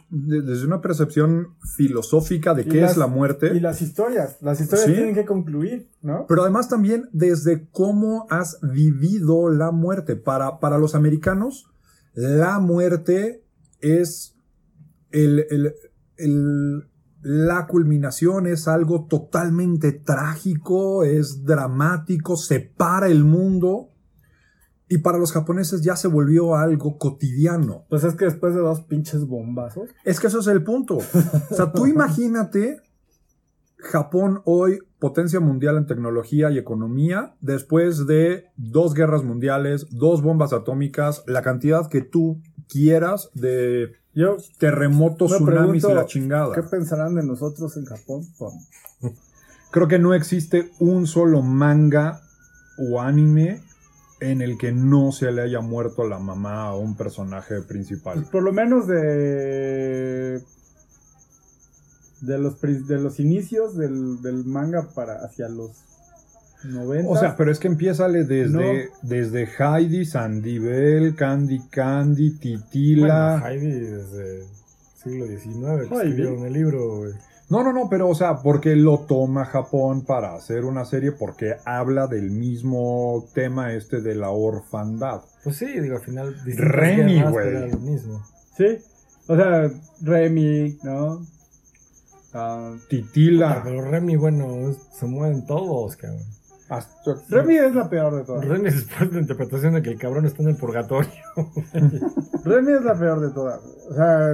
desde 0.10 0.66
una 0.66 0.82
percepción 0.82 1.49
filosófica 1.78 2.55
de 2.55 2.66
qué 2.66 2.82
las- 2.82 2.91
es 2.93 2.97
la 2.97 3.05
muerte, 3.05 3.51
Y 3.55 3.60
las 3.60 3.82
historias. 3.84 4.38
Las 4.41 4.60
historias 4.62 4.88
Sí. 4.88 4.93
tienen 4.93 5.14
que 5.14 5.26
concluir, 5.26 5.89
¿no? 6.01 6.26
pero 6.28 6.41
además 6.41 6.70
también 6.70 7.07
desde 7.12 7.68
cómo 7.72 8.26
has 8.32 8.57
vivido 8.64 9.49
la 9.49 9.70
muerte. 9.72 10.16
Para, 10.16 10.60
para 10.60 10.80
los 10.80 10.95
americanos, 10.95 11.68
la 12.14 12.57
muerte 12.60 13.43
es 13.80 14.36
el, 15.12 15.45
el- 15.51 15.74
el- 16.18 16.88
la 17.22 17.67
culminación, 17.67 18.47
es 18.47 18.67
algo 18.67 19.05
totalmente 19.05 19.91
trágico, 19.91 21.03
es 21.03 21.43
dramático, 21.43 22.38
separa 22.38 23.07
el 23.07 23.24
mundo. 23.24 23.89
Y 24.88 24.99
para 24.99 25.20
los 25.20 25.32
japoneses 25.32 25.82
ya 25.82 25.95
se 25.95 26.07
volvió 26.07 26.55
algo 26.55 26.97
cotidiano. 26.97 27.86
Pues 27.89 28.03
es 28.03 28.15
que 28.15 28.26
después 28.26 28.55
de 28.55 28.61
dos 28.61 28.82
pinches 28.82 29.26
bombazos. 29.26 29.89
Es 30.03 30.20
que 30.20 30.28
eso 30.28 30.39
es 30.39 30.47
el 30.47 30.63
punto. 30.63 30.97
O 30.97 31.55
sea, 31.55 31.72
tú 31.72 31.86
imagínate 31.88 32.82
Japón 33.80 34.41
hoy, 34.45 34.80
potencia 34.99 35.39
mundial 35.39 35.78
en 35.78 35.86
tecnología 35.86 36.51
y 36.51 36.57
economía, 36.57 37.36
después 37.39 38.07
de 38.07 38.45
dos 38.57 38.93
guerras 38.93 39.24
mundiales, 39.24 39.88
dos 39.89 40.22
bombas 40.22 40.51
atómicas, 40.51 41.24
la 41.28 41.41
cantidad 41.41 41.88
que 41.89 42.01
tú 42.01 42.41
quieras 42.67 43.30
de 43.34 43.93
Yo, 44.14 44.38
terremotos, 44.57 45.32
tsunamis 45.32 45.84
y 45.84 45.93
la 45.93 46.05
chingada. 46.05 46.55
¿qué 46.55 46.64
pensarán 46.64 47.16
de 47.16 47.24
nosotros 47.24 47.78
en 47.78 47.86
Japón? 47.86 48.24
Creo 49.72 49.88
que 49.88 49.99
no 49.99 50.14
existe 50.14 50.72
un 50.80 51.05
solo 51.05 51.41
manga 51.41 52.22
o 52.78 53.01
anime 53.01 53.62
en 54.20 54.41
el 54.41 54.57
que 54.57 54.72
no 54.72 55.12
se 55.12 55.32
le 55.32 55.43
haya 55.43 55.62
muerto 55.62 56.07
la 56.07 56.20
mamá 56.20 56.64
a 56.64 56.76
un 56.76 56.97
personaje 56.97 57.62
principal. 57.62 58.16
Pues 58.16 58.28
por 58.30 58.43
lo 58.43 58.51
menos 58.51 58.88
de. 58.88 60.41
De 62.22 62.38
los, 62.38 62.60
de 62.62 62.99
los 62.99 63.22
inicios 63.22 63.78
del, 63.78 64.22
del 64.22 64.43
manga 64.43 64.89
para 64.93 65.24
hacia 65.24 65.47
los 65.47 65.72
90. 66.64 67.10
O 67.10 67.18
sea, 67.18 67.36
pero 67.38 67.51
es 67.51 67.60
que 67.60 67.68
empieza 67.68 68.07
desde, 68.07 68.47
No. 68.47 68.62
desde 69.01 69.47
Heidi, 69.57 70.05
Sandibel, 70.05 71.16
Candy 71.16 71.60
Candy, 71.70 72.38
Titila. 72.38 73.39
Bueno, 73.41 73.47
Heidi 73.47 73.80
desde 73.80 74.41
el 74.41 74.47
siglo 74.95 75.26
XIX 75.28 75.91
escribieron 75.91 76.45
el 76.45 76.53
libro, 76.53 76.97
güey. 76.97 77.14
No, 77.49 77.64
no, 77.64 77.74
no, 77.74 77.89
pero 77.89 78.07
o 78.10 78.14
sea, 78.14 78.38
porque 78.43 78.76
lo 78.76 78.99
toma 78.99 79.45
Japón 79.45 80.03
para 80.05 80.36
hacer 80.36 80.66
una 80.66 80.86
serie 80.86 81.12
porque 81.14 81.55
habla 81.66 82.05
del 82.05 82.30
mismo 82.30 83.26
tema 83.34 83.74
este 83.74 84.01
de 84.01 84.14
la 84.14 84.30
orfandad. 84.30 85.22
Pues 85.43 85.55
sí, 85.55 85.66
digo, 85.80 85.95
al 85.95 86.03
final... 86.03 86.36
Remy, 86.45 87.24
güey. 87.24 87.76
mismo. 87.78 88.22
Sí. 88.55 88.78
O 89.28 89.36
sea, 89.36 89.72
Remy, 90.01 90.78
¿no? 90.84 91.26
Ah, 92.34 92.76
Titila. 92.88 93.62
pero 93.64 93.82
Remy, 93.89 94.16
bueno, 94.16 94.72
se 94.91 95.07
mueven 95.07 95.45
todos, 95.47 95.95
cabrón. 95.95 96.22
Remy 97.30 97.57
es 97.57 97.76
la 97.76 97.89
peor 97.89 98.15
de 98.15 98.24
todas. 98.24 98.45
Remy 98.45 98.67
es 98.67 98.76
después 98.88 99.09
de 99.09 99.15
la 99.15 99.22
interpretación 99.22 99.74
de 99.74 99.82
que 99.82 99.89
el 99.89 99.97
cabrón 99.97 100.26
está 100.26 100.43
en 100.43 100.49
el 100.49 100.55
purgatorio. 100.55 101.11
Remy 102.43 102.74
es 102.74 102.84
la 102.84 102.97
peor 102.97 103.20
de 103.22 103.32
todas. 103.32 103.59
O 103.89 103.93
sea, 103.95 104.34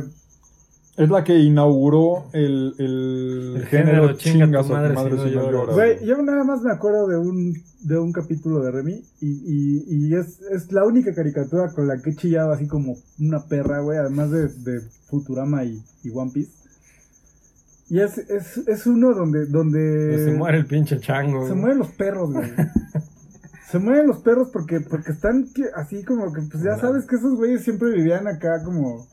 Es 0.97 1.09
la 1.09 1.23
que 1.23 1.37
inauguró 1.37 2.25
el, 2.33 2.73
el, 2.77 3.53
El 3.57 3.65
género 3.67 3.85
género 3.85 4.13
chinga 4.13 4.45
chingas 4.45 4.67
tu 4.67 4.73
madre 4.73 4.93
madre 4.93 5.17
si 5.29 5.35
no 5.35 5.73
güey, 5.73 6.05
yo 6.05 6.21
nada 6.21 6.43
más 6.43 6.61
me 6.61 6.71
acuerdo 6.71 7.07
de 7.07 7.17
un, 7.17 7.53
de 7.81 7.99
un 7.99 8.11
capítulo 8.11 8.61
de 8.61 8.71
Remy 8.71 9.03
y, 9.21 9.27
y, 9.27 9.83
y 9.87 10.15
es, 10.15 10.41
es 10.51 10.71
la 10.71 10.85
única 10.85 11.13
caricatura 11.13 11.71
con 11.73 11.87
la 11.87 12.01
que 12.01 12.11
he 12.11 12.15
chillado 12.15 12.51
así 12.51 12.67
como 12.67 12.97
una 13.19 13.45
perra, 13.45 13.79
güey, 13.79 13.97
además 13.97 14.31
de, 14.31 14.47
de 14.49 14.81
Futurama 15.07 15.63
y, 15.63 15.81
y 16.03 16.09
One 16.13 16.31
Piece. 16.33 16.64
Y 17.89 17.99
es, 17.99 18.17
es, 18.17 18.57
es 18.67 18.87
uno 18.87 19.13
donde, 19.13 19.45
donde 19.45 20.25
se 20.25 20.31
muere 20.31 20.57
el 20.57 20.65
pinche 20.65 20.99
chango. 20.99 21.47
se 21.47 21.53
mueren 21.53 21.77
los 21.79 21.91
perros, 21.91 22.31
güey. 22.33 22.49
Se 23.71 23.79
mueren 23.79 24.07
los 24.07 24.19
perros 24.19 24.49
porque, 24.53 24.79
porque 24.79 25.11
están 25.11 25.49
que- 25.53 25.69
así 25.75 26.03
como 26.05 26.31
que, 26.31 26.41
pues 26.43 26.63
ya 26.63 26.77
sabes 26.77 27.05
que 27.05 27.15
esos 27.17 27.35
güeyes 27.35 27.63
siempre 27.63 27.91
vivían 27.91 28.25
acá 28.27 28.63
como 28.63 29.05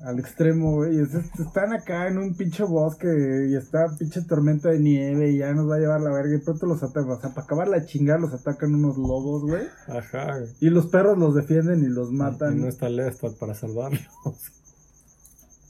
al 0.00 0.18
extremo, 0.18 0.74
güey. 0.74 0.98
Es- 1.00 1.14
es- 1.14 1.40
Están 1.40 1.72
acá 1.72 2.08
en 2.08 2.18
un 2.18 2.34
pinche 2.34 2.64
bosque 2.64 3.46
y 3.48 3.54
está 3.56 3.86
pinche 3.98 4.20
tormenta 4.22 4.68
de 4.70 4.80
nieve 4.80 5.30
y 5.30 5.38
ya 5.38 5.54
nos 5.54 5.70
va 5.70 5.76
a 5.76 5.78
llevar 5.78 6.00
la 6.02 6.10
verga 6.12 6.34
y 6.34 6.44
pronto 6.44 6.66
los 6.66 6.82
atacan. 6.82 7.10
O 7.12 7.20
sea, 7.20 7.30
para 7.30 7.44
acabar 7.44 7.68
la 7.68 7.86
chingada 7.86 8.18
los 8.18 8.34
atacan 8.34 8.74
unos 8.74 8.98
lobos, 8.98 9.42
güey. 9.44 9.62
Ajá, 9.88 10.38
güey. 10.38 10.50
Y 10.60 10.68
los 10.68 10.88
perros 10.88 11.16
los 11.16 11.34
defienden 11.34 11.82
y 11.82 11.88
los 11.88 12.10
Y 12.10 12.14
matan. 12.16 12.60
no 12.60 12.68
está 12.68 12.88
Lestat 12.90 13.38
para 13.38 13.54
salvarlos. 13.54 14.02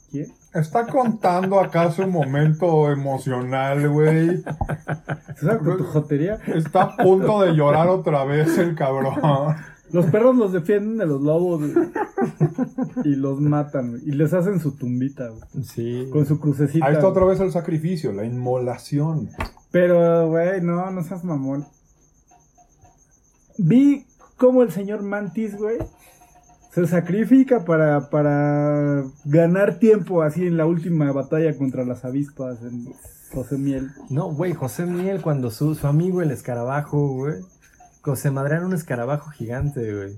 ¿Quién? 0.09 0.27
Está 0.53 0.87
contando 0.87 1.59
acá 1.59 1.91
su 1.91 2.07
momento 2.07 2.89
emocional, 2.91 3.89
güey. 3.89 4.41
¿Sabes 5.39 5.57
con 5.63 5.77
tu 5.77 5.83
jotería? 5.83 6.39
Está 6.47 6.83
a 6.83 6.97
punto 6.97 7.41
de 7.41 7.51
llorar 7.53 7.87
otra 7.89 8.23
vez 8.23 8.57
el 8.57 8.73
cabrón. 8.75 9.15
Los 9.91 10.05
perros 10.07 10.35
los 10.35 10.51
defienden 10.51 10.97
de 10.97 11.05
los 11.05 11.21
lobos 11.21 11.61
güey. 11.61 11.89
y 13.05 13.15
los 13.15 13.39
matan 13.39 13.91
güey. 13.91 14.01
y 14.05 14.11
les 14.11 14.33
hacen 14.33 14.59
su 14.59 14.71
tumbita 14.75 15.29
güey, 15.29 15.63
Sí. 15.63 16.09
con 16.11 16.25
su 16.25 16.39
crucecita. 16.39 16.85
Ahí 16.85 16.95
está 16.95 17.07
otra 17.07 17.23
vez 17.25 17.39
el 17.39 17.51
sacrificio, 17.51 18.11
la 18.11 18.25
inmolación. 18.25 19.29
Pero, 19.71 20.27
güey, 20.29 20.61
no, 20.61 20.89
no 20.91 21.03
seas 21.03 21.23
mamón. 21.23 21.65
Vi 23.57 24.05
cómo 24.37 24.61
el 24.63 24.71
señor 24.71 25.03
Mantis, 25.03 25.57
güey, 25.57 25.77
se 26.77 26.85
sacrifica 26.85 27.65
para, 27.65 28.11
para 28.11 29.03
ganar 29.25 29.79
tiempo 29.79 30.21
así 30.21 30.45
en 30.45 30.57
la 30.57 30.67
última 30.67 31.11
batalla 31.11 31.57
contra 31.57 31.83
las 31.83 32.05
avispas 32.05 32.61
en 32.61 32.93
José 33.33 33.57
Miel. 33.57 33.89
No, 34.11 34.31
güey, 34.31 34.53
José 34.53 34.85
Miel, 34.85 35.23
cuando 35.23 35.49
su, 35.49 35.73
su 35.73 35.87
amigo 35.87 36.21
el 36.21 36.29
escarabajo, 36.29 37.15
güey, 37.15 37.37
se 38.13 38.29
madrean 38.29 38.63
un 38.63 38.75
escarabajo 38.75 39.31
gigante, 39.31 39.91
güey. 39.91 40.17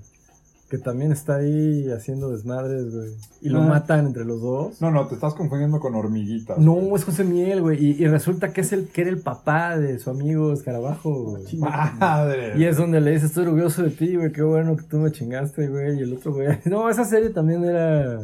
Que 0.70 0.78
también 0.78 1.10
está 1.10 1.34
ahí 1.38 1.90
haciendo 1.90 2.30
desmadres, 2.30 2.94
güey. 2.94 3.10
Y 3.40 3.48
lo 3.48 3.60
Ah. 3.60 3.66
matan 3.66 4.06
entre 4.06 4.24
los 4.24 4.40
dos. 4.40 4.80
No, 4.80 4.92
no, 4.92 5.04
te 5.08 5.16
estás 5.16 5.34
confundiendo 5.34 5.80
con 5.80 5.96
hormiguitas. 5.96 6.58
No, 6.58 6.94
es 6.94 7.04
José 7.04 7.24
Miel, 7.24 7.60
güey. 7.60 7.84
Y, 7.84 8.02
y 8.04 8.06
resulta 8.06 8.52
que 8.52 8.60
es 8.60 8.72
el 8.72 8.86
que 8.86 9.00
era 9.00 9.10
el 9.10 9.18
papá 9.18 9.76
de 9.76 9.98
su 9.98 10.10
amigo 10.10 10.52
escarabajo, 10.52 11.24
güey. 11.24 11.44
Chinga. 11.46 11.94
Madre. 11.98 12.52
Y 12.56 12.64
es 12.66 12.76
donde 12.76 13.00
le 13.00 13.10
dice, 13.10 13.26
estoy 13.26 13.46
orgulloso 13.46 13.82
de 13.82 13.90
ti, 13.90 14.14
güey, 14.14 14.30
qué 14.30 14.42
bueno 14.42 14.76
que 14.76 14.84
tú 14.84 14.98
me 14.98 15.10
chingaste, 15.10 15.66
güey. 15.66 15.98
Y 15.98 16.02
el 16.02 16.12
otro, 16.14 16.32
güey. 16.34 16.46
No, 16.66 16.88
esa 16.88 17.04
serie 17.04 17.30
también 17.30 17.64
era. 17.64 18.20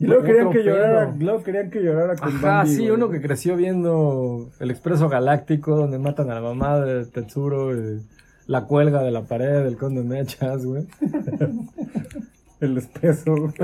Y 0.00 0.06
luego 0.06 0.22
querían 0.22 0.50
que 0.50 0.62
llorara, 0.64 1.14
luego 1.18 1.42
querían 1.42 1.70
que 1.70 1.82
llorara 1.82 2.14
con 2.16 2.28
Ajá, 2.28 2.46
Bambi, 2.58 2.70
sí, 2.70 2.78
güey. 2.82 2.90
uno 2.92 3.10
que 3.10 3.20
creció 3.20 3.56
viendo 3.56 4.48
El 4.60 4.70
Expreso 4.70 5.08
Galáctico, 5.08 5.76
donde 5.76 5.98
matan 5.98 6.30
a 6.30 6.34
la 6.36 6.40
mamá 6.40 6.78
de 6.80 7.04
Tetsuro, 7.04 7.76
y 7.76 8.00
la 8.48 8.64
cuelga 8.64 9.02
de 9.02 9.10
la 9.12 9.22
pared 9.22 9.62
del 9.62 9.76
Conde 9.76 10.02
Mechas, 10.02 10.64
güey. 10.64 10.86
El 12.60 12.78
espeso, 12.78 13.36
güey. 13.36 13.54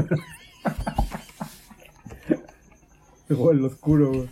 O 3.37 3.51
el 3.51 3.65
oscuro, 3.65 4.11
güey. 4.11 4.29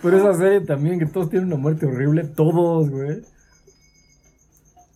Pero 0.00 0.16
esa 0.16 0.32
serie 0.34 0.60
también, 0.60 0.98
que 0.98 1.04
todos 1.06 1.28
tienen 1.28 1.48
una 1.48 1.56
muerte 1.56 1.84
horrible, 1.84 2.24
todos, 2.24 2.88
güey. 2.88 3.22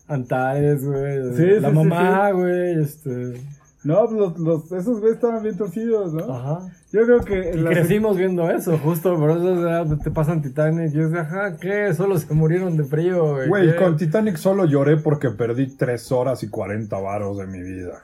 Antares, 0.07 0.83
güey. 0.87 1.35
Sí, 1.35 1.61
la 1.61 1.69
sí, 1.69 1.75
mamá, 1.75 2.31
güey, 2.31 2.81
este. 2.81 3.43
No, 3.83 4.07
pues 4.07 4.13
los, 4.13 4.39
los, 4.39 4.73
esos 4.73 5.01
güeyes 5.01 5.17
estaban 5.17 5.43
bien 5.43 5.57
torcidos, 5.57 6.15
¿no? 6.15 6.33
Ajá. 6.33 6.71
Yo 6.93 7.05
creo 7.05 7.21
que... 7.21 7.53
Y 7.55 7.59
la- 7.59 7.71
crecimos 7.71 8.17
viendo 8.17 8.51
eso, 8.51 8.77
justo 8.79 9.17
por 9.17 9.31
eso 9.31 9.53
o 9.53 9.63
sea, 9.63 9.85
te 10.03 10.11
pasan 10.11 10.43
Titanic 10.43 10.93
y 10.93 11.01
es 11.01 11.11
de, 11.13 11.21
ajá, 11.21 11.57
¿qué? 11.57 11.95
Solo 11.95 12.19
se 12.19 12.33
murieron 12.35 12.77
de 12.77 12.85
frío, 12.85 13.35
güey. 13.35 13.49
Güey, 13.49 13.77
con 13.77 13.97
Titanic 13.97 14.37
solo 14.37 14.65
lloré 14.65 14.97
porque 14.97 15.31
perdí 15.31 15.69
3 15.69 16.11
horas 16.13 16.43
y 16.43 16.49
40 16.49 16.99
varos 16.99 17.39
de 17.39 17.47
mi 17.47 17.63
vida. 17.63 18.03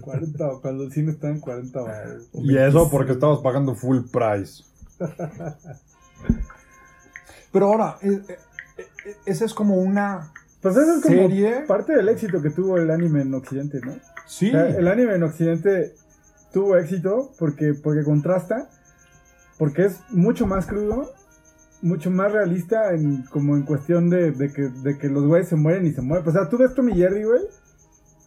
40, 0.00 0.44
cuando 0.60 0.84
el 0.84 0.92
cine 0.92 1.12
está 1.12 1.28
en 1.30 1.40
40 1.40 1.80
baros. 1.80 2.28
Y 2.34 2.58
eso 2.58 2.90
porque 2.90 3.12
estabas 3.12 3.38
pagando 3.38 3.74
full 3.74 4.00
price. 4.12 4.64
Pero 7.52 7.66
ahora, 7.66 7.96
eh, 8.02 8.20
eh, 8.28 8.36
eh, 9.06 9.16
esa 9.24 9.44
es 9.44 9.54
como 9.54 9.76
una 9.76 10.30
Pues 10.60 10.76
eso 10.76 10.96
es 10.96 11.02
como 11.02 11.14
serie. 11.28 11.60
parte 11.66 11.94
del 11.96 12.08
éxito 12.08 12.42
que 12.42 12.50
tuvo 12.50 12.76
el 12.76 12.90
anime 12.90 13.22
en 13.22 13.32
Occidente, 13.34 13.80
¿no? 13.84 13.94
Sí. 14.26 14.48
O 14.48 14.52
sea, 14.52 14.66
el 14.68 14.88
anime 14.88 15.14
en 15.14 15.22
Occidente 15.22 15.94
tuvo 16.52 16.76
éxito 16.76 17.32
porque, 17.38 17.74
porque 17.74 18.04
contrasta, 18.04 18.68
porque 19.58 19.86
es 19.86 20.00
mucho 20.10 20.46
más 20.46 20.66
crudo, 20.66 21.12
mucho 21.82 22.10
más 22.10 22.32
realista 22.32 22.90
como 23.30 23.56
en 23.56 23.62
cuestión 23.62 24.08
de, 24.10 24.32
que, 24.54 24.68
de 24.68 24.98
que 24.98 25.08
los 25.08 25.24
güeyes 25.26 25.48
se 25.48 25.56
mueren 25.56 25.86
y 25.86 25.92
se 25.92 26.02
mueren. 26.02 26.26
O 26.28 26.32
sea, 26.32 26.48
tú 26.48 26.58
ves 26.58 26.74
Tommy 26.74 26.94
Jerry, 26.94 27.24
güey. 27.24 27.42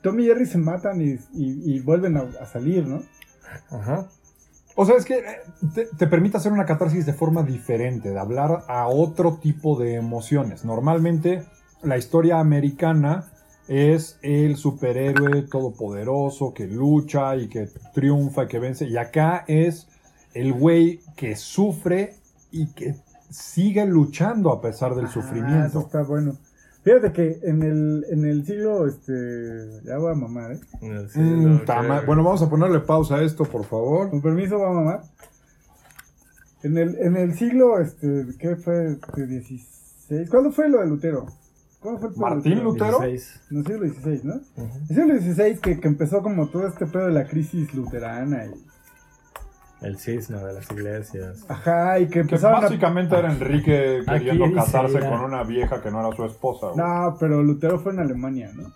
Tommy 0.02 0.24
y 0.24 0.28
Jerry 0.28 0.46
se 0.46 0.58
matan 0.58 1.02
y, 1.02 1.20
y- 1.34 1.80
vuelven 1.82 2.16
a, 2.18 2.22
a 2.42 2.46
salir, 2.46 2.88
¿no? 2.88 3.02
Ajá. 3.70 4.08
O 4.76 4.86
sea, 4.86 4.96
es 4.96 5.04
que 5.04 5.18
eh, 5.18 5.42
te, 5.74 5.88
te 5.88 6.08
permite 6.08 6.38
hacer 6.38 6.54
una 6.54 6.66
catarsis 6.66 7.06
de 7.06 7.14
forma 7.14 7.44
diferente, 7.44 8.10
de 8.12 8.20
hablar 8.20 8.64
a 8.70 8.88
otro 8.88 9.40
tipo 9.42 9.78
de 9.78 9.96
emociones. 9.96 10.64
Normalmente 10.64 11.44
la 11.84 11.98
historia 11.98 12.40
americana 12.40 13.26
es 13.70 14.18
el 14.24 14.58
superhéroe 14.58 15.44
todopoderoso 15.44 16.54
que 16.54 16.68
lucha 16.68 17.36
y 17.38 17.48
que 17.48 17.70
triunfa 17.94 18.44
y 18.44 18.48
que 18.48 18.60
vence. 18.60 18.86
Y 18.86 18.98
acá 18.98 19.46
es 19.48 19.88
el 20.34 20.54
güey 20.54 21.00
que 21.16 21.36
sufre 21.36 22.16
y 22.52 22.68
que 22.74 22.96
sigue 23.30 23.86
luchando 23.86 24.52
a 24.52 24.60
pesar 24.60 24.96
del 24.96 25.06
Ah, 25.06 25.10
eso 25.10 25.22
sufrimiento. 25.22 25.80
está 25.82 26.02
bueno. 26.04 26.36
Fíjate 26.84 27.12
que 27.12 27.40
en 27.44 27.62
el, 27.62 28.06
en 28.10 28.26
el 28.26 28.46
siglo, 28.46 28.88
este, 28.88 29.82
ya 29.84 29.98
voy 29.98 30.12
a 30.14 30.16
mamar, 30.16 30.54
¿eh? 30.54 30.60
Sí, 31.10 31.20
Mm, 31.20 31.60
que- 31.60 32.06
Bueno, 32.08 32.24
vamos 32.24 32.42
a 32.42 32.50
ponerle 32.50 32.80
pausa 32.80 33.18
a 33.18 33.22
esto, 33.24 33.44
por 33.46 33.66
favor. 33.66 34.10
Con 34.10 34.22
permiso, 34.22 34.58
va 34.60 34.70
a 34.70 34.74
mamar. 34.74 35.02
En 36.64 36.78
el, 36.78 36.96
en 37.00 37.16
el 37.18 37.36
siglo, 37.38 37.80
este, 37.80 38.26
¿qué 38.40 38.56
fue? 38.56 38.94
Este, 38.94 39.28
16. 39.28 40.30
¿Cuándo 40.30 40.52
fue 40.52 40.70
lo 40.70 40.80
de 40.80 40.88
Lutero? 40.88 41.28
¿Cuándo 41.80 42.00
fue 42.00 42.10
el 42.10 42.16
pedo 42.16 42.22
Martín 42.30 42.64
Lutero. 42.64 43.00
16. 43.00 43.42
En 43.52 43.58
el 43.58 43.66
siglo 43.66 43.88
XVI, 43.88 44.22
¿no? 44.24 44.34
Ujú. 44.36 44.78
El 44.90 44.96
siglo 44.96 45.22
XVI 45.22 45.60
que, 45.60 45.80
que 45.80 45.88
empezó 45.88 46.22
como 46.22 46.48
todo 46.50 46.68
este 46.68 46.86
pedo 46.86 47.06
de 47.08 47.14
la 47.14 47.26
crisis 47.28 47.74
luterana 47.74 48.46
y... 48.46 48.52
El 49.82 49.98
cisma 49.98 50.40
de 50.44 50.54
las 50.56 50.70
iglesias. 50.72 51.46
Ajá, 51.48 52.00
y 52.00 52.08
que 52.08 52.12
Que 52.12 52.20
empezaron 52.20 52.58
a... 52.58 52.62
básicamente 52.64 53.16
era 53.18 53.32
Enrique 53.32 54.02
queriendo 54.06 54.52
casarse 54.54 55.00
con 55.00 55.22
una 55.22 55.44
vieja 55.44 55.82
que 55.82 55.90
no 55.90 56.06
era 56.06 56.14
su 56.14 56.26
esposa. 56.26 56.68
güey. 56.72 56.78
No, 56.86 57.16
pero 57.18 57.42
Lutero 57.42 57.80
fue 57.80 57.94
en 57.94 58.00
Alemania, 58.00 58.52
¿no? 58.54 58.74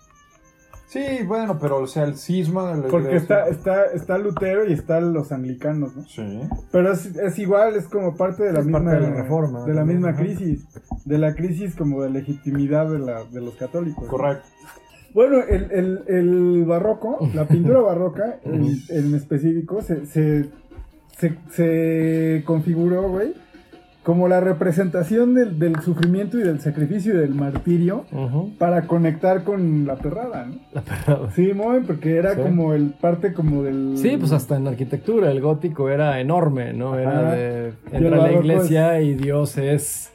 Sí, 0.86 1.02
bueno, 1.26 1.58
pero 1.60 1.78
o 1.78 1.86
sea, 1.86 2.04
el 2.04 2.16
cisma 2.16 2.74
de 2.76 2.82
la 2.82 2.88
Porque 2.88 3.08
iglesia- 3.08 3.46
está, 3.46 3.48
está, 3.48 3.84
está 3.86 4.18
Lutero 4.18 4.64
y 4.68 4.72
están 4.74 5.12
los 5.12 5.32
anglicanos, 5.32 5.96
¿no? 5.96 6.04
Sí. 6.04 6.40
Pero 6.70 6.92
es, 6.92 7.06
es 7.16 7.38
igual, 7.38 7.74
es 7.74 7.88
como 7.88 8.14
parte 8.16 8.44
de 8.44 8.52
la 8.52 8.60
Es 8.60 8.66
misma 8.66 8.92
de 8.92 9.00
la 9.00 9.10
reforma, 9.10 9.64
de 9.64 9.72
la 9.72 9.80
también, 9.80 9.98
misma 9.98 10.10
ajá. 10.10 10.22
crisis, 10.22 10.66
de 11.04 11.18
la 11.18 11.34
crisis 11.34 11.74
como 11.74 12.02
de 12.02 12.10
legitimidad 12.10 12.88
de, 12.90 12.98
la, 13.00 13.24
de 13.24 13.40
los 13.40 13.54
católicos. 13.54 14.06
Correcto. 14.08 14.44
Bueno, 15.14 15.38
el, 15.48 15.70
el, 15.72 16.04
el 16.08 16.64
barroco, 16.64 17.18
la 17.34 17.44
pintura 17.48 17.80
barroca 17.80 18.38
en, 18.44 18.76
en 18.90 19.14
específico, 19.14 19.80
se, 19.82 20.06
se, 20.06 20.46
se, 21.18 21.36
se 21.50 22.42
configuró, 22.44 23.08
güey, 23.08 23.32
como 24.04 24.28
la 24.28 24.38
representación 24.38 25.34
del, 25.34 25.58
del 25.58 25.80
sufrimiento 25.80 26.38
y 26.38 26.42
del 26.42 26.60
sacrificio 26.60 27.14
y 27.14 27.16
del 27.16 27.34
martirio 27.34 28.04
para 28.58 28.82
conectar 28.86 29.42
con 29.44 29.86
la 29.86 29.96
perrada, 29.96 30.44
¿no? 30.46 30.56
La 30.72 30.82
perrada. 30.82 31.30
Sí, 31.32 31.52
muy, 31.54 31.80
porque 31.80 32.16
era 32.18 32.34
Sí. 32.34 32.40
como 32.42 32.74
el 32.74 32.90
parte 33.00 33.32
como 33.32 33.62
del... 33.62 33.94
Sí, 33.96 34.16
pues 34.18 34.30
hasta 34.32 34.56
en 34.56 34.68
arquitectura 34.68 35.30
el 35.30 35.40
gótico 35.40 35.88
era 35.88 36.20
enorme, 36.20 36.72
¿no? 36.74 36.98
Era 36.98 37.32
de... 37.34 37.72
Entra 37.92 38.16
la 38.18 38.32
iglesia 38.32 39.00
y 39.00 39.14
Dios 39.14 39.56
es 39.58 40.10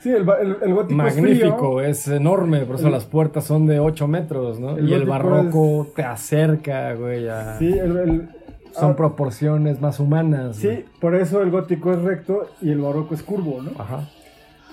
Sí, 0.00 0.10
el, 0.10 0.24
ba- 0.24 0.40
el, 0.40 0.56
el 0.62 0.74
gótico 0.74 1.06
es 1.06 1.14
magnífico, 1.16 1.76
frío. 1.76 1.80
es 1.82 2.08
enorme, 2.08 2.60
por 2.66 2.74
eso 2.76 2.86
El- 2.86 2.92
las 2.92 3.04
puertas 3.04 3.44
son 3.44 3.66
de 3.66 3.78
8 3.78 4.08
metros, 4.08 4.58
¿no? 4.58 4.76
Y 4.76 4.92
el 4.94 5.04
barroco 5.04 5.86
te 5.94 6.02
acerca, 6.02 6.94
güey, 6.94 7.28
a... 7.28 7.56
Sí, 7.58 7.68
el- 7.72 8.28
Son 8.72 8.92
ah, 8.92 8.96
proporciones 8.96 9.80
más 9.80 10.00
humanas. 10.00 10.56
Sí, 10.56 10.84
por 11.00 11.14
eso 11.14 11.42
el 11.42 11.50
gótico 11.50 11.92
es 11.92 12.00
recto 12.02 12.50
y 12.60 12.70
el 12.70 12.80
barroco 12.80 13.14
es 13.14 13.22
curvo, 13.22 13.60
¿no? 13.62 13.72
Ajá. 13.80 14.08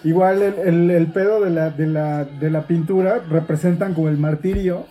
Igual 0.03 0.41
el, 0.41 0.53
el- 0.59 0.91
el 0.91 1.07
pedo 1.07 1.41
de 1.41 1.49
la, 1.49 1.69
de, 1.71 1.85
la, 1.87 2.23
de 2.23 2.49
la 2.49 2.61
pintura 2.67 3.19
representan 3.29 3.93
como 3.93 4.07
el 4.09 4.17
martirio 4.17 4.85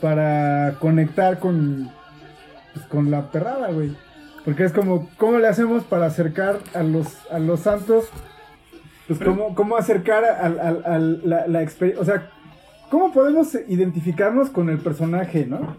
para 0.00 0.74
conectar 0.78 1.38
con, 1.40 1.90
pues, 2.74 2.86
con 2.86 3.10
la 3.10 3.30
perrada, 3.30 3.70
güey. 3.72 3.90
Porque 4.44 4.64
es 4.64 4.72
como, 4.72 5.08
¿cómo 5.18 5.38
le 5.38 5.48
hacemos 5.48 5.84
para 5.84 6.06
acercar 6.06 6.58
a 6.74 6.82
los, 6.82 7.08
a 7.30 7.38
los 7.38 7.60
santos? 7.60 8.08
Pues, 9.06 9.18
¿cómo, 9.18 9.54
cómo 9.54 9.76
acercar 9.76 10.24
al, 10.24 10.60
al- 10.60 10.82
al- 10.86 11.28
la, 11.28 11.46
la 11.48 11.62
experiencia? 11.62 12.00
O 12.00 12.04
sea, 12.04 12.30
¿cómo 12.90 13.12
podemos 13.12 13.54
identificarnos 13.68 14.48
con 14.50 14.70
el 14.70 14.78
personaje, 14.78 15.46
no? 15.46 15.76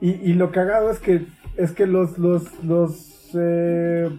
Y, 0.00 0.10
y 0.28 0.32
lo 0.32 0.50
cagado 0.50 0.90
es 0.90 0.98
que, 0.98 1.26
es 1.56 1.72
que 1.72 1.86
los, 1.86 2.18
los, 2.18 2.42
los, 2.64 3.30
eh, 3.34 4.10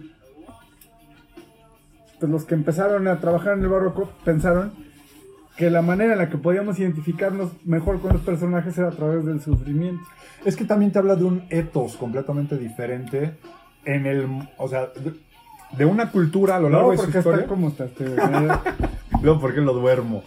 pues 2.20 2.30
los 2.30 2.44
que 2.44 2.54
empezaron 2.54 3.06
a 3.08 3.18
trabajar 3.20 3.54
en 3.54 3.62
el 3.62 3.68
barroco 3.68 4.10
pensaron 4.24 4.72
que 5.56 5.70
la 5.70 5.82
manera 5.82 6.12
en 6.12 6.18
la 6.18 6.28
que 6.30 6.38
podíamos 6.38 6.78
identificarnos 6.78 7.52
mejor 7.64 8.00
con 8.00 8.12
los 8.12 8.22
personajes 8.22 8.76
era 8.78 8.88
a 8.88 8.92
través 8.92 9.24
del 9.24 9.40
sufrimiento. 9.40 10.02
Es 10.44 10.56
que 10.56 10.64
también 10.64 10.90
te 10.92 10.98
habla 10.98 11.14
de 11.16 11.24
un 11.24 11.44
ethos 11.50 11.96
completamente 11.96 12.56
diferente 12.58 13.36
en 13.84 14.06
el, 14.06 14.26
o 14.58 14.68
sea, 14.68 14.86
de, 14.86 15.14
de 15.76 15.84
una 15.84 16.10
cultura 16.10 16.56
a 16.56 16.60
lo 16.60 16.70
largo 16.70 16.86
No, 16.86 16.90
de 16.92 16.96
su 16.98 17.04
porque 17.04 17.18
historia. 17.18 17.36
está 17.42 17.48
como 17.48 17.68
está 17.68 17.84
este, 17.84 18.16
Luego, 19.22 19.40
¿por 19.40 19.54
qué 19.54 19.60
lo 19.60 19.74
duermo? 19.74 20.24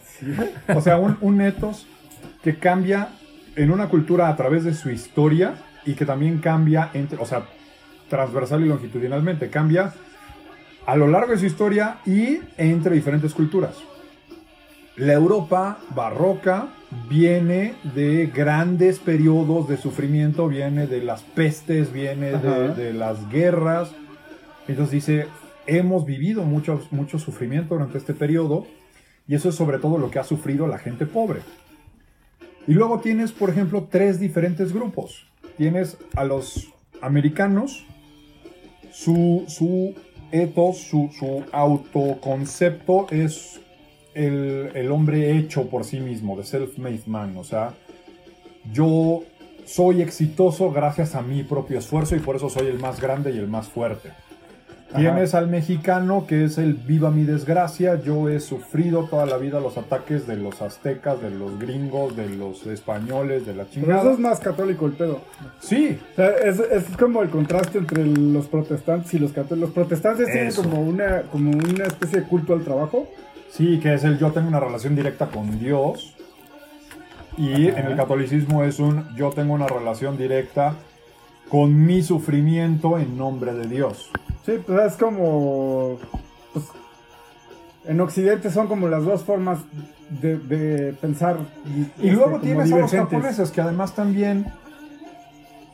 O 0.74 0.82
sea, 0.82 0.98
un, 0.98 1.18
un 1.22 1.42
ethos 1.42 1.88
que 2.42 2.58
cambia 2.58 3.10
en 3.56 3.72
una 3.72 3.90
cultura 3.90 4.30
a 4.30 4.36
través 4.38 4.64
de 4.64 4.74
su 4.74 4.90
historia 4.92 5.56
y 5.88 5.96
que 5.96 6.06
también 6.06 6.40
cambia, 6.40 6.92
entre, 6.94 7.18
o 7.18 7.26
sea, 7.26 7.46
transversal 8.10 8.64
y 8.64 8.68
longitudinalmente, 8.68 9.50
cambia 9.50 9.94
a 10.86 10.96
lo 10.96 11.08
largo 11.08 11.32
de 11.32 11.40
su 11.40 11.46
historia 11.46 11.98
y 12.06 12.40
entre 12.58 12.94
diferentes 12.94 13.34
culturas. 13.34 13.76
La 14.98 15.14
Europa 15.14 15.80
barroca 15.96 16.70
viene 17.10 17.76
de 17.96 18.28
grandes 18.28 19.00
periodos 19.00 19.68
de 19.68 19.78
sufrimiento, 19.78 20.48
viene 20.48 20.88
de 20.88 21.02
las 21.02 21.22
pestes, 21.24 21.94
viene 21.94 22.32
de, 22.32 22.74
de 22.74 22.94
las 22.94 23.30
guerras. 23.30 23.92
Entonces 24.68 24.92
dice, 24.92 25.28
hemos 25.68 26.06
vivido 26.06 26.44
mucho, 26.44 26.82
mucho 26.92 27.18
sufrimiento 27.18 27.76
durante 27.76 27.98
este 27.98 28.14
periodo 28.14 28.68
y 29.28 29.36
eso 29.36 29.50
es 29.50 29.56
sobre 29.56 29.80
todo 29.80 29.98
lo 29.98 30.10
que 30.10 30.20
ha 30.20 30.24
sufrido 30.24 30.68
la 30.68 30.80
gente 30.80 31.06
pobre. 31.06 31.42
Y 32.66 32.74
luego 32.74 33.00
tienes, 33.00 33.32
por 33.32 33.50
ejemplo, 33.50 33.88
tres 33.90 34.20
diferentes 34.20 34.74
grupos. 34.74 35.28
Tienes 35.58 35.98
a 36.16 36.24
los 36.24 36.70
americanos, 37.02 37.86
su, 38.92 39.46
su 39.48 39.96
su, 40.74 41.10
su 41.18 41.44
autoconcepto 41.52 43.08
es 43.10 43.62
el, 44.14 44.72
el 44.74 44.92
hombre 44.92 45.38
hecho 45.38 45.70
por 45.70 45.84
sí 45.86 46.00
mismo, 46.00 46.36
the 46.36 46.44
self-made 46.44 47.04
man. 47.06 47.38
O 47.38 47.44
sea, 47.44 47.74
yo 48.72 49.24
soy 49.66 50.02
exitoso 50.02 50.72
gracias 50.72 51.16
a 51.16 51.22
mi 51.22 51.44
propio 51.44 51.80
esfuerzo 51.80 52.16
y 52.16 52.20
por 52.20 52.36
eso 52.36 52.50
soy 52.50 52.68
el 52.68 52.80
más 52.80 53.00
grande 53.00 53.32
y 53.32 53.38
el 53.38 53.48
más 53.48 53.68
fuerte. 53.68 54.12
Ajá. 54.90 55.00
Tienes 55.00 55.36
al 55.36 55.48
mexicano 55.48 56.26
que 56.28 56.46
es 56.46 56.58
el 56.58 56.74
viva 56.74 57.12
mi 57.12 57.24
desgracia. 57.24 58.02
Yo 58.02 58.30
he 58.30 58.40
sufrido 58.40 59.04
toda 59.10 59.26
la 59.26 59.36
vida 59.38 59.60
los 59.60 59.78
ataques 59.78 60.26
de 60.28 60.38
los 60.38 60.62
aztecas, 60.62 61.22
de 61.22 61.30
los 61.30 61.60
gringos, 61.60 62.16
de 62.16 62.30
los 62.30 62.66
españoles, 62.68 63.46
de 63.46 63.54
la 63.54 63.66
Pero 63.66 63.82
eso 63.82 63.86
chingada. 63.86 64.14
es 64.14 64.20
más 64.20 64.40
católico 64.40 64.86
el 64.86 64.94
pedo. 64.94 65.20
Sí, 65.60 66.00
O 66.14 66.16
sea, 66.16 66.30
es, 66.38 66.60
es 66.60 66.86
como 66.98 67.22
el 67.22 67.30
contraste 67.30 67.80
entre 67.80 68.06
los 68.06 68.48
protestantes 68.48 69.14
y 69.14 69.20
los 69.20 69.32
católicos. 69.34 69.60
Los 69.60 69.72
protestantes 69.72 70.32
tienen 70.32 70.54
como 70.54 70.82
una, 70.82 71.24
como 71.24 71.52
una 71.52 71.84
especie 71.86 72.22
de 72.22 72.26
culto 72.28 72.54
al 72.54 72.64
trabajo. 72.64 73.08
sí, 73.52 73.80
que 73.82 73.94
es 73.94 74.06
el 74.06 74.18
yo 74.18 74.32
tengo 74.32 74.48
una 74.48 74.62
relación 74.62 74.96
directa 74.96 75.28
con 75.28 75.60
Dios. 75.60 76.16
Y 77.38 77.68
Ajá. 77.70 77.80
en 77.82 77.88
el 77.88 77.96
catolicismo 77.98 78.64
es 78.64 78.80
un 78.80 79.06
yo 79.16 79.32
tengo 79.32 79.54
una 79.54 79.68
relación 79.68 80.18
directa 80.18 80.76
con 81.50 81.86
mi 81.86 82.02
sufrimiento 82.04 82.98
en 82.98 83.18
nombre 83.18 83.54
de 83.54 83.68
Dios. 83.68 84.10
Sí, 84.48 84.54
pues 84.66 84.94
es 84.94 84.98
como. 84.98 85.98
Pues, 86.54 86.66
en 87.86 88.02
Occidente 88.02 88.50
son 88.50 88.68
como 88.68 88.88
las 88.88 89.04
dos 89.06 89.24
formas 89.24 89.60
de, 90.22 90.38
de 90.38 90.94
pensar. 90.94 91.38
Y 91.76 91.82
este, 91.82 92.12
luego 92.14 92.40
tienes 92.40 92.72
a 92.72 92.78
los 92.80 92.92
japoneses 92.92 93.52
que 93.52 93.62
además 93.62 93.94
también 93.94 94.46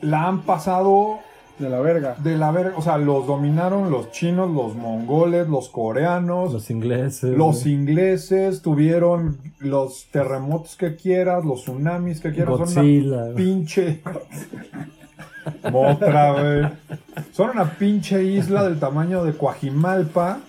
la 0.00 0.26
han 0.28 0.42
pasado 0.42 1.20
De 1.58 1.70
la 1.70 1.80
verga. 1.80 2.16
de 2.22 2.36
la 2.36 2.50
verga. 2.50 2.74
O 2.76 2.82
sea, 2.82 2.98
los 2.98 3.26
dominaron 3.28 3.90
los 3.92 4.10
chinos, 4.10 4.50
los 4.50 4.74
mongoles, 4.74 5.48
los 5.48 5.68
coreanos, 5.68 6.52
los, 6.52 6.52
Los 6.54 6.70
ingleses. 6.70 7.36
güey. 7.38 7.74
ingleses, 7.74 8.60
tuvieron 8.60 9.38
los 9.60 10.06
terremotos 10.10 10.74
que 10.76 10.96
quieras, 10.96 11.44
los 11.44 11.62
tsunamis 11.62 12.20
que 12.20 12.32
quieras. 12.32 12.56
Son 12.56 12.64
Godzilla. 12.66 13.24
una 13.26 13.34
pinche. 13.36 14.02
Motra, 15.70 16.32
güey. 16.32 16.72
Son 17.32 17.50
una 17.50 17.70
pinche 17.72 18.22
isla 18.24 18.64
del 18.64 18.78
tamaño 18.78 19.24
de 19.24 19.32
Coajimalpa. 19.32 20.40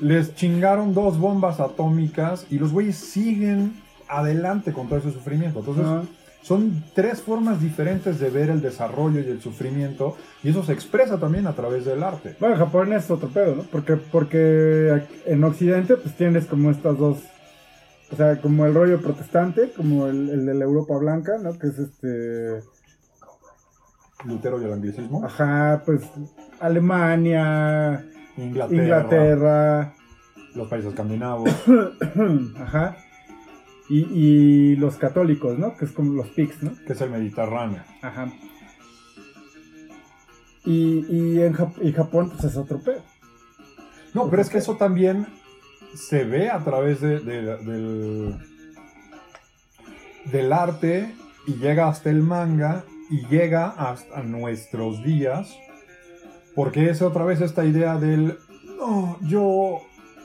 Les 0.00 0.34
chingaron 0.34 0.94
dos 0.94 1.18
bombas 1.18 1.60
atómicas 1.60 2.46
y 2.50 2.58
los 2.58 2.72
güeyes 2.72 2.96
siguen 2.96 3.80
adelante 4.08 4.72
con 4.72 4.88
todo 4.88 4.98
ese 4.98 5.12
sufrimiento. 5.12 5.60
Entonces, 5.60 5.86
son 6.42 6.84
tres 6.94 7.22
formas 7.22 7.60
diferentes 7.60 8.18
de 8.18 8.28
ver 8.28 8.50
el 8.50 8.60
desarrollo 8.60 9.20
y 9.20 9.30
el 9.30 9.40
sufrimiento 9.40 10.16
y 10.42 10.50
eso 10.50 10.64
se 10.64 10.72
expresa 10.72 11.18
también 11.18 11.46
a 11.46 11.52
través 11.52 11.84
del 11.84 12.02
arte. 12.02 12.36
Bueno, 12.40 12.56
Japón 12.56 12.92
es 12.92 13.10
otro 13.10 13.28
pedo, 13.28 13.54
¿no? 13.54 13.62
Porque, 13.62 13.96
porque 13.96 15.02
en 15.24 15.44
Occidente 15.44 15.96
pues 15.96 16.16
tienes 16.16 16.46
como 16.46 16.72
estas 16.72 16.98
dos, 16.98 17.18
o 18.10 18.16
sea, 18.16 18.40
como 18.40 18.66
el 18.66 18.74
rollo 18.74 19.00
protestante, 19.00 19.70
como 19.70 20.08
el, 20.08 20.30
el 20.30 20.46
de 20.46 20.54
la 20.54 20.64
Europa 20.64 20.96
Blanca, 20.98 21.38
¿no? 21.40 21.56
Que 21.56 21.68
es 21.68 21.78
este, 21.78 22.60
Lutero 24.24 24.60
y 24.60 24.64
el 24.64 24.72
anglicismo. 24.72 25.24
ajá, 25.24 25.82
pues 25.84 26.02
Alemania, 26.60 28.04
Inglaterra, 28.36 28.82
Inglaterra, 28.82 29.94
los 30.54 30.68
países 30.68 30.90
escandinavos. 30.90 31.50
ajá. 32.60 32.96
Y, 33.88 34.00
y 34.12 34.76
los 34.76 34.96
católicos, 34.96 35.58
¿no? 35.58 35.76
Que 35.76 35.84
es 35.86 35.92
como 35.92 36.12
los 36.14 36.28
pigs, 36.28 36.62
¿no? 36.62 36.72
Que 36.86 36.92
es 36.94 37.00
el 37.00 37.10
Mediterráneo. 37.10 37.82
Ajá. 38.00 38.32
Y, 40.64 41.04
y 41.08 41.42
en 41.42 41.54
Jap- 41.54 41.82
y 41.82 41.92
Japón, 41.92 42.30
pues 42.30 42.44
es 42.44 42.56
otro 42.56 42.78
pedo. 42.80 43.02
No, 44.14 44.28
pero 44.30 44.42
es 44.42 44.48
que 44.50 44.58
eso 44.58 44.76
también 44.76 45.26
se 45.94 46.24
ve 46.24 46.48
a 46.50 46.60
través 46.60 47.00
de- 47.00 47.18
de- 47.20 47.56
del, 47.58 48.36
del 50.30 50.52
arte 50.52 51.12
y 51.46 51.54
llega 51.54 51.88
hasta 51.88 52.10
el 52.10 52.22
manga 52.22 52.84
y 53.10 53.26
llega 53.26 53.68
hasta 53.68 54.22
nuestros 54.22 55.02
días. 55.04 55.54
Porque 56.54 56.90
es 56.90 57.00
otra 57.00 57.24
vez 57.24 57.40
esta 57.40 57.64
idea 57.64 57.96
del, 57.98 58.36
no, 58.78 59.16
yo 59.22 59.78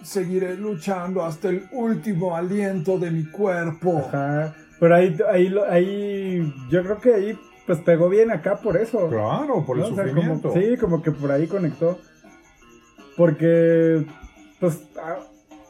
seguiré 0.04 0.56
luchando 0.58 1.24
hasta 1.24 1.50
el 1.50 1.68
último 1.72 2.36
aliento 2.36 2.98
de 3.00 3.12
mi 3.12 3.26
cuerpo. 3.26 4.04
Ajá. 4.08 4.54
Pero 4.80 4.96
ahí, 4.96 5.18
ahí, 5.32 5.56
ahí, 5.70 6.54
yo 6.70 6.84
creo 6.84 7.00
que 7.00 7.14
ahí, 7.14 7.40
pues 7.66 7.80
pegó 7.80 8.10
bien 8.10 8.30
acá 8.32 8.58
por 8.58 8.76
eso. 8.78 9.08
Claro, 9.10 9.66
por 9.66 9.78
el 9.78 9.84
¿no? 9.84 9.88
O 9.90 9.96
sea, 9.96 10.04
como- 10.06 10.16
sufrimiento. 10.16 10.54
sí, 10.54 10.78
como 10.78 11.02
que 11.02 11.12
por 11.12 11.32
ahí 11.32 11.48
conectó. 11.48 11.98
Porque, 13.16 14.06
pues, 14.60 14.84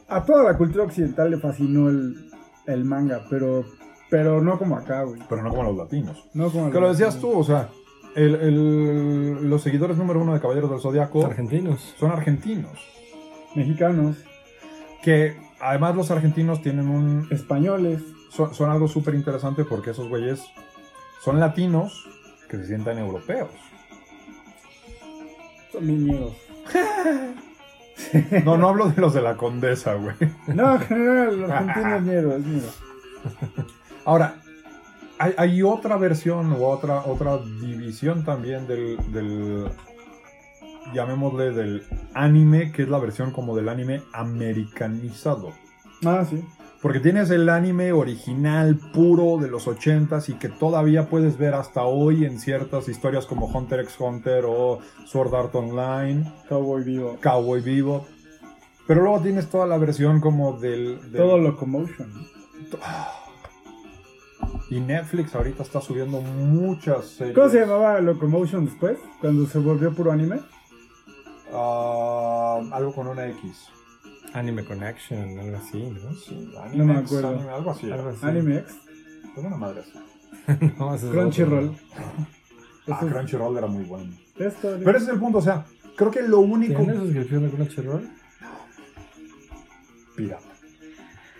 a, 0.08 0.16
a 0.16 0.24
toda 0.24 0.42
la 0.44 0.58
cultura 0.58 0.84
occidental 0.84 1.30
le 1.30 1.38
fascinó 1.38 1.88
el, 1.88 2.30
el 2.66 2.84
manga, 2.84 3.24
pero, 3.30 3.64
pero 4.10 4.40
no 4.40 4.58
como 4.58 4.76
acá, 4.76 5.02
güey. 5.02 5.20
Pero 5.28 5.42
no 5.42 5.50
como 5.50 5.62
los 5.64 5.76
latinos. 5.76 6.24
No 6.34 6.50
como 6.50 6.70
Que 6.70 6.80
lo 6.80 6.88
decías 6.88 7.18
tú, 7.20 7.30
o 7.38 7.44
sea, 7.44 7.68
el- 8.16 8.34
el- 8.36 9.50
los 9.50 9.62
seguidores 9.62 9.96
número 9.96 10.20
uno 10.20 10.34
de 10.34 10.40
Caballeros 10.40 10.70
del 10.70 10.80
Zodiaco 10.80 11.24
Argentinos. 11.26 11.94
son 11.98 12.10
argentinos. 12.12 12.72
Mexicanos, 13.54 14.16
Que 15.02 15.36
además 15.60 15.94
los 15.96 16.10
argentinos 16.10 16.60
tienen 16.62 16.88
un. 16.88 17.28
españoles. 17.30 18.02
Son, 18.30 18.54
son 18.54 18.70
algo 18.70 18.88
súper 18.88 19.14
interesante 19.14 19.64
porque 19.64 19.90
esos 19.90 20.08
güeyes 20.08 20.42
son 21.22 21.40
latinos 21.40 22.06
que 22.48 22.56
se 22.58 22.66
sientan 22.66 22.98
europeos. 22.98 23.48
Son 25.72 25.86
mineros. 25.86 26.32
No, 28.44 28.56
no 28.56 28.68
hablo 28.68 28.88
de 28.90 29.00
los 29.00 29.12
de 29.14 29.22
la 29.22 29.36
condesa, 29.36 29.94
güey. 29.94 30.14
No, 30.48 30.74
en 30.74 30.80
general, 30.80 31.40
los 31.40 31.50
argentinos 31.50 31.92
es 32.00 32.02
ñero, 32.02 32.36
es 32.36 32.46
ñero. 32.46 32.68
Ahora, 34.08 34.36
hay, 35.18 35.34
hay 35.36 35.62
otra 35.62 35.98
versión 35.98 36.50
u 36.52 36.64
otra, 36.64 37.02
otra 37.04 37.36
división 37.60 38.24
también 38.24 38.66
del, 38.66 38.96
del, 39.12 39.66
llamémosle, 40.94 41.50
del 41.50 41.82
anime, 42.14 42.72
que 42.72 42.84
es 42.84 42.88
la 42.88 42.98
versión 42.98 43.32
como 43.32 43.54
del 43.54 43.68
anime 43.68 44.00
americanizado. 44.14 45.52
Ah, 46.06 46.24
sí. 46.28 46.42
Porque 46.80 47.00
tienes 47.00 47.28
el 47.30 47.50
anime 47.50 47.92
original, 47.92 48.76
puro, 48.94 49.36
de 49.36 49.48
los 49.48 49.66
80s 49.66 50.30
y 50.30 50.34
que 50.38 50.48
todavía 50.48 51.10
puedes 51.10 51.36
ver 51.36 51.52
hasta 51.52 51.82
hoy 51.82 52.24
en 52.24 52.38
ciertas 52.38 52.88
historias 52.88 53.26
como 53.26 53.46
Hunter 53.46 53.80
x 53.80 53.96
Hunter 53.98 54.44
o 54.46 54.78
Sword 55.04 55.34
Art 55.34 55.54
Online, 55.54 56.32
Cowboy 56.48 56.82
vivo. 56.82 57.18
Cowboy 57.20 57.60
Vivo. 57.60 58.06
Pero 58.86 59.02
luego 59.02 59.20
tienes 59.20 59.50
toda 59.50 59.66
la 59.66 59.76
versión 59.76 60.20
como 60.22 60.58
del... 60.58 60.98
del- 61.12 61.20
Todo 61.20 61.36
Locomotion. 61.36 62.10
Y 64.70 64.80
Netflix 64.80 65.34
ahorita 65.34 65.62
está 65.62 65.80
subiendo 65.80 66.20
muchas 66.20 67.06
series. 67.06 67.34
¿Cómo 67.34 67.48
se 67.48 67.60
llamaba 67.60 68.00
Locomotion 68.00 68.66
después? 68.66 68.98
Cuando 69.20 69.46
se 69.46 69.58
volvió 69.58 69.94
puro 69.94 70.12
anime. 70.12 70.40
Ah, 71.52 72.60
algo 72.72 72.94
con 72.94 73.06
una 73.06 73.26
X. 73.28 73.66
Anime 74.34 74.64
Connection, 74.66 75.38
algo 75.38 75.56
así, 75.56 75.82
¿no? 75.82 76.12
Sí, 76.14 76.52
No 76.74 76.84
me 76.84 76.96
acuerdo. 76.98 77.28
anime, 77.28 77.48
algo 77.50 77.70
así. 77.70 77.90
Algo 77.90 78.10
así. 78.10 78.26
Anime 78.26 78.56
X. 78.58 78.76
Es 79.36 79.44
una 79.44 79.56
madre 79.56 79.80
así. 79.80 79.92
No, 80.78 80.96
Crunchyroll. 80.96 81.72
Ah, 82.90 83.00
es- 83.02 83.10
Crunchyroll 83.12 83.56
era 83.58 83.66
muy 83.66 83.84
bueno. 83.84 84.10
Esto, 84.36 84.74
Pero 84.82 84.90
ese 84.96 85.06
es 85.06 85.12
el 85.12 85.18
punto, 85.18 85.38
o 85.38 85.42
sea, 85.42 85.66
creo 85.94 86.10
que 86.10 86.22
lo 86.22 86.40
único... 86.40 86.76
¿Tienes 86.80 86.96
suscripción 86.96 87.42
de 87.42 87.50
Crunchyroll? 87.50 88.08
pirata. 90.16 90.47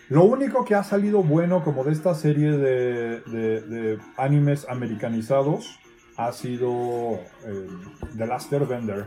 Lo 0.09 0.24
único 0.24 0.64
que 0.64 0.74
ha 0.74 0.82
salido 0.84 1.22
bueno 1.22 1.62
como 1.62 1.84
de 1.84 1.92
esta 1.92 2.14
serie 2.14 2.52
de, 2.52 3.20
de- 3.20 3.98
animes 4.16 4.66
americanizados 4.68 5.78
ha 6.16 6.32
sido 6.32 7.14
eh, 7.44 7.68
The 8.16 8.26
Last 8.26 8.52
Airbender, 8.52 9.06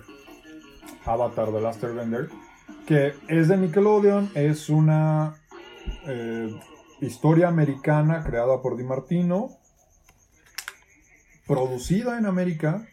Avatar 1.06 1.52
The 1.52 1.60
Last 1.62 1.84
Airbender, 1.84 2.30
que 2.86 3.14
es 3.28 3.48
de 3.48 3.58
Nickelodeon, 3.58 4.30
es 4.36 4.70
una 4.70 5.36
eh, 6.06 6.54
historia 7.02 7.48
americana 7.48 8.24
creada 8.24 8.62
por 8.62 8.78
Di 8.78 8.84
Martino, 8.84 9.50
producida 11.48 12.18
en 12.20 12.28
América, 12.28 12.88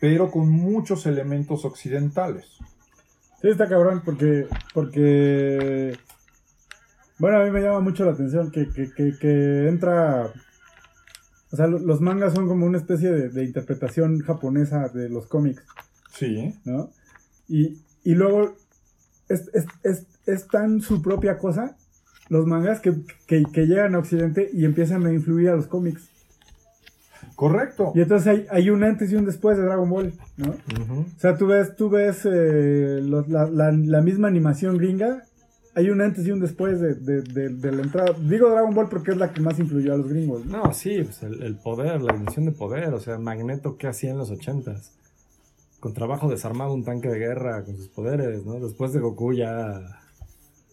pero 0.00 0.30
con 0.30 0.50
muchos 0.50 1.06
elementos 1.06 1.64
occidentales. 1.64 2.58
Sí, 3.40 3.48
está 3.48 3.68
cabrón 3.68 4.02
porque, 4.04 4.46
porque, 4.74 5.96
bueno, 7.18 7.38
a 7.38 7.44
mí 7.44 7.50
me 7.50 7.60
llama 7.62 7.80
mucho 7.80 8.04
la 8.04 8.12
atención 8.12 8.50
que, 8.50 8.68
que, 8.70 8.90
que, 8.92 9.16
que 9.18 9.68
entra, 9.68 10.32
o 11.52 11.56
sea, 11.56 11.66
lo- 11.66 11.78
los 11.78 12.00
mangas 12.00 12.34
son 12.34 12.48
como 12.48 12.66
una 12.66 12.78
especie 12.78 13.10
de, 13.12 13.28
de 13.28 13.44
interpretación 13.44 14.20
japonesa 14.20 14.88
de 14.88 15.08
los 15.08 15.26
cómics, 15.26 15.62
Sí, 16.12 16.54
¿no? 16.64 16.90
Y, 17.48 17.78
y 18.04 18.14
luego 18.14 18.54
es, 19.28 19.48
es, 19.52 19.66
es, 19.82 20.06
es 20.26 20.46
tan 20.48 20.80
su 20.80 21.02
propia 21.02 21.38
cosa, 21.38 21.76
los 22.28 22.46
mangas, 22.46 22.80
que, 22.80 22.94
que, 23.26 23.42
que 23.52 23.66
llegan 23.66 23.94
a 23.94 23.98
Occidente 23.98 24.48
y 24.52 24.64
empiezan 24.64 25.04
a 25.06 25.12
influir 25.12 25.48
a 25.50 25.56
los 25.56 25.66
cómics. 25.66 26.08
correcto. 27.36 27.92
Y 27.94 28.00
entonces 28.00 28.26
hay, 28.28 28.46
hay 28.50 28.70
un 28.70 28.82
antes 28.84 29.10
y 29.12 29.16
un 29.16 29.26
después 29.26 29.56
de 29.56 29.64
Dragon 29.64 29.88
Ball, 29.90 30.12
¿no? 30.36 30.50
O 30.50 31.06
sea, 31.18 31.36
tú 31.36 31.46
ves, 31.46 31.74
tú 31.76 31.90
ves 31.90 32.20
eh, 32.24 33.00
los- 33.02 33.28
la, 33.28 33.46
la- 33.50 33.72
la 33.72 34.00
misma 34.00 34.28
animación 34.28 34.78
gringa. 34.78 35.24
Hay 35.76 35.90
un 35.90 36.00
antes 36.00 36.26
y 36.26 36.30
un 36.30 36.40
después 36.40 36.80
de, 36.80 36.94
de- 36.94 37.22
de- 37.22 37.48
de 37.48 37.72
la 37.72 37.82
entrada. 37.82 38.14
Digo 38.18 38.48
Dragon 38.50 38.74
Ball 38.74 38.88
porque 38.88 39.10
es 39.10 39.16
la 39.16 39.32
que 39.32 39.40
más 39.40 39.58
influyó 39.58 39.94
a 39.94 39.96
los 39.96 40.08
gringos. 40.08 40.44
¿no? 40.46 40.64
No, 40.64 40.72
sí, 40.72 41.02
pues 41.02 41.22
el, 41.24 41.42
el 41.42 41.56
poder, 41.56 42.00
la 42.02 42.12
dimensión 42.12 42.44
de 42.46 42.52
poder. 42.52 42.94
O 42.94 43.00
sea, 43.00 43.18
Magneto, 43.18 43.76
¿qué 43.76 43.88
hacía 43.88 44.12
en 44.12 44.18
los 44.18 44.30
ochentas? 44.30 44.92
Con 45.80 45.92
trabajo 45.92 46.28
desarmaba 46.30 46.72
un 46.72 46.84
tanque 46.84 47.08
de 47.08 47.18
guerra 47.18 47.64
con 47.64 47.76
sus 47.76 47.88
poderes, 47.88 48.44
¿no? 48.46 48.54
Después 48.60 48.92
de 48.92 49.00
Goku 49.00 49.32
ya... 49.34 49.80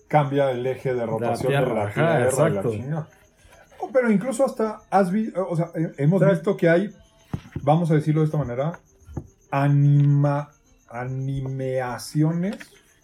cambia 0.07 0.51
el 0.51 0.65
eje 0.67 0.93
de 0.93 1.05
rotación 1.05 1.51
de 1.51 1.57
Tierra, 1.57 1.73
la 1.73 1.83
ajá, 1.85 2.19
la 2.19 2.25
exacto. 2.25 2.71
No, 2.87 3.07
pero 3.91 4.11
incluso 4.11 4.45
hasta 4.45 4.81
has 4.89 5.11
visto, 5.11 5.45
o 5.49 5.55
sea, 5.55 5.71
eh, 5.75 5.91
hemos 5.97 6.19
¿Sabes? 6.21 6.35
visto 6.37 6.55
que 6.55 6.69
hay, 6.69 6.93
vamos 7.63 7.89
a 7.91 7.95
decirlo 7.95 8.21
de 8.21 8.25
esta 8.25 8.37
manera, 8.37 8.79
anima, 9.49 10.49
animaciones, 10.89 12.57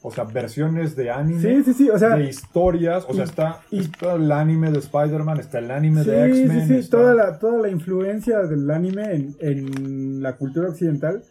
o 0.07 0.11
sea, 0.11 0.23
versiones 0.23 0.95
de 0.95 1.11
anime, 1.11 1.41
Sí, 1.41 1.63
sí, 1.63 1.73
sí. 1.73 1.89
O 1.89 1.97
sea, 1.99 2.15
de 2.15 2.23
historias, 2.25 3.05
o 3.07 3.13
sea, 3.13 3.23
y- 3.23 3.27
está, 3.27 3.59
y- 3.71 3.79
está 3.81 4.13
el 4.15 4.31
anime 4.31 4.71
de 4.71 4.79
Spider-Man, 4.79 5.39
está 5.39 5.59
el 5.59 5.69
anime 5.71 6.03
sí, 6.03 6.09
de 6.09 6.33
sí, 6.33 6.41
X-Men. 6.43 6.67
sí. 6.67 6.73
está- 6.75 6.97
Toda 6.97 7.13
la, 7.13 7.39
toda 7.39 7.57
la 7.61 7.69
influencia 7.69 8.39
del 8.43 8.69
anime 8.71 9.13
en, 9.13 9.35
en 9.39 10.21
la 10.23 10.35
cultura 10.37 10.69
occidental 10.69 11.23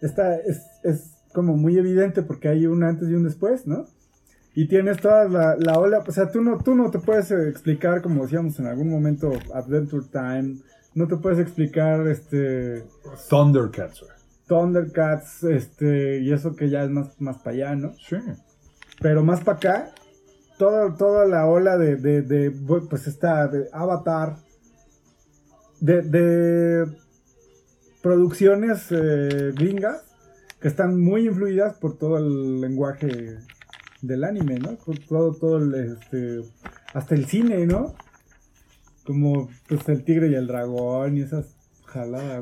está, 0.00 0.36
es, 0.36 0.62
es 0.82 1.12
como 1.32 1.56
muy 1.56 1.76
evidente 1.78 2.22
porque 2.22 2.48
hay 2.48 2.66
un 2.66 2.82
antes 2.82 3.08
y 3.08 3.14
un 3.14 3.24
después, 3.24 3.66
¿no? 3.66 3.84
Y 4.54 4.66
tienes 4.66 4.96
toda 4.98 5.28
la, 5.28 5.56
la 5.56 5.78
ola, 5.78 6.02
o 6.06 6.10
sea, 6.10 6.30
tú 6.30 6.42
no, 6.42 6.58
tú 6.58 6.74
no 6.74 6.90
te 6.90 6.98
puedes 6.98 7.30
explicar, 7.30 8.02
como 8.02 8.24
decíamos 8.24 8.58
en 8.58 8.66
algún 8.66 8.90
momento, 8.90 9.30
Adventure 9.54 10.04
Time, 10.10 10.56
no 10.94 11.06
te 11.06 11.16
puedes 11.16 11.38
explicar 11.38 12.06
este 12.08 12.82
Thundercats. 13.28 14.04
Thundercats, 14.50 15.44
este, 15.44 16.18
y 16.18 16.32
eso 16.32 16.56
que 16.56 16.68
ya 16.68 16.82
es 16.82 16.90
más, 16.90 17.20
más 17.20 17.38
para 17.38 17.50
allá, 17.52 17.76
¿no? 17.76 17.94
Sí. 18.04 18.16
Pero 19.00 19.22
más 19.22 19.44
para 19.44 19.58
acá, 19.58 19.90
toda, 20.58 20.96
toda 20.96 21.24
la 21.24 21.46
ola 21.46 21.78
de, 21.78 21.94
de, 21.94 22.50
pues 22.90 23.06
esta 23.06 23.46
de 23.46 23.68
Avatar, 23.72 24.38
de, 25.78 26.02
de 26.02 26.86
producciones 28.02 28.88
eh, 28.90 29.52
gringas 29.54 30.02
que 30.60 30.66
están 30.66 31.00
muy 31.00 31.28
influidas 31.28 31.78
por 31.78 31.96
todo 31.96 32.18
el 32.18 32.60
lenguaje 32.60 33.38
del 34.02 34.24
anime, 34.24 34.58
¿no? 34.58 34.74
Por 34.78 34.98
todo, 34.98 35.32
todo 35.32 35.58
el, 35.58 35.74
este, 35.74 36.40
hasta 36.92 37.14
el 37.14 37.26
cine, 37.26 37.66
¿no? 37.66 37.94
Como 39.04 39.48
pues 39.68 39.88
el 39.88 40.02
tigre 40.02 40.26
y 40.26 40.34
el 40.34 40.48
dragón 40.48 41.18
y 41.18 41.20
esas 41.20 41.59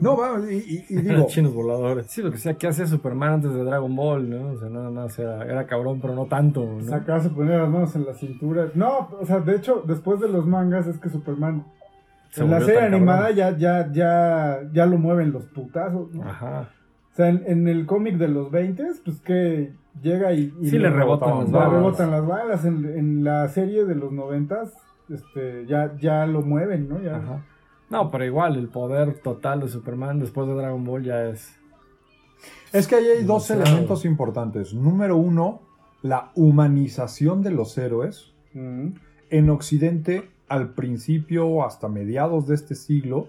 No, 0.00 0.16
va, 0.16 0.38
y, 0.50 0.56
y- 0.56 0.84
y 0.88 0.96
digo, 1.02 1.26
Chinos 1.28 1.54
voladores. 1.54 2.06
Sí, 2.08 2.22
lo 2.22 2.30
que 2.30 2.38
sea, 2.38 2.54
¿qué 2.54 2.68
hacía 2.68 2.86
Superman 2.86 3.34
antes 3.34 3.52
de 3.54 3.64
Dragon 3.64 3.94
Ball, 3.96 4.28
no? 4.30 4.52
O 4.52 4.58
sea, 4.58 4.68
nada 4.68 4.90
más 4.90 5.18
era, 5.18 5.44
era 5.44 5.66
cabrón, 5.66 6.00
pero 6.00 6.14
no 6.14 6.26
tanto, 6.26 6.64
¿no? 6.64 6.82
Sacarse 6.82 7.28
a 7.28 7.30
poner 7.32 7.60
las 7.60 7.68
manos 7.70 7.94
en 7.96 8.04
la 8.06 8.14
cintura. 8.14 8.68
No, 8.74 9.08
o 9.20 9.24
sea, 9.26 9.40
de 9.40 9.56
hecho, 9.56 9.82
después 9.86 10.20
de 10.20 10.28
los 10.28 10.46
mangas 10.46 10.86
es 10.86 10.98
que 10.98 11.08
Superman 11.08 11.64
Se 12.30 12.44
en 12.44 12.50
la 12.50 12.60
serie 12.60 12.80
animada 12.82 13.30
ya, 13.30 13.56
ya, 13.56 13.90
ya, 13.92 14.60
ya 14.72 14.86
lo 14.86 14.98
mueven 14.98 15.32
los 15.32 15.44
putazos, 15.46 16.12
¿no? 16.14 16.22
Ajá. 16.28 16.68
O 17.12 17.16
sea, 17.16 17.28
en, 17.30 17.42
en 17.46 17.66
el 17.68 17.86
cómic 17.86 18.16
de 18.16 18.28
los 18.28 18.50
20, 18.50 18.84
pues 19.04 19.20
que 19.22 19.72
llega 20.02 20.32
y, 20.32 20.52
y 20.60 20.68
Sí 20.70 20.78
le 20.78 20.88
rebotan 20.90 21.30
le 21.30 21.34
las 21.40 21.46
le 21.50 21.58
balas. 21.58 21.72
rebotan 21.72 22.10
las 22.12 22.26
balas. 22.26 22.64
En, 22.64 22.84
en 22.84 23.24
la 23.24 23.48
serie 23.48 23.84
de 23.84 23.94
los 23.96 24.12
90, 24.12 24.62
este, 25.10 25.66
ya, 25.66 25.96
ya 26.00 26.26
lo 26.26 26.42
mueven, 26.42 26.88
¿no? 26.88 27.00
Ya, 27.02 27.16
Ajá. 27.16 27.44
No, 27.90 28.10
pero 28.10 28.24
igual, 28.24 28.56
el 28.56 28.68
poder 28.68 29.18
total 29.18 29.60
de 29.60 29.68
Superman 29.68 30.18
después 30.18 30.46
de 30.46 30.54
Dragon 30.54 30.84
Ball 30.84 31.04
ya 31.04 31.24
es. 31.28 31.56
Es 32.72 32.86
que 32.86 32.96
ahí 32.96 33.06
hay 33.06 33.24
dos 33.24 33.50
elementos 33.50 34.04
importantes. 34.04 34.74
Número 34.74 35.16
uno, 35.16 35.62
la 36.02 36.30
humanización 36.34 37.42
de 37.42 37.50
los 37.50 37.76
héroes. 37.78 38.32
Mm. 38.52 38.88
En 39.30 39.50
Occidente, 39.50 40.28
al 40.48 40.74
principio 40.74 41.46
o 41.46 41.64
hasta 41.64 41.88
mediados 41.88 42.46
de 42.46 42.54
este 42.54 42.74
siglo, 42.74 43.28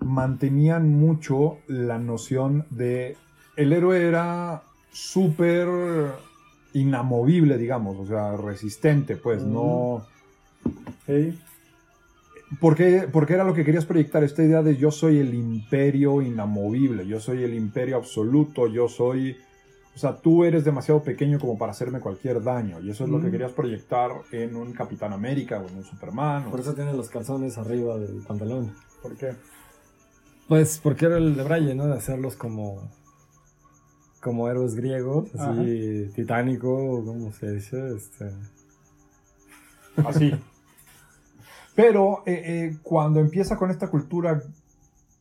mantenían 0.00 0.92
mucho 0.92 1.58
la 1.68 1.98
noción 1.98 2.66
de 2.70 3.16
el 3.56 3.72
héroe 3.72 4.06
era 4.08 4.62
súper 4.90 5.68
inamovible, 6.72 7.58
digamos, 7.58 7.98
o 7.98 8.06
sea, 8.06 8.36
resistente, 8.36 9.16
pues, 9.16 9.44
Mm. 9.44 9.52
no... 9.52 10.06
Sí. 11.06 11.38
Porque, 12.60 13.08
porque 13.10 13.34
era 13.34 13.44
lo 13.44 13.54
que 13.54 13.64
querías 13.64 13.86
proyectar, 13.86 14.22
esta 14.24 14.42
idea 14.42 14.62
de 14.62 14.76
yo 14.76 14.90
soy 14.90 15.18
el 15.18 15.32
imperio 15.34 16.20
inamovible, 16.22 17.06
yo 17.06 17.18
soy 17.20 17.42
el 17.44 17.54
imperio 17.54 17.96
absoluto, 17.96 18.66
yo 18.66 18.88
soy... 18.88 19.36
O 19.94 19.98
sea, 19.98 20.16
tú 20.16 20.44
eres 20.44 20.64
demasiado 20.64 21.02
pequeño 21.02 21.38
como 21.38 21.58
para 21.58 21.72
hacerme 21.72 22.00
cualquier 22.00 22.42
daño. 22.42 22.80
Y 22.80 22.90
eso 22.90 23.04
es 23.04 23.10
lo 23.10 23.20
que 23.20 23.30
querías 23.30 23.52
proyectar 23.52 24.10
en 24.32 24.56
un 24.56 24.72
Capitán 24.72 25.12
América 25.12 25.60
o 25.60 25.68
en 25.68 25.76
un 25.76 25.84
Superman. 25.84 26.46
o- 26.46 26.50
Por 26.50 26.60
eso 26.60 26.72
tiene 26.74 26.94
los 26.94 27.10
calzones 27.10 27.58
arriba 27.58 27.98
del 27.98 28.22
pantalón. 28.26 28.72
¿Por 29.02 29.16
qué? 29.16 29.34
Pues 30.48 30.80
porque 30.82 31.04
era 31.06 31.18
el 31.18 31.36
de 31.36 31.42
Braille, 31.44 31.74
¿no? 31.74 31.86
De 31.86 31.92
hacerlos 31.94 32.36
como. 32.36 32.90
como 34.22 34.48
héroes 34.48 34.74
griegos, 34.74 35.28
así 35.34 36.08
titánico, 36.14 37.02
¿cómo 37.04 37.30
se 37.32 37.52
dice? 37.52 37.94
Este. 37.94 38.30
Así. 40.06 40.32
Pero 41.74 42.22
eh, 42.26 42.42
eh, 42.44 42.76
cuando 42.82 43.20
empieza 43.20 43.56
con 43.56 43.70
esta 43.70 43.88
cultura 43.88 44.42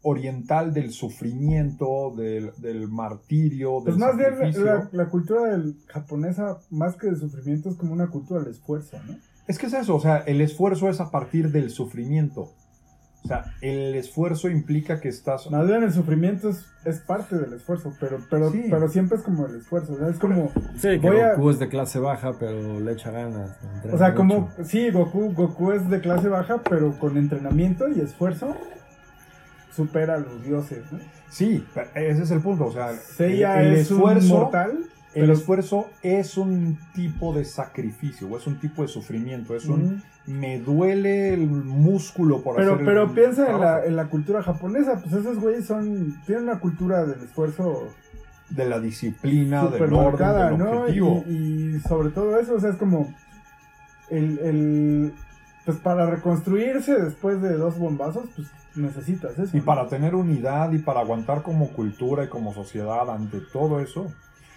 oriental 0.04 0.74
del 0.74 0.92
sufrimiento, 0.92 2.14
del, 2.16 2.52
del 2.58 2.88
martirio, 2.88 3.82
del 3.82 3.84
Pues 3.84 3.98
más 3.98 4.18
bien 4.18 4.32
sacrificio, 4.32 4.66
la, 4.66 4.90
la 4.92 5.10
cultura 5.10 5.52
del 5.52 5.76
japonesa, 5.88 6.60
más 6.72 6.96
que 6.96 7.08
de 7.08 7.16
sufrimiento, 7.16 7.70
es 7.70 7.76
como 7.76 7.94
una 7.94 8.10
cultura 8.10 8.42
del 8.42 8.52
esfuerzo, 8.52 8.98
¿no? 9.08 9.16
es 9.48 9.60
que 9.60 9.66
es 9.68 9.74
eso, 9.74 9.96
o 9.96 10.00
sea, 10.00 10.18
el 10.18 10.42
esfuerzo 10.42 10.90
es 10.90 11.00
a 11.02 11.12
partir 11.12 11.52
del 11.52 11.70
sufrimiento. 11.70 12.52
O 13.24 13.28
sea, 13.28 13.46
el 13.62 13.94
esfuerzo 13.96 14.50
implica 14.50 15.00
que 15.00 15.10
estás... 15.10 15.50
Más 15.52 15.68
bien 15.68 15.84
el 15.84 15.94
sufrimiento 15.94 16.50
es, 16.50 16.66
es 16.86 17.00
parte 17.00 17.38
del 17.38 17.54
esfuerzo, 17.54 17.94
pero, 18.00 18.20
pero, 18.30 18.52
Sí. 18.52 18.66
pero 18.70 18.90
siempre 18.90 19.18
es 19.18 19.24
como 19.24 19.46
el 19.46 19.58
esfuerzo, 19.58 20.10
es 20.10 20.18
como... 20.18 20.52
Sí, 20.76 21.00
que 21.00 21.08
Voy 21.10 21.20
a- 21.20 21.36
Goku 21.36 21.52
es 21.52 21.60
de 21.60 21.70
clase 21.70 22.00
baja, 22.00 22.34
pero 22.40 22.80
le 22.80 22.92
echa 22.94 23.12
ganas. 23.12 23.56
O 23.92 23.98
sea, 23.98 24.16
como, 24.16 24.50
sí, 24.64 24.90
Goku, 24.90 25.34
Goku 25.34 25.72
es 25.72 25.88
de 25.90 26.02
clase 26.02 26.30
baja, 26.30 26.62
pero 26.68 26.98
con 26.98 27.16
entrenamiento 27.16 27.88
y 27.90 28.02
esfuerzo 28.02 28.56
supera 29.76 30.16
a 30.16 30.20
los 30.20 30.44
dioses, 30.44 30.80
¿no? 30.92 31.00
Sí, 31.30 31.64
ese 31.96 32.24
es 32.24 32.32
el 32.32 32.42
punto, 32.42 32.66
o 32.66 32.72
sea, 32.74 32.92
Seiya 32.94 33.62
el, 33.62 33.68
el 33.68 33.74
es 33.76 33.92
un 33.92 33.98
esfuerzo... 34.00 34.28
mortal, 34.40 34.72
El 35.14 35.22
pero- 35.22 35.34
esfuerzo 35.34 35.90
es 36.02 36.38
un 36.38 36.78
tipo 36.94 37.34
de 37.34 37.46
sacrificio, 37.46 38.28
o 38.28 38.38
es 38.38 38.48
un 38.48 38.60
tipo 38.60 38.82
de 38.82 38.88
sufrimiento, 38.90 39.56
es 39.56 39.66
un... 39.68 40.04
Me 40.28 40.60
duele 40.60 41.34
el 41.34 41.48
músculo 41.48 42.42
por 42.42 42.56
pero, 42.56 42.74
hacer 42.74 42.86
pero 42.86 43.04
el 43.04 43.10
piensa 43.12 43.50
en 43.50 43.60
la, 43.60 43.86
en 43.86 43.96
la 43.96 44.08
cultura 44.08 44.44
japonesa, 44.44 45.02
pues 45.02 45.14
esos 45.14 45.40
güeyes 45.40 45.66
son, 45.66 46.22
tienen 46.26 46.44
una 46.46 46.60
cultura 46.60 47.06
del 47.06 47.24
esfuerzo 47.24 47.90
de 48.50 48.70
la 48.70 48.80
disciplina, 48.80 49.66
del 49.68 49.94
orden, 49.94 50.34
del 50.36 50.58
¿no? 50.58 50.72
objetivo. 50.82 51.24
Y, 51.28 51.76
y 51.76 51.80
sobre 51.80 52.10
todo 52.10 52.40
eso, 52.40 52.56
o 52.56 52.60
sea, 52.60 52.70
es 52.70 52.76
como 52.76 53.14
el, 54.10 54.40
el 54.40 55.14
pues 55.66 55.78
para 55.78 56.10
reconstruirse 56.10 57.00
después 57.00 57.42
de 57.42 57.56
dos 57.56 57.78
bombazos, 57.78 58.26
pues 58.36 58.48
necesitas 58.76 59.38
eso. 59.38 59.56
Y 59.56 59.60
¿no? 59.60 59.66
para 59.66 59.88
tener 59.88 60.16
unidad 60.16 60.72
y 60.72 60.80
para 60.80 61.02
aguantar 61.02 61.42
como 61.44 61.70
cultura 61.70 62.24
y 62.26 62.30
como 62.30 62.54
sociedad 62.54 63.10
ante 63.10 63.40
todo 63.40 63.80
eso. 63.80 64.12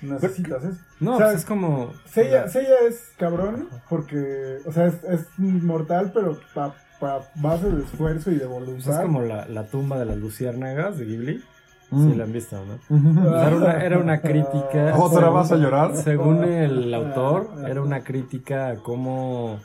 Necesitas 0.05 0.65
eso. 0.65 0.79
No, 1.01 1.15
o 1.15 1.17
sea, 1.19 1.27
pues 1.27 1.39
es 1.41 1.45
como. 1.45 1.93
Seiya, 2.07 2.49
Seiya 2.49 2.77
es 2.89 3.13
cabrón 3.19 3.69
porque, 3.89 4.59
o 4.67 4.73
sea, 4.73 4.87
es, 4.87 5.03
es 5.05 5.27
mortal, 5.39 6.11
pero 6.15 6.39
para 6.55 7.23
base 7.37 7.71
de 7.71 7.83
esfuerzo 7.83 8.31
y 8.31 8.35
de 8.37 8.47
pues 8.47 8.51
voluntad. 8.51 8.95
es 8.95 9.01
como 9.01 9.23
la, 9.23 9.47
la 9.49 9.65
tumba 9.67 9.99
de 9.99 10.07
las 10.07 10.17
luciérnagas 10.17 10.97
de 10.99 11.05
Ghibli. 11.05 11.45
Mm. 11.91 12.11
Sí, 12.11 12.17
la 12.17 12.25
han 12.25 12.33
visto, 12.33 12.57
¿no? 12.65 13.37
Era, 13.47 13.57
una, 13.57 13.85
era 13.85 13.99
una 13.99 14.21
crítica. 14.21 14.95
¿Otra 14.99 15.21
según- 15.21 15.35
vas 15.35 15.53
a 15.53 15.57
llorar? 15.57 15.97
Según 15.97 16.45
el 16.45 16.93
autor, 16.95 17.51
era 17.69 17.83
una 17.83 18.03
crítica 18.03 18.69
a 18.69 18.77
cómo 18.77 19.61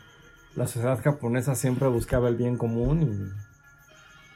la 0.56 0.68
sociedad 0.68 1.00
japonesa 1.02 1.56
siempre 1.56 1.88
buscaba 1.88 2.28
el 2.28 2.36
bien 2.36 2.58
común 2.58 3.34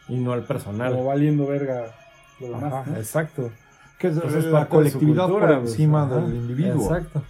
y, 0.07 0.13
y 0.13 0.19
no 0.19 0.33
el 0.33 0.43
personal. 0.43 0.93
Como 0.93 1.05
valiendo 1.05 1.45
verga 1.45 1.87
lo 2.39 2.47
demás. 2.47 2.73
Ajá, 2.73 2.83
¿no? 2.89 2.97
exacto. 2.97 3.51
Que 4.03 4.09
es 4.09 4.19
Pues 4.19 4.33
es 4.35 4.45
la 4.45 4.67
colectividad 4.67 5.27
cultura, 5.27 5.47
por 5.47 5.59
pues, 5.61 5.71
encima 5.71 6.03
ajá, 6.03 6.17
del 6.17 6.35
individuo. 6.35 6.83
Exacto. 6.95 7.23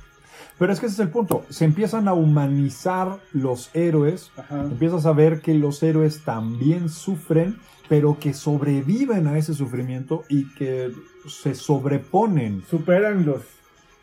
Pero 0.58 0.74
es 0.74 0.80
que 0.80 0.88
ese 0.88 0.94
es 0.96 1.00
el 1.02 1.10
punto. 1.10 1.44
Se 1.50 1.66
empiezan 1.66 2.08
a 2.08 2.14
humanizar 2.14 3.20
los 3.32 3.70
héroes. 3.76 4.32
Ajá. 4.38 4.62
Empiezas 4.62 5.06
a 5.06 5.12
ver 5.14 5.42
que 5.42 5.54
los 5.54 5.84
héroes 5.84 6.24
también 6.24 6.90
sufren, 6.90 7.58
pero 7.90 8.18
que 8.20 8.34
sobreviven 8.34 9.28
a 9.28 9.38
ese 9.38 9.54
sufrimiento 9.54 10.24
y 10.30 10.52
que 10.56 10.92
se 11.28 11.54
sobreponen. 11.54 12.64
Superan 12.70 13.24
los, 13.26 13.42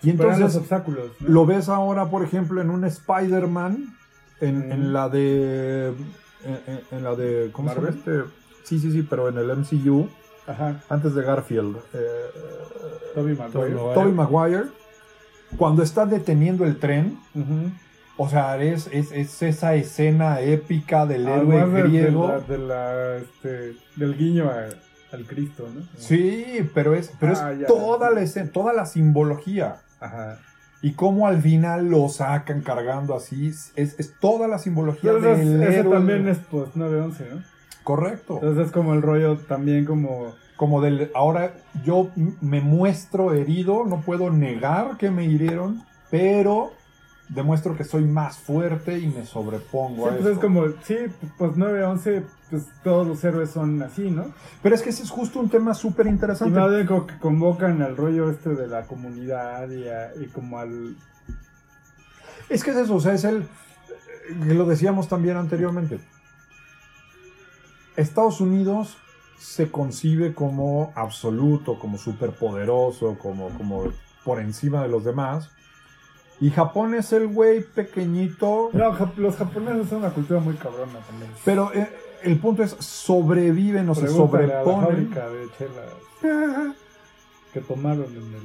Y 0.02 0.10
superan 0.12 0.12
entonces 0.34 0.40
los 0.40 0.56
obstáculos. 0.56 1.10
¿no? 1.20 1.28
Lo 1.28 1.46
ves 1.46 1.68
ahora, 1.68 2.08
por 2.08 2.22
ejemplo, 2.24 2.60
en 2.60 2.70
un 2.70 2.84
Spider-Man, 2.84 3.96
en, 4.40 4.68
Mm. 4.68 4.72
en 4.72 4.92
la 4.92 5.08
de. 5.08 5.88
En, 6.44 6.58
en- 6.66 6.80
en 6.92 7.04
la 7.04 7.14
de. 7.16 7.50
¿Cómo 7.52 7.68
se 7.70 7.74
llama 7.76 7.88
este? 7.90 8.20
Sí, 8.62 8.78
sí, 8.78 8.92
sí, 8.92 9.02
pero 9.08 9.28
en 9.28 9.38
el 9.38 9.50
MCU, 9.50 10.08
Ajá. 10.50 10.80
antes 10.88 11.14
de 11.14 11.22
Garfield. 11.22 11.76
eh, 11.94 12.00
Tobey 13.14 13.34
Maguire. 13.36 13.74
Tobey 13.94 14.12
Maguire, 14.12 14.64
cuando 15.56 15.82
está 15.82 16.06
deteniendo 16.06 16.64
el 16.64 16.78
tren, 16.78 17.18
Ujú. 17.34 17.70
o 18.16 18.28
sea, 18.28 18.56
es, 18.62 18.88
es, 18.92 19.10
es 19.12 19.42
esa 19.42 19.74
escena 19.74 20.40
épica 20.40 21.06
del 21.06 21.26
Además 21.26 21.56
héroe 21.56 21.66
de- 21.70 21.82
de 21.82 21.88
griego. 21.88 22.28
la- 22.28 22.40
de 22.40 22.58
la, 22.58 23.16
este, 23.16 23.72
del 23.96 24.16
guiño 24.16 24.48
a- 24.50 24.68
al 25.14 25.24
Cristo, 25.26 25.66
¿no? 25.74 25.82
Sí, 25.96 26.70
pero 26.72 26.94
es, 26.94 27.10
pero 27.18 27.32
Ah, 27.36 27.52
es 27.52 27.60
ya. 27.60 27.66
toda 27.66 28.10
la 28.10 28.20
escena, 28.20 28.50
toda 28.52 28.72
la 28.72 28.86
simbología. 28.86 29.78
Ajá. 29.98 30.38
Y 30.82 30.92
cómo 30.92 31.26
al 31.26 31.42
final 31.42 31.90
lo 31.90 32.08
sacan 32.08 32.62
cargando 32.62 33.14
así. 33.14 33.48
Es, 33.48 33.72
es 33.76 34.14
toda 34.20 34.46
la 34.48 34.58
simbología 34.58 35.10
Entonces, 35.10 35.46
del 35.46 35.62
ese 35.64 35.78
héroe. 35.80 35.92
también 35.94 36.28
es 36.28 36.38
post 36.38 36.74
911, 36.76 37.26
¿no? 37.34 37.42
Correcto. 37.84 38.34
Entonces 38.34 38.66
es 38.66 38.72
como 38.72 38.94
el 38.94 39.02
rollo 39.02 39.36
también 39.38 39.84
como... 39.84 40.34
como 40.56 40.80
del 40.80 41.10
ahora 41.14 41.54
yo 41.84 42.10
me 42.40 42.60
muestro 42.60 43.32
herido, 43.32 43.84
no 43.86 44.00
puedo 44.02 44.30
negar 44.30 44.96
que 44.98 45.10
me 45.10 45.24
hirieron, 45.24 45.82
pero 46.10 46.72
demuestro 47.28 47.76
que 47.76 47.84
soy 47.84 48.04
más 48.04 48.38
fuerte 48.38 48.98
y 48.98 49.06
me 49.06 49.24
sobrepongo 49.24 50.08
Sí, 50.08 50.14
a 50.14 50.18
pues 50.18 50.32
es 50.32 50.38
como, 50.38 50.64
sí, 50.82 50.96
pues 51.38 51.56
911, 51.56 52.24
pues 52.50 52.66
todos 52.82 53.06
los 53.06 53.22
héroes 53.22 53.50
son 53.50 53.80
así, 53.82 54.10
¿no? 54.10 54.26
Pero 54.62 54.74
es 54.74 54.82
que 54.82 54.90
ese 54.90 55.04
es 55.04 55.10
justo 55.10 55.38
un 55.38 55.48
tema 55.48 55.72
súper 55.74 56.06
Y 56.06 56.10
interesante. 56.10 56.58
bien 56.68 56.86
como 56.86 57.06
que 57.06 57.16
convocan 57.18 57.80
al 57.82 57.96
rollo 57.96 58.30
este 58.30 58.50
de 58.56 58.66
la 58.66 58.82
comunidad 58.82 59.70
y, 59.70 59.88
a- 59.88 60.10
y 60.20 60.26
como 60.26 60.58
al... 60.58 60.96
Es 62.48 62.64
que 62.64 62.72
es 62.72 62.76
eso, 62.78 62.96
o 62.96 63.00
sea, 63.00 63.14
es 63.14 63.24
el 63.24 63.46
lo 64.46 64.64
decíamos 64.66 65.08
también 65.08 65.36
anteriormente. 65.36 66.00
Estados 67.96 68.40
Unidos 68.40 68.96
se 69.38 69.70
concibe 69.70 70.34
como 70.34 70.92
absoluto, 70.96 71.78
como 71.78 71.96
superpoderoso, 71.98 73.16
como, 73.18 73.48
como 73.50 73.84
por 74.24 74.40
encima 74.40 74.82
de 74.82 74.88
los 74.88 75.04
demás. 75.04 75.50
Y 76.40 76.50
Japón 76.50 76.94
es 76.94 77.12
el 77.12 77.26
güey 77.28 77.62
pequeñito, 77.62 78.70
No, 78.72 78.96
los 79.16 79.36
japoneses 79.36 79.88
son 79.88 79.98
una 79.98 80.10
cultura 80.10 80.40
muy 80.40 80.54
cabrona 80.54 80.98
también. 81.06 81.30
Pero 81.44 81.70
eh, 81.74 81.88
el 82.22 82.38
punto 82.38 82.62
es, 82.62 82.70
sobreviven 82.78 83.88
o 83.90 83.94
se 83.94 84.02
Pregúntale 84.02 84.44
a 84.44 84.58
la 84.58 84.64
sobreponen. 84.64 85.10
fábrica 85.12 85.28
de 85.28 85.46
chelas 85.58 86.74
que 87.52 87.60
tomaron 87.60 88.04
en 88.06 88.16
el... 88.34 88.42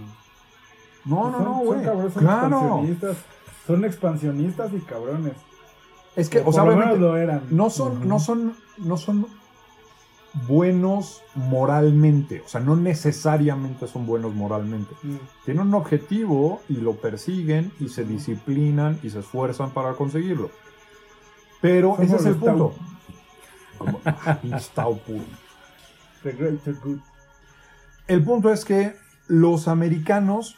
No, 1.06 1.30
no, 1.30 1.38
Son- 1.38 1.44
no, 1.44 1.54
son 1.58 1.66
güey. 1.66 1.84
cabrones, 1.84 2.14
son 2.14 2.24
Claro. 2.24 2.48
expansionistas. 2.58 3.18
Son 3.68 3.86
expansionistas 3.86 4.74
y 4.74 4.80
cabrones. 4.82 5.34
Es 6.16 6.30
que, 6.30 6.40
o 6.40 6.52
sea, 6.52 6.64
obviamente, 6.64 6.98
lo 6.98 7.18
eran. 7.18 7.42
no 7.50 7.70
son, 7.70 8.08
no 8.08 8.20
son, 8.20 8.56
no 8.78 8.98
son 8.98 9.28
buenos 10.48 11.22
moralmente. 11.36 12.42
O 12.46 12.48
sea, 12.48 12.62
no 12.62 12.76
necesariamente 12.76 13.88
son 13.88 14.06
buenos 14.06 14.34
moralmente. 14.34 14.94
Mm. 15.04 15.16
Tienen 15.46 15.68
un 15.68 15.74
objetivo 15.74 16.62
y 16.70 16.76
lo 16.76 16.94
persiguen 16.94 17.72
y 17.80 17.90
se 17.90 18.04
disciplinan 18.04 19.00
y 19.04 19.10
se 19.10 19.20
esfuerzan 19.20 19.72
para 19.72 19.94
conseguirlo. 19.94 20.52
Pero 21.62 21.98
ese 22.00 22.18
es 22.18 22.26
el 22.26 22.36
punto. 22.36 22.74
Como. 23.78 24.00
El 28.08 28.24
punto 28.24 28.52
es 28.52 28.66
que 28.66 28.96
los 29.28 29.68
americanos 29.68 30.56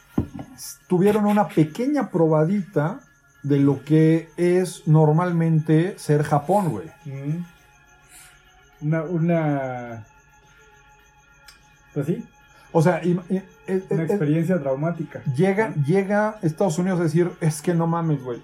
tuvieron 0.88 1.26
una 1.26 1.47
pequeña 1.47 2.10
probadita 2.12 2.99
de 3.43 3.59
lo 3.59 3.83
que 3.83 4.29
es 4.38 4.88
normalmente 4.88 5.97
ser 5.97 6.23
Japón, 6.23 6.69
güey. 6.69 6.88
Mm. 7.05 7.45
Una, 8.81 9.03
una. 9.03 10.05
Pues 11.93 12.05
sí, 12.07 12.23
O 12.71 12.81
sea, 12.81 13.01
im- 13.01 13.21
eh, 13.29 13.43
una 13.89 14.03
eh, 14.03 14.05
experiencia 14.05 14.59
traumática. 14.59 15.23
llega, 15.35 15.73
llega 15.85 16.38
Estados 16.43 16.77
Unidos 16.77 16.99
a 16.99 17.03
decir, 17.03 17.31
es 17.41 17.61
que 17.61 17.73
no 17.73 17.88
mames, 17.88 18.21
güey. 18.23 18.39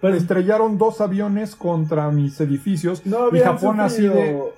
Pues, 0.00 0.16
Estrellaron 0.22 0.78
dos 0.78 1.00
aviones 1.00 1.56
contra 1.56 2.10
mis 2.10 2.40
edificios 2.40 3.04
no 3.06 3.34
y 3.34 3.40
Japón 3.40 3.80
así 3.80 4.02
de... 4.02 4.08
sufrido- 4.08 4.52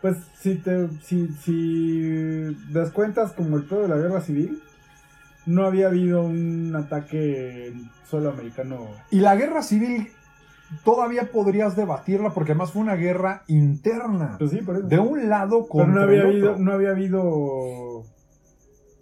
Pues 0.00 0.16
si 0.40 0.54
te. 0.56 0.88
Si, 1.04 1.28
si 1.44 2.56
das 2.72 2.90
cuentas 2.90 3.32
como 3.32 3.56
el 3.56 3.64
pedo 3.64 3.82
de 3.82 3.88
la 3.88 3.96
guerra 3.96 4.20
civil, 4.20 4.62
no 5.46 5.66
había 5.66 5.88
habido 5.88 6.22
un 6.22 6.74
ataque 6.76 7.72
solo 8.08 8.30
americano. 8.30 8.86
Y 9.10 9.20
la 9.20 9.36
guerra 9.36 9.62
civil 9.62 10.08
todavía 10.84 11.30
podrías 11.32 11.76
debatirla 11.76 12.30
porque 12.30 12.52
además 12.52 12.72
fue 12.72 12.82
una 12.82 12.94
guerra 12.96 13.42
interna. 13.46 14.36
Pues 14.38 14.50
sí, 14.50 14.58
por 14.62 14.76
eso. 14.76 14.86
De 14.86 14.98
un 14.98 15.28
lado 15.28 15.66
Pero 15.66 15.68
contra 15.68 15.94
no 15.94 16.02
había 16.02 16.20
el 16.22 16.26
habido, 16.28 16.50
otro. 16.52 16.64
no 16.64 16.72
había 16.72 16.90
habido 16.90 18.04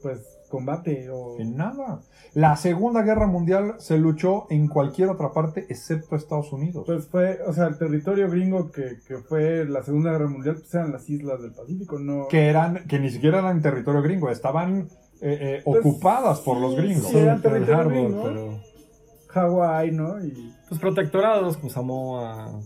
pues 0.03 0.20
combate 0.51 1.09
o 1.11 1.38
En 1.38 1.57
nada. 1.57 2.01
La 2.34 2.57
Segunda 2.57 3.03
Guerra 3.03 3.26
Mundial 3.26 3.74
se 3.78 3.97
luchó 3.99 4.47
en 4.51 4.68
cualquier 4.68 5.09
otra 5.09 5.32
parte 5.32 5.64
excepto 5.70 6.16
Estados 6.16 6.53
Unidos. 6.53 6.84
pues 6.86 7.07
fue, 7.07 7.38
o 7.47 7.53
sea, 7.55 7.66
el 7.68 7.78
territorio 7.78 8.28
gringo 8.28 8.70
que, 8.70 8.99
que 9.07 9.18
fue 9.18 9.64
la 9.64 9.82
Segunda 9.82 10.11
Guerra 10.12 10.28
Mundial 10.28 10.57
pues 10.57 10.74
eran 10.74 10.93
las 10.93 11.09
islas 11.09 11.40
del 11.40 11.53
Pacífico, 11.53 11.99
no 11.99 12.26
que 12.28 12.49
eran, 12.49 12.86
que 12.86 12.99
ni 12.99 13.11
siquiera 13.11 13.38
eran 13.38 13.62
territorio 13.62 14.03
gringo, 14.03 14.28
estaban 14.30 14.88
eh, 15.23 15.39
eh, 15.59 15.62
Pues, 15.64 15.81
ocupadas 15.81 16.41
por 16.41 16.61
los 16.61 16.77
gringos. 16.77 17.07
sí, 17.09 17.16
eran 17.18 17.41
Pearl 17.41 17.55
territorio 17.64 17.81
Harbor, 17.81 17.93
gringo. 18.09 18.23
pero. 18.25 18.73
Hawái, 19.29 19.91
¿no? 19.93 20.23
Y, 20.25 20.53
Pues 20.68 20.81
protectorados, 20.81 21.57
pues 21.57 21.73
Samoa. 21.73 22.61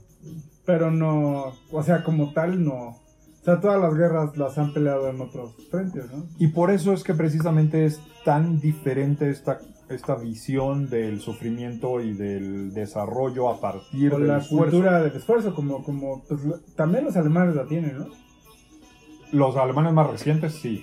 pero 0.64 0.90
no, 0.90 1.52
o 1.70 1.82
sea, 1.84 2.02
como 2.02 2.32
tal 2.32 2.64
no. 2.64 2.88
O 2.88 3.44
sea, 3.44 3.60
todas 3.60 3.80
las 3.80 3.94
guerras 3.94 4.36
las 4.36 4.58
han 4.58 4.72
peleado 4.72 5.08
en 5.08 5.20
otros 5.20 5.54
frentes, 5.70 6.10
¿no? 6.10 6.24
Y 6.38 6.48
por 6.48 6.72
eso 6.72 6.92
es 6.92 7.04
que 7.04 7.14
precisamente 7.14 7.84
es 7.86 8.00
tan 8.24 8.58
diferente 8.60 9.30
esta, 9.30 9.60
esta 9.88 10.16
visión 10.16 10.90
del 10.90 11.20
sufrimiento 11.20 12.00
y 12.00 12.12
del 12.14 12.74
desarrollo 12.74 13.48
a 13.48 13.60
partir 13.60 14.12
O 14.12 14.18
del 14.18 14.26
la 14.26 14.38
esfuerzo. 14.38 14.70
cultura 14.72 15.00
del 15.00 15.12
esfuerzo, 15.16 15.54
como, 15.54 15.84
como 15.84 16.24
pues, 16.24 16.40
también 16.74 17.04
los 17.04 17.16
alemanes 17.16 17.54
la 17.54 17.66
tienen, 17.66 17.96
¿no? 17.98 18.06
Los 19.30 19.56
alemanes 19.56 19.92
más 19.92 20.10
recientes, 20.10 20.54
sí. 20.54 20.82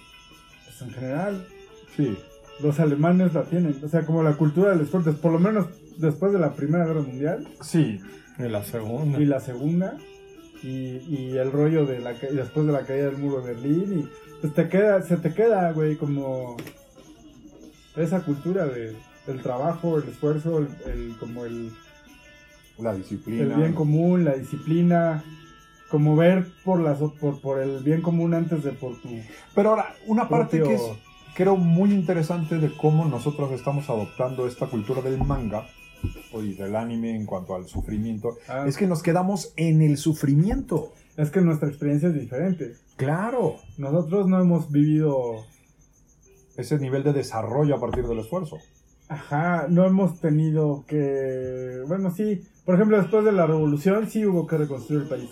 Pues 0.65 0.81
en 0.83 0.91
general, 0.91 1.45
Sí. 1.95 2.17
los 2.61 2.79
alemanes 2.79 3.33
la 3.33 3.43
tienen. 3.43 3.75
O 3.83 3.87
sea, 3.87 4.05
como 4.05 4.23
la 4.23 4.33
cultura 4.33 4.71
del 4.71 4.81
esfuerzo, 4.81 5.13
por 5.17 5.31
lo 5.31 5.39
menos 5.39 5.67
después 5.97 6.31
de 6.33 6.39
la 6.39 6.53
Primera 6.53 6.85
Guerra 6.85 7.01
Mundial 7.01 7.47
Sí. 7.61 7.99
Y 8.39 8.43
la 8.43 8.63
segunda. 8.63 9.19
y 9.19 9.25
la 9.25 9.39
Segunda, 9.39 9.97
y, 10.63 10.97
y 11.07 11.37
el 11.37 11.51
rollo 11.51 11.85
de 11.85 11.99
la 11.99 12.13
y 12.13 12.35
después 12.35 12.65
de 12.65 12.71
la 12.73 12.85
caída 12.85 13.05
del 13.05 13.17
muro 13.17 13.41
de 13.41 13.53
Berlín, 13.53 13.99
y 13.99 14.09
pues 14.41 14.53
te 14.53 14.69
queda, 14.69 15.01
se 15.03 15.17
te 15.17 15.33
queda, 15.33 15.71
güey, 15.71 15.95
como 15.97 16.57
esa 17.95 18.21
cultura 18.21 18.65
de, 18.65 18.95
del 19.27 19.41
trabajo, 19.41 19.97
el 19.99 20.09
esfuerzo, 20.09 20.59
el, 20.59 20.67
el- 20.91 21.15
como 21.19 21.45
el, 21.45 21.71
La 22.79 22.93
disciplina. 22.95 23.43
el 23.43 23.53
bien 23.53 23.73
común, 23.73 24.25
la 24.25 24.33
disciplina, 24.33 25.23
como 25.89 26.15
ver 26.15 26.47
por 26.65 26.79
las 26.81 26.97
por, 26.97 27.39
por 27.39 27.59
el 27.61 27.83
bien 27.83 28.01
común 28.01 28.33
antes 28.33 28.63
de 28.63 28.71
por 28.71 28.99
tu 28.99 29.09
Pero 29.53 29.71
ahora, 29.71 29.93
una 30.07 30.27
parte 30.27 30.57
propio- 30.59 30.67
que 30.69 30.75
es, 30.75 30.81
creo, 31.35 31.55
muy 31.57 31.91
interesante 31.91 32.57
de 32.57 32.75
cómo 32.75 33.05
nosotros 33.05 33.51
estamos 33.51 33.89
adoptando 33.89 34.47
esta 34.47 34.67
cultura 34.67 35.01
del 35.01 35.17
manga 35.23 35.65
y 36.33 36.53
del 36.53 36.75
anime 36.75 37.15
en 37.15 37.25
cuanto 37.25 37.55
al 37.55 37.65
sufrimiento, 37.67 38.37
Ah, 38.47 38.65
es 38.67 38.75
que 38.77 38.87
nos 38.87 39.01
quedamos 39.01 39.53
en 39.55 39.81
el 39.81 39.97
sufrimiento. 39.97 40.91
es 41.15 41.29
que 41.31 41.41
nuestra 41.41 41.69
experiencia 41.69 42.09
es 42.09 42.15
diferente. 42.15 42.73
Claro. 42.97 43.55
Nosotros 43.77 44.27
no 44.27 44.39
hemos 44.41 44.69
vivido 44.71 45.45
Ese 46.57 46.77
nivel 46.77 47.03
de 47.03 47.13
desarrollo 47.13 47.75
a 47.75 47.79
partir 47.79 48.05
del 48.07 48.19
esfuerzo. 48.19 48.57
Ajá, 49.09 49.65
no 49.69 49.85
hemos 49.85 50.19
tenido 50.19 50.85
que. 50.87 51.81
Bueno, 51.87 52.11
sí. 52.11 52.43
Por 52.65 52.75
ejemplo, 52.75 52.97
después 52.97 53.25
de 53.25 53.31
la 53.31 53.45
revolución, 53.47 54.07
sí 54.09 54.25
hubo 54.25 54.45
que 54.47 54.57
reconstruir 54.57 55.01
el 55.03 55.07
país. 55.07 55.29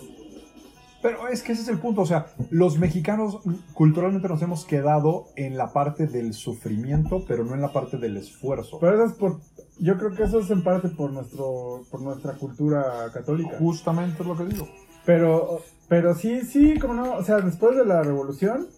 Pero 1.02 1.26
es 1.26 1.42
que 1.42 1.52
ese 1.52 1.62
es 1.62 1.68
el 1.68 1.78
punto, 1.78 2.02
o 2.02 2.06
sea, 2.06 2.26
los 2.50 2.78
mexicanos 2.78 3.40
culturalmente 3.74 4.28
nos 4.28 4.40
hemos 4.40 4.64
quedado 4.64 5.26
en 5.34 5.56
la 5.56 5.72
parte 5.72 6.06
del 6.06 6.32
sufrimiento, 6.32 7.24
pero 7.26 7.44
no 7.44 7.54
en 7.54 7.60
la 7.60 7.72
parte 7.72 7.98
del 7.98 8.16
esfuerzo. 8.16 8.78
Pero 8.80 8.94
eso 8.94 9.12
es 9.12 9.18
por. 9.18 9.40
Yo 9.80 9.98
creo 9.98 10.14
que 10.14 10.22
eso 10.22 10.38
es 10.38 10.50
en 10.50 10.62
parte 10.62 10.88
por 10.90 11.10
nuestro 11.10 11.82
por 11.90 12.00
nuestra 12.02 12.34
cultura 12.34 13.10
católica. 13.12 13.56
Justamente 13.58 14.22
es 14.22 14.28
lo 14.28 14.36
que 14.36 14.44
digo. 14.44 14.68
Pero, 15.04 15.60
pero 15.88 16.14
sí, 16.14 16.42
sí, 16.42 16.78
como 16.78 16.94
no. 16.94 17.16
O 17.16 17.24
sea, 17.24 17.40
después 17.40 17.76
de 17.76 17.84
la 17.84 18.04
revolución, 18.04 18.68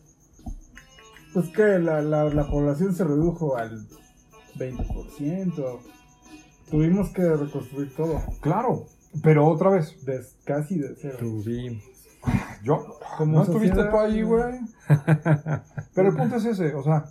pues 1.34 1.50
que 1.50 1.78
la, 1.78 2.00
la, 2.00 2.24
la 2.24 2.46
población 2.46 2.94
se 2.94 3.04
redujo 3.04 3.56
al 3.56 3.86
20%. 4.56 5.78
Tuvimos 6.70 7.10
que 7.10 7.22
reconstruir 7.22 7.94
todo. 7.94 8.22
Claro, 8.40 8.86
pero 9.22 9.46
otra 9.46 9.68
vez, 9.70 10.04
Des, 10.06 10.36
casi 10.44 10.78
de 10.78 10.94
cero. 10.96 11.18
Tuvimos. 11.18 11.93
Yo, 12.62 12.84
Como 13.18 13.32
¿no 13.38 13.42
estuviste 13.42 13.84
tú 13.84 13.96
ahí, 13.98 14.22
güey? 14.22 14.60
Pero 15.94 16.08
el 16.08 16.16
punto 16.16 16.36
es 16.36 16.44
ese, 16.46 16.74
o 16.74 16.82
sea, 16.82 17.04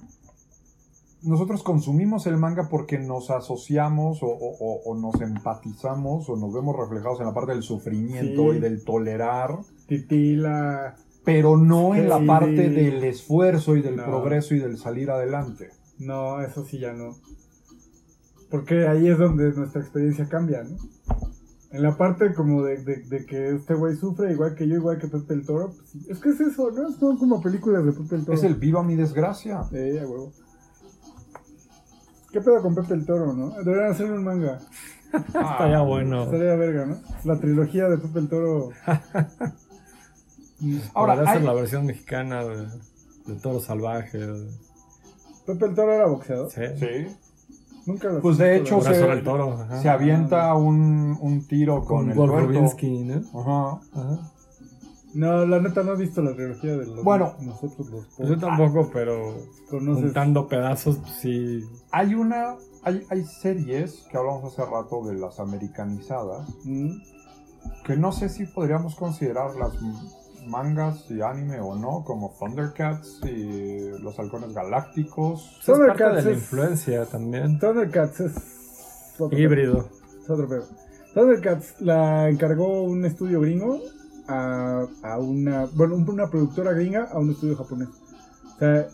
nosotros 1.24 1.64
consumimos 1.64 2.28
el 2.28 2.38
manga 2.38 2.68
porque 2.70 3.00
nos 3.00 3.32
asociamos 3.32 4.22
o, 4.24 4.28
o- 4.28 4.58
o- 4.60 4.82
o 4.92 4.96
nos 5.00 5.22
empatizamos 5.22 6.30
o 6.30 6.36
nos 6.36 6.54
vemos 6.54 6.76
reflejados 6.76 7.20
en 7.22 7.28
la 7.28 7.34
parte 7.34 7.54
del 7.54 7.64
sufrimiento 7.64 8.52
Sí. 8.52 8.58
y 8.58 8.60
del 8.60 8.84
tolerar, 8.84 9.58
Titila. 9.88 10.96
pero 11.24 11.56
no 11.56 11.96
en 11.96 12.10
la 12.10 12.20
parte 12.26 12.70
del 12.70 13.04
esfuerzo 13.06 13.78
y 13.78 13.82
del 13.82 13.96
No. 13.96 14.04
progreso 14.06 14.54
y 14.56 14.60
del 14.60 14.78
salir 14.78 15.10
adelante. 15.12 15.70
No, 16.00 16.42
eso 16.42 16.66
sí 16.66 16.80
ya 16.80 16.92
no. 16.92 17.16
Porque 18.52 18.88
ahí 18.88 19.08
es 19.08 19.18
donde 19.18 19.52
nuestra 19.54 19.82
experiencia 19.82 20.28
cambia, 20.28 20.64
¿no? 20.64 20.76
En 21.74 21.82
la 21.84 21.98
parte 21.98 22.34
como 22.36 22.64
de, 22.64 22.78
de- 22.84 23.02
de 23.04 23.26
que 23.26 23.56
este 23.56 23.74
güey 23.74 23.96
sufre 23.96 24.32
igual 24.32 24.54
que 24.56 24.68
yo, 24.68 24.76
igual 24.76 25.00
que 25.00 25.08
Pepe 25.08 25.34
el 25.34 25.46
Toro. 25.46 25.74
pues 25.76 25.90
sí. 25.90 26.06
es 26.08 26.20
que 26.20 26.30
es 26.30 26.40
eso, 26.40 26.70
¿no? 26.72 26.92
Son 26.92 27.18
como 27.18 27.42
películas 27.42 27.84
de 27.84 27.92
Pepe 27.94 28.16
el 28.16 28.26
Toro. 28.26 28.38
Es 28.38 28.44
el 28.44 28.56
viva 28.56 28.84
mi 28.84 28.96
desgracia. 28.96 29.64
Eh, 29.74 30.00
a 30.02 30.08
huevo. 30.08 30.32
¿Qué 32.32 32.42
pedo 32.42 32.62
con 32.62 32.76
Pepe 32.76 32.94
el 32.94 33.06
Toro, 33.06 33.34
no? 33.34 33.50
Deberían 33.64 33.92
hacer 33.92 34.12
un 34.12 34.24
manga. 34.24 34.60
Estaría 35.14 35.82
bueno. 35.82 36.24
Estaría 36.24 36.56
verga, 36.56 36.86
¿no? 36.86 36.98
La 37.26 37.40
trilogía 37.40 37.90
de 37.90 37.98
Pepe 37.98 38.20
el 38.20 38.30
Toro. 38.30 38.70
Mm. 40.60 40.78
Ahora, 40.94 41.30
hay- 41.30 41.44
la 41.44 41.52
versión 41.54 41.86
mexicana 41.86 42.42
de, 42.46 42.68
de 43.28 43.36
Toro 43.42 43.60
Salvaje. 43.60 44.18
de- 44.18 44.50
Pepe 45.46 45.66
el 45.66 45.76
Toro 45.76 45.92
era 45.92 46.06
boxeador. 46.08 46.50
Sí. 46.52 46.62
Sí. 46.80 47.08
Nunca 47.86 48.10
lo 48.10 48.22
Pues 48.22 48.38
de 48.38 48.58
hecho 48.58 48.82
se, 48.82 48.94
del 48.94 49.24
Toro. 49.24 49.54
ajá. 49.54 49.82
se 49.82 49.90
avienta 49.90 50.54
un, 50.56 51.18
un 51.20 51.48
tiro 51.48 51.84
con, 51.84 52.12
Con 52.14 52.30
el. 52.32 52.46
Rubinsky, 52.48 53.04
¿no? 53.04 53.22
Ajá. 53.40 53.82
Ajá. 53.94 54.32
No, 55.14 55.46
la 55.46 55.60
neta 55.60 55.84
no 55.84 55.94
he 55.94 55.98
visto 55.98 56.22
la 56.24 56.34
trilogía 56.34 56.72
de 56.78 56.88
los 56.88 57.04
Bueno. 57.04 57.36
nosotros 57.42 57.88
los 57.90 58.06
Pues 58.18 58.30
yo 58.30 58.38
tampoco, 58.40 58.90
pero 58.92 59.36
conoces. 59.70 60.06
juntando 60.06 60.48
pedazos, 60.48 60.98
pues 60.98 61.12
sí. 61.22 61.60
Hay 61.92 62.16
una, 62.16 62.56
hay, 62.84 63.04
hay 63.12 63.24
series 63.24 64.08
que 64.10 64.18
hablamos 64.18 64.44
hace 64.46 64.66
rato 64.66 65.06
de 65.06 65.14
las 65.16 65.40
americanizadas, 65.40 66.48
Mm. 66.64 66.94
que 67.86 67.96
no 67.96 68.12
sé 68.12 68.28
si 68.30 68.46
podríamos 68.48 68.96
considerar 68.96 69.56
las 69.56 69.76
m- 69.76 69.94
mangas 70.48 71.10
y 71.10 71.22
anime 71.22 71.60
o 71.60 71.76
no, 71.76 72.04
como 72.06 72.34
Thundercats 72.40 73.20
y 73.26 73.90
los 74.02 74.18
halcones 74.20 74.54
galácticos. 74.54 75.58
Es 75.62 75.66
parte 75.66 75.72
de 75.72 75.88
Thundercats 75.88 76.26
la 76.26 76.32
es- 76.32 76.38
influencia 76.38 77.06
también. 77.06 77.60
Thundercats 77.60 78.20
es 78.22 79.16
otro 79.20 79.38
Híbrido. 79.38 79.74
pedo, 79.74 79.90
es 80.24 80.30
otro 80.30 80.48
pedo. 80.48 80.64
Thundercats 81.14 81.76
la 81.82 82.30
encargó 82.30 82.84
un 82.84 83.06
estudio 83.06 83.42
gringo 83.42 83.80
a, 84.28 84.86
a 85.04 85.18
una, 85.20 85.66
bueno, 85.76 85.96
una 85.96 86.30
productora 86.30 86.74
gringa 86.74 87.04
a 87.12 87.20
un 87.20 87.32
estudio 87.32 87.56
japonés. 87.56 87.90
O 88.56 88.60
sea, 88.60 88.88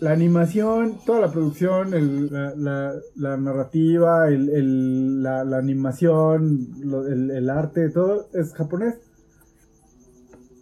la 0.00 0.10
animación, 0.10 0.98
toda 1.06 1.20
la 1.20 1.30
producción, 1.30 1.94
el- 1.94 2.30
la, 2.32 2.54
la- 2.56 2.94
la 3.14 3.36
narrativa, 3.36 4.26
el- 4.28 4.48
el- 4.50 5.22
la, 5.22 5.44
la 5.44 5.58
animación, 5.58 6.66
lo- 6.80 7.06
el, 7.06 7.30
el 7.30 7.48
arte, 7.48 7.88
todo 7.90 8.26
es 8.34 8.52
japonés. 8.52 8.96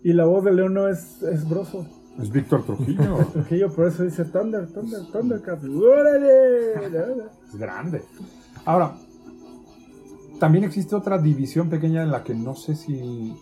Y 0.02 0.12
la 0.12 0.24
voz 0.24 0.44
de 0.44 0.52
Leono 0.52 0.88
es, 0.88 1.22
es 1.22 1.48
broso. 1.48 1.84
Es 2.20 2.30
Víctor 2.30 2.64
Trujillo. 2.64 3.18
Trujillo 3.32 3.70
por 3.72 3.86
eso 3.88 4.02
dice 4.02 4.24
Thunder, 4.24 4.66
Thunder, 4.72 5.00
Thundercats. 5.12 5.64
¡Órale! 5.64 7.22
es 7.48 7.56
grande. 7.58 8.02
Ahora, 8.64 8.94
también 10.38 10.64
existe 10.64 10.94
otra 10.96 11.18
división 11.18 11.68
pequeña 11.68 12.02
en 12.02 12.10
la 12.10 12.22
que 12.24 12.34
no 12.34 12.54
sé 12.56 12.74
si 12.76 13.34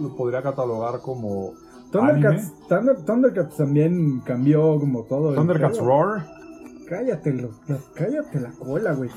lo 0.00 0.14
podría 0.16 0.42
catalogar 0.42 1.00
como 1.00 1.52
Thundercats, 1.90 2.52
Thunder- 2.68 3.04
Thundercats 3.04 3.56
también 3.56 4.20
cambió 4.20 4.78
como 4.78 5.04
todo. 5.04 5.34
Thundercats. 5.34 5.78
Roar. 5.78 6.26
Cállate, 6.88 7.32
lo- 7.32 7.50
lo- 7.68 7.80
cállate 7.94 8.40
la 8.40 8.50
cola, 8.50 8.92
güey. 8.92 9.10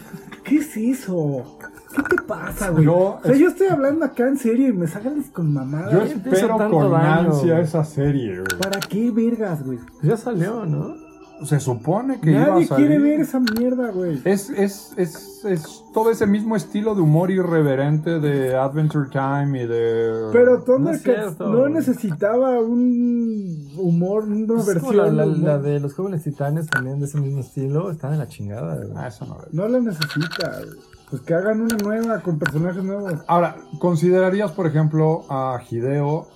¿Qué 0.44 0.58
es 0.58 0.76
eso? 0.78 1.58
¿Qué 1.96 2.02
te 2.16 2.22
pasa, 2.24 2.70
güey? 2.70 2.86
Yo- 2.86 3.18
o 3.18 3.22
sea, 3.24 3.36
yo 3.36 3.48
estoy 3.50 3.68
hablando 3.68 4.06
acá 4.06 4.28
en 4.28 4.38
serio 4.38 4.70
y 4.70 4.74
me 4.74 4.88
sales 4.88 5.30
con 5.30 5.54
mamadas. 5.54 5.92
Yo 5.94 6.02
espero 6.02 6.58
con 6.58 6.92
daño, 6.92 7.30
ansia 7.30 7.54
güey. 7.54 7.64
esa 7.64 7.84
serie, 7.84 8.36
güey. 8.40 8.60
¿Para 8.62 8.80
qué 8.80 9.12
vergas, 9.12 9.64
güey? 9.66 9.80
Ya 10.02 10.18
salió, 10.18 10.66
¿no? 10.66 10.96
Se 11.44 11.60
supone 11.60 12.20
que 12.20 12.32
iba 12.32 12.44
a 12.44 12.48
Nadie 12.48 12.68
salir. 12.68 12.88
quiere 12.88 13.04
ver 13.04 13.20
esa 13.22 13.40
mierda, 13.40 13.92
güey. 13.92 14.22
Es, 14.26 14.50
es, 14.50 14.94
es, 14.98 15.46
es 15.46 15.84
todo 15.94 16.12
ese 16.12 16.28
mismo 16.28 16.56
estilo 16.56 16.96
de 16.96 17.02
humor 17.02 17.32
irreverente 17.32 18.20
de 18.20 18.56
Adventure 18.56 19.10
Time 19.10 19.64
y 19.64 19.68
de... 19.68 20.30
Pero 20.34 20.62
Thundercats 20.64 21.40
no, 21.40 21.58
güey. 21.60 21.74
necesitaba 21.74 22.60
un 22.60 23.70
humor, 23.78 24.24
una 24.26 24.48
Pues 24.56 24.66
versión. 24.66 24.98
la, 24.98 25.12
la- 25.12 25.24
de 25.26 25.30
humor. 25.32 25.48
la 25.48 25.58
de 25.60 25.80
los 25.80 25.94
jóvenes 25.94 26.24
titanes 26.24 26.68
también 26.68 27.00
de 27.00 27.06
ese 27.06 27.20
mismo 27.20 27.40
estilo. 27.40 27.90
Está 27.92 28.10
de 28.12 28.18
la 28.18 28.28
chingada, 28.28 28.76
güey. 28.76 28.90
Ah, 28.96 29.08
eso 29.08 29.26
no 29.26 29.36
veo. 29.36 29.48
No 29.52 29.68
la 29.68 29.80
necesita, 29.80 30.60
güey. 30.66 30.78
Pues 31.10 31.22
que 31.24 31.34
hagan 31.34 31.62
una 31.62 31.76
nueva 31.78 32.20
con 32.20 32.38
personajes 32.38 32.84
nuevos. 32.84 33.14
Ahora, 33.28 33.56
¿considerarías, 33.80 34.52
por 34.52 34.68
ejemplo, 34.68 35.24
a 35.30 35.60
Hideo 35.68 36.28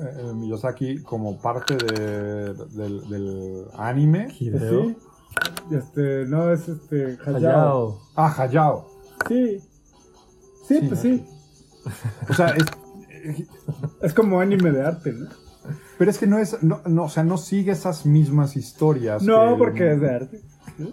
eh, 0.00 0.32
Miyazaki 0.34 1.02
como 1.02 1.40
parte 1.40 1.76
de- 1.76 2.54
del, 2.54 3.08
del 3.08 3.64
anime? 3.76 4.28
Hideo. 4.38 4.84
Sí. 4.84 4.96
Este, 5.72 6.24
no, 6.26 6.52
es 6.52 6.68
este. 6.68 7.18
Hayao. 7.26 7.36
Hayao. 7.36 7.98
Ah, 8.16 8.34
Hayao. 8.38 8.88
Sí. 9.28 9.58
Sí, 10.66 10.80
Sí, 10.80 10.86
pues 10.88 10.90
¿no? 10.90 10.96
sí. 11.10 11.26
O 12.28 12.34
sea, 12.34 12.48
es, 12.50 12.64
Es 14.02 14.14
como 14.14 14.40
anime 14.40 14.70
de 14.70 14.82
arte, 14.82 15.12
¿no? 15.12 15.28
pero 15.98 16.10
es 16.10 16.18
que 16.18 16.26
no 16.26 16.38
es, 16.38 16.62
no, 16.62 16.80
no, 16.86 17.04
o 17.04 17.08
sea, 17.08 17.24
no 17.24 17.36
sigue 17.36 17.72
esas 17.72 18.06
mismas 18.06 18.56
historias. 18.56 19.22
No, 19.22 19.50
que- 19.52 19.58
porque 19.58 19.92
es 19.92 20.00
de 20.00 20.10
arte. 20.14 20.40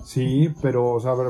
Sí, 0.03 0.53
pero, 0.61 0.93
o 0.93 0.99
sea, 0.99 1.11
a 1.11 1.15
ver, 1.15 1.27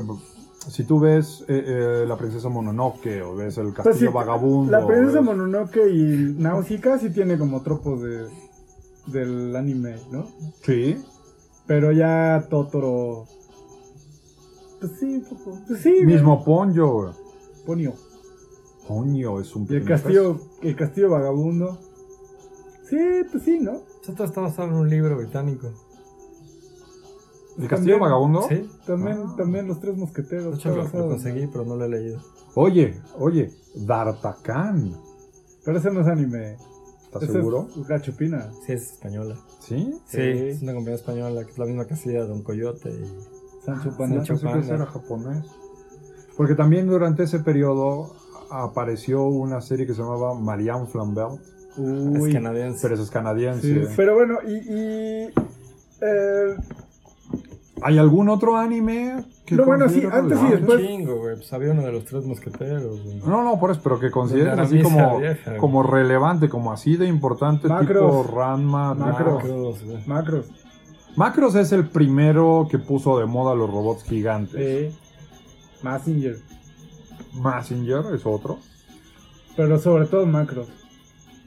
si 0.70 0.84
tú 0.84 1.00
ves 1.00 1.44
eh, 1.48 1.64
eh, 1.66 2.06
La 2.08 2.18
Princesa 2.18 2.50
Mononoke 2.50 3.22
o 3.24 3.36
ves 3.36 3.58
El 3.58 3.66
Pues 3.74 3.76
Castillo 3.78 4.10
sí, 4.10 4.14
Vagabundo... 4.14 4.72
La 4.72 4.86
princesa 4.86 5.20
ves- 5.20 5.26
Mononoke 5.26 5.88
y 5.90 6.36
Nausicaa 6.38 6.98
sí 6.98 7.10
tiene 7.12 7.38
como 7.38 7.62
tropos 7.62 8.02
de, 8.02 8.26
del 9.08 9.56
anime, 9.56 9.96
¿no? 10.12 10.28
Sí, 10.64 10.98
Pero 11.68 11.92
ya 11.92 12.46
Totoro. 12.50 13.26
Pues 14.80 14.92
sí, 15.00 15.06
un 15.16 15.24
poco. 15.26 15.60
Pues 15.68 15.80
sí, 15.82 15.94
mismo 16.04 16.44
Ponyo. 16.44 17.12
Ponio. 17.66 17.94
Ponyo 18.88 19.40
es 19.40 19.56
un 19.56 19.66
Y 19.70 19.76
el 19.76 19.86
castillo, 19.86 20.40
el 20.62 20.76
castillo 20.76 21.10
vagabundo. 21.10 21.80
Sí, 22.90 22.98
pues 23.32 23.44
sí, 23.44 23.60
¿no? 23.60 23.82
Esto 24.08 24.24
está 24.24 24.42
basado 24.42 24.68
en 24.68 24.76
un 24.76 24.90
libro 24.90 25.18
británico. 25.18 25.72
¿El 27.58 27.68
Castillo 27.68 27.94
También- 27.96 28.00
Vagabundo? 28.00 28.42
Sí. 28.50 28.70
También, 28.86 29.18
Ah. 29.26 29.34
también 29.38 29.68
los 29.68 29.80
tres 29.80 29.96
De 29.96 30.02
mosqueteros. 30.02 30.56
hecho, 30.60 30.82
está 30.82 30.98
lo, 30.98 31.04
lo 31.06 31.10
conseguí, 31.12 31.48
pero 31.48 31.64
no 31.66 31.76
lo 31.76 31.86
he 31.86 31.90
leído. 31.90 32.20
Oye, 32.56 33.00
oye, 33.18 33.52
D'Artagnan. 33.76 34.94
Pero 35.64 35.78
ese 35.78 35.92
no 35.92 36.02
es 36.02 36.08
anime. 36.08 36.58
¿Estás 37.14 37.32
seguro? 37.32 37.68
Es 37.80 37.88
Gachupina. 37.88 38.52
Sí, 38.66 38.74
es 38.74 38.92
española. 38.92 39.36
¿Sí? 39.62 39.94
Sí, 40.06 40.18
Sí. 40.18 40.20
es 40.22 40.62
una 40.62 40.74
compañía 40.74 40.96
española 40.96 41.46
que 41.46 41.52
es 41.52 41.58
la 41.58 41.66
misma 41.66 41.86
que 41.86 41.94
hacía 41.94 42.24
Don 42.26 42.44
Coyote. 42.44 42.90
Y... 42.90 43.66
Sancho 43.66 43.96
Panda. 43.98 44.26
Sancho 44.26 44.44
Panda. 44.44 44.76
era 44.76 44.86
japonés. 44.86 45.46
Porque 46.36 46.56
también 46.56 46.88
durante 46.88 47.24
ese 47.24 47.40
periodo 47.40 48.14
apareció 48.52 49.24
una 49.24 49.62
serie 49.62 49.88
que 49.88 49.94
se 49.94 50.02
llamaba 50.02 50.36
Marianne 50.36 50.86
Flambert, 50.88 51.40
Uy. 51.78 52.30
Es 52.30 52.34
canadiense. 52.36 52.80
pero 52.82 52.94
esa 52.96 53.04
es 53.04 53.08
Sí, 53.10 53.14
canadiense. 53.14 53.88
Pero 53.96 54.16
bueno, 54.16 54.38
y. 54.46 54.56
y 54.58 55.34
eh, 56.02 56.56
¿Hay 57.88 58.00
algún 58.00 58.30
otro 58.30 58.58
anime 58.58 59.24
que 59.46 59.54
No, 59.56 59.66
bueno, 59.66 59.88
sí, 59.88 60.02
consideres 60.02 60.14
antes 60.20 60.38
y 60.40 60.42
relevante? 60.42 60.66
Después- 60.66 60.88
chingo, 60.88 61.16
güey. 61.20 61.36
Pues 61.36 61.54
había 61.54 61.72
uno 61.72 61.82
de 61.84 61.92
los 61.92 62.06
tres 62.06 62.26
mosqueteros, 62.26 63.04
güey. 63.04 63.18
No, 63.28 63.44
no, 63.44 63.60
por 63.60 63.70
eso, 63.70 63.80
pero 63.84 64.00
que 64.00 64.10
consideres 64.10 64.56
Donde 64.58 64.64
así 64.64 64.82
como, 64.82 65.00
era 65.00 65.18
vieja, 65.18 65.50
güey. 65.52 65.60
como 65.62 65.84
relevante, 65.84 66.50
como 66.50 66.72
así 66.72 66.98
de 66.98 67.06
importante, 67.08 67.68
Macros. 67.68 68.26
tipo 68.26 68.36
Ranma. 68.36 68.96
Macros. 68.96 69.36
Macros, 69.36 69.84
güey. 69.84 69.98
macros. 70.08 70.46
Macros 71.16 71.56
es 71.56 71.72
el 71.74 71.88
primero 71.88 72.68
que 72.72 72.80
puso 72.80 73.20
de 73.20 73.26
moda 73.28 73.54
los 73.56 73.70
robots 73.70 74.04
gigantes. 74.04 74.92
Sí. 74.92 74.98
Massinger. 75.84 76.38
Massinger 77.34 78.04
es 78.16 78.26
otro. 78.26 78.58
Pero 79.56 79.78
sobre 79.80 80.06
todo 80.08 80.26
macros. 80.26 80.68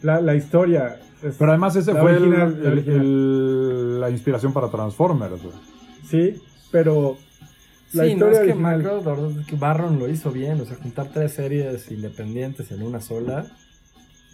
La, 0.03 0.21
la 0.21 0.35
historia. 0.37 1.01
es- 1.23 1.35
Pero 1.37 1.51
además 1.51 1.75
ese 1.75 1.93
La 1.93 2.01
fue 2.01 2.13
el- 2.13 2.23
original, 2.23 2.53
la 2.63 2.69
el- 2.69 2.73
original. 2.79 3.01
el- 3.01 4.01
la 4.01 4.11
inspiración 4.11 4.53
para 4.53 4.69
Transformers. 4.69 5.43
güey. 5.43 5.55
Sí, 6.09 6.43
pero. 6.71 7.19
La 7.93 8.05
sí, 8.05 8.11
historia 8.11 8.41
no 8.41 8.45
es 8.45 9.35
que 9.35 9.41
es 9.41 9.47
que 9.47 9.57
Barron 9.57 9.99
lo 9.99 10.09
hizo 10.11 10.31
bien. 10.31 10.61
O 10.61 10.67
sea, 10.67 10.77
juntar 10.77 11.11
tres 11.13 11.33
series 11.33 11.91
independientes 11.91 12.71
en 12.71 12.83
una 12.83 13.01
sola 13.01 13.47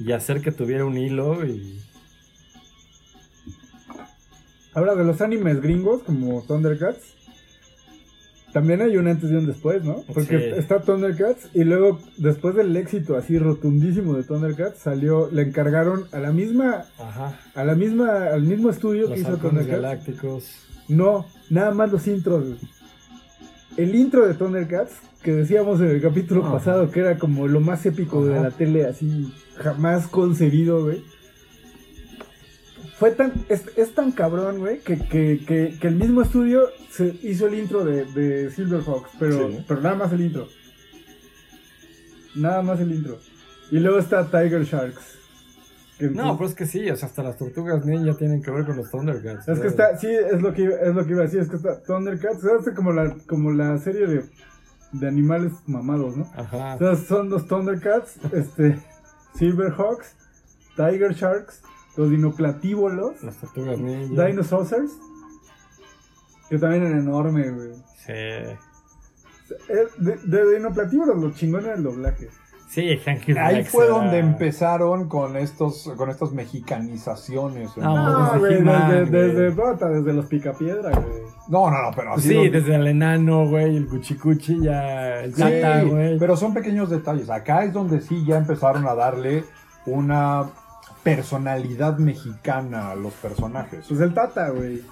y 0.00 0.10
hacer 0.12 0.40
que 0.40 0.50
tuviera 0.50 0.84
un 0.84 0.98
hilo 0.98 1.46
y. 1.46 1.80
Ahora, 4.72 4.96
de 4.96 5.04
los 5.04 5.20
animes 5.20 5.60
gringos, 5.60 6.02
como 6.02 6.42
Thundercats, 6.42 7.13
también 8.54 8.80
hay 8.80 8.96
un 8.96 9.06
antes 9.08 9.30
y 9.30 9.34
un 9.34 9.46
después, 9.46 9.84
¿no? 9.84 10.02
Porque 10.14 10.38
Sí. 10.38 10.44
está 10.58 10.80
Thundercats 10.80 11.50
y 11.52 11.64
luego, 11.64 11.98
después 12.16 12.54
del 12.54 12.74
éxito 12.76 13.16
así 13.16 13.38
rotundísimo 13.38 14.14
de 14.14 14.22
Thundercats, 14.22 14.78
salió, 14.78 15.28
le 15.30 15.42
encargaron 15.42 16.04
a 16.12 16.20
la 16.20 16.32
misma, 16.32 16.84
Ajá. 16.98 17.38
a 17.54 17.64
la 17.64 17.74
misma, 17.74 18.28
al 18.32 18.42
mismo 18.44 18.70
estudio 18.70 19.04
que 19.04 19.10
Los 19.10 19.18
hizo 19.18 19.28
halcones 19.30 19.66
Thundercats. 19.66 19.82
galácticos. 19.82 20.44
No, 20.88 21.26
nada 21.50 21.72
más 21.74 21.92
los 21.92 22.06
intros. 22.06 22.44
El 23.76 23.94
intro 23.96 24.26
de 24.26 24.34
Thundercats, 24.34 24.92
que 25.22 25.32
decíamos 25.32 25.80
en 25.80 25.88
el 25.90 26.00
capítulo 26.00 26.42
pasado, 26.42 26.90
que 26.90 27.00
era 27.00 27.18
como 27.18 27.48
lo 27.48 27.60
más 27.60 27.84
épico 27.86 28.24
de 28.24 28.40
la 28.40 28.50
tele, 28.52 28.86
así 28.86 29.32
jamás 29.56 30.06
concebido, 30.06 30.84
güey. 30.84 31.02
Fue 32.98 33.10
tan, 33.10 33.32
es, 33.48 33.64
es 33.76 33.92
tan 33.94 34.12
cabrón, 34.12 34.58
güey, 34.60 34.78
que, 34.80 34.96
que, 34.98 35.40
que, 35.46 35.76
que 35.80 35.88
el 35.88 35.96
mismo 35.96 36.22
estudio 36.22 36.68
se 36.90 37.06
hizo 37.22 37.46
el 37.48 37.54
intro 37.58 37.84
de, 37.84 38.04
de 38.04 38.50
Silverhawks, 38.50 39.10
pero, 39.18 39.48
Sí. 39.50 39.64
pero 39.66 39.80
nada 39.80 39.96
más 39.96 40.12
el 40.12 40.20
intro. 40.22 40.46
Nada 42.34 42.62
más 42.62 42.80
el 42.80 42.92
intro. 42.92 43.18
Y 43.70 43.78
luego 43.80 43.98
está 43.98 44.24
Tiger 44.26 44.64
Sharks. 44.64 45.18
No, 46.00 46.36
pero 46.36 46.48
es 46.50 46.56
que 46.56 46.66
sí, 46.66 46.90
o 46.90 46.96
sea, 46.96 47.08
hasta 47.08 47.22
las 47.22 47.36
tortugas 47.38 47.84
ninja 47.86 48.14
tienen 48.16 48.42
que 48.42 48.50
ver 48.50 48.64
con 48.66 48.76
los 48.76 48.90
Thundercats. 48.90 49.46
Es 49.48 49.60
que 49.60 49.68
está, 49.68 49.96
sí, 49.96 50.08
es 50.08 50.42
lo 50.42 50.52
que, 50.52 50.62
iba- 50.62 50.76
es 50.76 50.92
lo 50.94 51.04
que 51.06 51.12
iba 51.12 51.20
a 51.20 51.24
decir, 51.24 51.40
es 51.40 51.48
que 51.48 51.56
está 51.56 51.80
Thundercats, 51.82 52.42
es 52.44 52.74
como 52.74 52.92
la, 52.92 53.14
como 53.28 53.52
la 53.52 53.78
serie 53.78 54.06
de, 54.08 54.24
de 54.92 55.06
animales 55.08 55.52
mamados, 55.66 56.16
¿no? 56.16 56.28
Ajá. 56.36 56.72
Entonces 56.72 57.06
son 57.06 57.30
los 57.30 57.46
Thundercats, 57.46 58.18
este, 58.32 58.76
Silverhawks, 59.36 60.16
Tiger 60.76 61.14
Sharks, 61.14 61.62
los 61.96 62.10
dinoplatívolos, 62.10 63.22
Las 63.22 63.36
tortugas 63.36 63.78
ninja. 63.78 64.24
Dinosaurs, 64.26 64.74
que 66.48 66.58
también 66.58 66.84
eran 66.84 66.98
enormes, 67.00 67.54
güey. 67.54 67.72
Sí. 68.04 68.12
Eh, 68.12 68.56
De, 69.98 70.16
de 70.16 70.54
dinoplatívolos 70.56 71.16
lo 71.18 71.30
chingón 71.32 71.64
era 71.64 71.74
el 71.74 71.82
doblaje. 71.82 72.28
Sí, 72.68 72.98
Hanky 73.06 73.32
Ahí 73.38 73.62
fue 73.64 73.84
era- 73.84 73.94
donde 73.94 74.18
empezaron 74.18 75.08
con 75.08 75.36
estos 75.36 75.92
con 75.96 76.10
estas 76.10 76.32
mexicanizaciones. 76.32 77.76
No, 77.76 77.94
¿no? 77.94 78.10
No, 78.10 78.24
desde 78.32 78.38
güey, 78.38 78.52
desde, 78.54 79.50
güey. 79.50 79.66
desde, 79.76 79.94
desde 79.94 80.12
los 80.12 80.26
picapiedra, 80.26 80.90
güey. 80.90 81.22
no, 81.48 81.70
no, 81.70 81.82
no, 81.82 81.90
pero 81.94 82.14
así 82.14 82.28
Sí, 82.28 82.34
donde- 82.34 82.50
desde 82.50 82.74
el 82.74 82.86
enano, 82.88 83.46
güey, 83.48 83.76
el 83.76 83.86
cuchicuchi, 83.86 84.60
ya 84.60 85.20
el 85.20 85.34
Sí, 85.34 85.40
tata, 85.42 85.84
güey. 85.84 86.18
pero 86.18 86.36
son 86.36 86.52
pequeños 86.52 86.90
detalles. 86.90 87.30
Acá 87.30 87.62
es 87.64 87.72
donde 87.72 88.00
sí 88.00 88.24
ya 88.26 88.38
empezaron 88.38 88.88
a 88.88 88.94
darle 88.94 89.44
una 89.86 90.46
personalidad 91.04 91.98
mexicana 91.98 92.90
a 92.90 92.94
los 92.96 93.12
personajes. 93.14 93.84
Pues 93.88 94.00
el 94.00 94.12
Tata, 94.12 94.48
güey. 94.50 94.82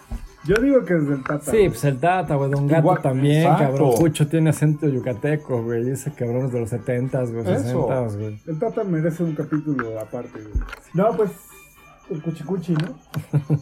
Yo 0.44 0.56
digo 0.56 0.84
que 0.84 0.94
es 0.94 1.02
el 1.08 1.22
Tata. 1.22 1.50
Sí, 1.50 1.68
pues 1.68 1.84
el 1.84 1.98
Tata, 1.98 2.34
güey, 2.34 2.50
Don 2.50 2.66
Gato 2.66 2.80
Igual, 2.82 3.02
también, 3.02 3.42
exacto. 3.42 3.64
cabrón. 3.64 3.90
Pucho 3.98 4.28
tiene 4.28 4.50
acento 4.50 4.88
yucateco, 4.88 5.62
güey. 5.62 5.90
Ese 5.90 6.12
cabrón 6.12 6.46
es 6.46 6.52
de 6.52 6.60
los 6.60 6.72
70s, 6.72 7.32
güey, 7.32 7.54
Eso. 7.54 7.88
60s, 7.88 8.16
güey. 8.18 8.40
El 8.46 8.58
Tata 8.58 8.84
merece 8.84 9.22
un 9.24 9.34
capítulo 9.34 9.98
aparte, 9.98 10.40
güey. 10.40 10.64
No, 10.94 11.16
pues 11.16 11.30
el 12.10 12.22
Cuchicuchi, 12.22 12.74
¿no? 12.74 12.98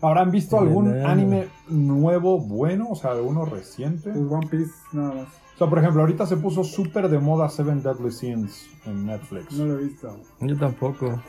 ¿Habrán 0.00 0.30
visto 0.30 0.56
El 0.60 0.68
algún 0.68 0.88
enano. 0.90 1.08
anime 1.08 1.48
nuevo, 1.68 2.40
bueno? 2.40 2.88
O 2.90 2.96
sea, 2.96 3.12
alguno 3.12 3.44
reciente. 3.44 4.10
Pues 4.10 4.24
One 4.30 4.46
Piece, 4.48 4.72
nada 4.92 5.14
más. 5.14 5.26
O 5.54 5.58
sea, 5.58 5.66
por 5.68 5.80
ejemplo, 5.80 6.02
ahorita 6.02 6.24
se 6.26 6.36
puso 6.36 6.62
súper 6.62 7.08
de 7.08 7.18
moda 7.18 7.48
Seven 7.48 7.82
Deadly 7.82 8.12
Sins 8.12 8.68
en 8.86 9.06
Netflix. 9.06 9.52
No 9.58 9.66
lo 9.66 9.78
he 9.80 9.84
visto. 9.84 10.16
Yo 10.40 10.56
tampoco. 10.56 11.20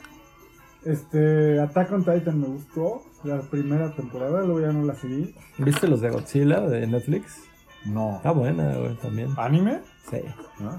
Este, 0.85 1.59
Attack 1.59 1.91
on 1.91 2.03
Titan 2.03 2.39
me 2.39 2.47
gustó. 2.47 3.03
La 3.23 3.41
primera 3.41 3.91
temporada, 3.93 4.43
luego 4.43 4.61
ya 4.61 4.71
no 4.71 4.85
la 4.85 4.95
seguí. 4.95 5.35
¿Viste 5.57 5.87
los 5.87 5.99
de 5.99 6.09
Godzilla 6.09 6.61
de 6.61 6.87
Netflix? 6.87 7.43
No. 7.85 8.15
Está 8.17 8.31
buena, 8.31 8.75
güey, 8.77 8.95
también. 8.95 9.29
¿Anime? 9.37 9.81
Sí. 10.09 10.21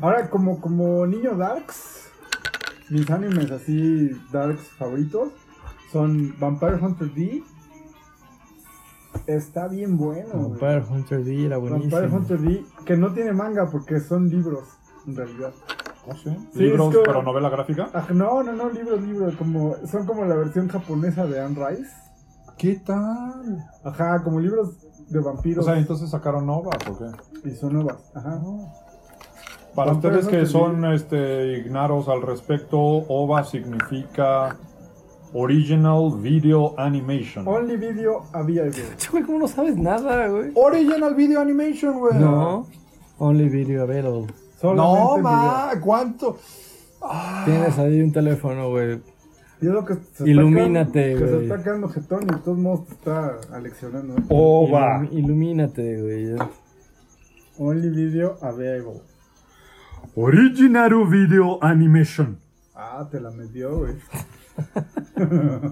Ahora, 0.01 0.31
como, 0.31 0.59
como 0.61 1.07
niño 1.07 1.37
Darks, 1.37 2.11
mis 2.89 3.11
animes 3.11 3.51
así, 3.51 4.11
Darks 4.33 4.63
favoritos, 4.79 5.33
son 5.93 6.35
Vampire 6.39 6.77
Hunter 6.77 7.13
D, 7.15 7.43
Está 9.27 9.69
bien 9.69 9.97
bueno. 9.97 10.29
güey. 10.33 10.61
Vampire 10.61 10.85
Hunter 10.91 11.25
D 11.25 11.47
era 11.47 11.57
buenísimo. 11.59 11.91
Vampire 11.97 12.17
Hunter 12.17 12.39
D, 12.41 12.65
que 12.85 12.97
no 12.97 13.13
tiene 13.13 13.33
manga 13.33 13.69
porque 13.71 14.01
son 14.01 14.29
libros, 14.29 14.65
en 15.07 15.17
realidad. 15.17 15.53
¿Oh, 16.11 16.17
sí? 16.17 16.31
Sí, 16.53 16.59
¿Libros, 16.61 16.91
como- 16.93 17.03
pero 17.05 17.23
novela 17.23 17.49
gráfica? 17.51 17.89
Ah, 17.95 18.07
no, 18.13 18.43
no, 18.43 18.53
no, 18.53 18.69
libros, 18.71 19.01
libros, 19.03 19.35
como, 19.37 19.77
son 19.87 20.07
como 20.07 20.25
la 20.25 20.35
versión 20.35 20.69
japonesa 20.69 21.27
de 21.27 21.41
Anne 21.41 21.57
Rice. 21.69 21.91
¿Qué 22.59 22.75
tal? 22.85 23.65
Ajá, 23.85 24.23
como 24.23 24.41
libros 24.41 24.77
de 25.09 25.19
O 25.19 25.23
vampiros 25.23 25.65
sea, 25.65 25.79
entonces 25.79 26.11
sacaron 26.11 26.47
novas 26.47 26.77
o 26.89 26.99
qué? 26.99 27.49
y 27.49 27.53
son 27.53 27.75
novas. 27.75 27.97
Ajá. 28.15 28.41
Para 29.75 29.93
Vampire 29.93 30.19
ustedes 30.19 30.29
que 30.29 30.47
son 30.47 30.85
este, 30.93 31.59
ignaros 31.59 32.09
al 32.09 32.23
respecto, 32.23 32.77
OVA 32.79 33.45
significa 33.45 34.57
Original 35.33 36.13
Video 36.21 36.79
Animation. 36.79 37.47
Only 37.47 37.77
Video 37.77 38.25
Available. 38.33 38.83
Güey, 39.13 39.23
¿cómo 39.23 39.39
no 39.39 39.49
sabes 39.49 39.77
nada, 39.77 40.27
güey? 40.29 40.51
Original 40.55 41.15
Video 41.15 41.41
Animation, 41.41 41.99
güey. 41.99 42.19
No. 42.19 42.67
Only 43.19 43.49
video 43.49 43.83
available. 43.83 44.27
No, 44.63 45.17
ma, 45.19 45.71
¿cuánto? 45.81 46.39
Tienes 47.45 47.79
ahí 47.79 48.01
un 48.03 48.13
teléfono, 48.13 48.69
güey. 48.71 48.87
video. 48.97 49.03
Y 49.63 49.67
es 49.67 49.73
lo 49.73 49.85
que 49.85 49.95
se 50.15 50.29
Ilumínate, 50.31 51.13
está 51.13 51.19
quedando, 51.19 51.19
que 51.19 51.25
güey. 51.25 51.39
se 51.39 51.43
está 51.55 51.63
quedando 51.65 51.89
jetón 51.89 52.23
y 52.23 52.27
de 52.27 52.39
todos 52.41 52.59
modos 52.59 52.87
te 52.87 52.95
está 52.95 53.39
aleccionando. 53.53 54.15
¿eh? 54.17 54.25
OVA. 54.29 55.01
Ilum- 55.03 55.09
ilumínate, 55.13 56.01
güey. 56.03 56.37
Only 57.59 57.89
Video 57.91 58.39
Available. 58.43 59.03
Original 60.15 60.93
Video 61.09 61.63
Animation. 61.63 62.39
Ah, 62.75 63.07
te 63.11 63.21
la 63.21 63.31
metió, 63.31 63.77
güey. 63.79 63.95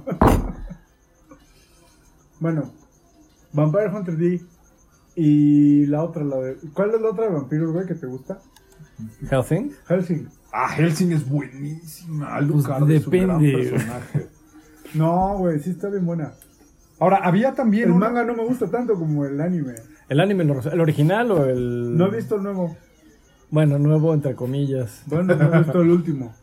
bueno, 2.41 2.71
Vampire 3.53 3.89
Hunter 3.89 4.17
D 4.17 4.41
y 5.17 5.87
la 5.87 6.05
otra, 6.05 6.25
la 6.25 6.37
de. 6.37 6.57
¿Cuál 6.75 6.95
es 6.95 7.01
la 7.01 7.09
otra 7.11 7.25
de 7.25 7.33
vampiros, 7.35 7.73
güey, 7.73 7.87
que 7.87 7.95
te 7.95 8.07
gusta? 8.07 8.39
Helsing. 9.31 9.73
Helsing. 9.89 10.29
Ah, 10.53 10.69
Helsing 10.71 11.13
es 11.13 11.29
buenísima. 11.29 12.27
Pues 12.27 12.37
Alucard 12.39 12.91
es 12.91 13.07
un 13.07 13.13
gran 13.13 13.39
depende. 13.43 13.71
personaje. 13.71 14.27
No, 14.95 15.37
güey, 15.39 15.61
sí 15.61 15.71
está 15.71 15.89
bien 15.89 16.07
buena. 16.07 16.33
Ahora, 16.99 17.19
había 17.19 17.53
también 17.55 17.85
El 17.85 17.91
una- 17.93 18.07
manga 18.07 18.25
no 18.25 18.35
me 18.35 18.45
gusta 18.45 18.67
tanto 18.69 18.95
como 18.95 19.25
el 19.27 19.41
anime. 19.41 19.75
¿El 20.09 20.21
anime, 20.21 20.43
el 20.45 20.81
original 20.81 21.31
o 21.31 21.45
el...? 21.45 21.97
No 21.97 22.07
he 22.07 22.17
visto 22.17 22.37
el 22.37 22.43
nuevo. 22.43 22.77
Bueno, 23.51 23.79
nuevo 23.79 24.15
entre 24.15 24.35
comillas. 24.35 25.03
Bueno, 25.07 25.35
no 25.37 25.55
he 25.55 25.59
visto 25.59 25.83
el 25.83 25.91
último. 25.91 26.35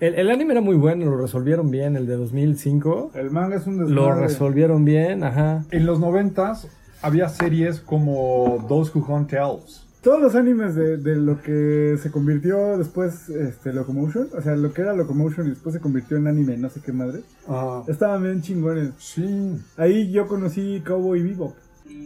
El, 0.00 0.14
el 0.16 0.30
anime 0.30 0.52
era 0.54 0.60
muy 0.60 0.74
bueno, 0.76 1.04
lo 1.06 1.16
resolvieron 1.16 1.70
bien, 1.70 1.94
el 1.96 2.06
de 2.08 2.16
2005. 2.16 3.12
El 3.14 3.30
manga 3.30 3.56
es 3.56 3.66
un 3.68 3.78
desmadre. 3.78 3.94
Lo 3.94 4.12
resolvieron 4.14 4.84
bien, 4.84 5.22
ajá. 5.22 5.64
En 5.70 5.86
los 5.86 6.00
noventas 6.00 6.66
había 7.02 7.28
series 7.28 7.80
como 7.80 8.64
Those 8.68 8.90
Who 8.98 9.06
Hunt 9.08 9.32
Elves. 9.32 9.86
Todos 10.02 10.20
los 10.20 10.34
animes 10.34 10.74
de, 10.74 10.96
de 10.96 11.14
lo 11.16 11.40
que 11.42 11.96
se 12.02 12.10
convirtió 12.10 12.76
después 12.76 13.28
este, 13.28 13.72
Locomotion, 13.72 14.28
o 14.36 14.42
sea, 14.42 14.56
lo 14.56 14.72
que 14.72 14.82
era 14.82 14.94
Locomotion 14.94 15.46
y 15.46 15.50
después 15.50 15.74
se 15.74 15.80
convirtió 15.80 16.16
en 16.16 16.26
anime, 16.26 16.56
no 16.56 16.68
sé 16.70 16.80
qué 16.80 16.92
madre, 16.92 17.22
Ah, 17.48 17.84
estaban 17.86 18.22
bien 18.24 18.42
chingones. 18.42 18.90
sí. 18.98 19.56
Ahí 19.76 20.10
yo 20.10 20.26
conocí 20.26 20.82
Cowboy 20.84 21.22
Bebop. 21.22 21.54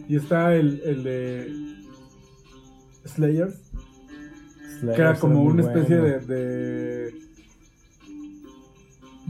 Y 0.07 0.15
está 0.15 0.53
el, 0.55 0.81
el 0.85 1.03
de 1.03 1.53
Slayers, 3.05 3.55
que 4.81 5.01
era 5.01 5.15
como 5.15 5.41
una 5.43 5.63
especie 5.63 5.95
de, 5.97 6.19
de 6.19 7.13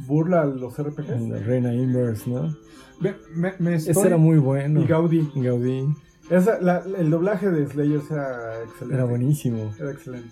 burla 0.08 0.42
a 0.42 0.46
los 0.46 0.78
RPGs. 0.82 1.46
Reina 1.46 1.74
Inverse, 1.74 2.30
¿no? 2.30 2.56
Me, 3.00 3.16
me- 3.36 3.54
me 3.60 3.76
estoy- 3.76 3.92
Ese 3.92 4.08
era 4.08 4.18
muy 4.18 4.38
bueno. 4.40 4.82
Y 4.82 4.88
Gaudi. 4.88 5.30
Gaudí. 5.36 5.86
Esa, 6.30 6.60
la- 6.62 6.84
el 6.98 7.10
doblaje 7.10 7.50
de 7.50 7.66
Slayers 7.68 8.12
era 8.12 8.64
excelente. 8.64 8.96
Era 8.96 9.04
buenísimo. 9.06 9.74
Era 9.80 9.92
excelente. 9.92 10.30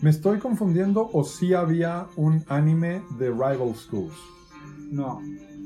¿Me 0.00 0.10
estoy 0.10 0.38
confundiendo 0.38 1.08
o 1.12 1.24
sí 1.24 1.54
había 1.54 2.06
un 2.16 2.44
anime 2.48 3.02
de 3.18 3.30
Rival 3.30 3.74
Schools? 3.74 4.14
No, 4.90 5.20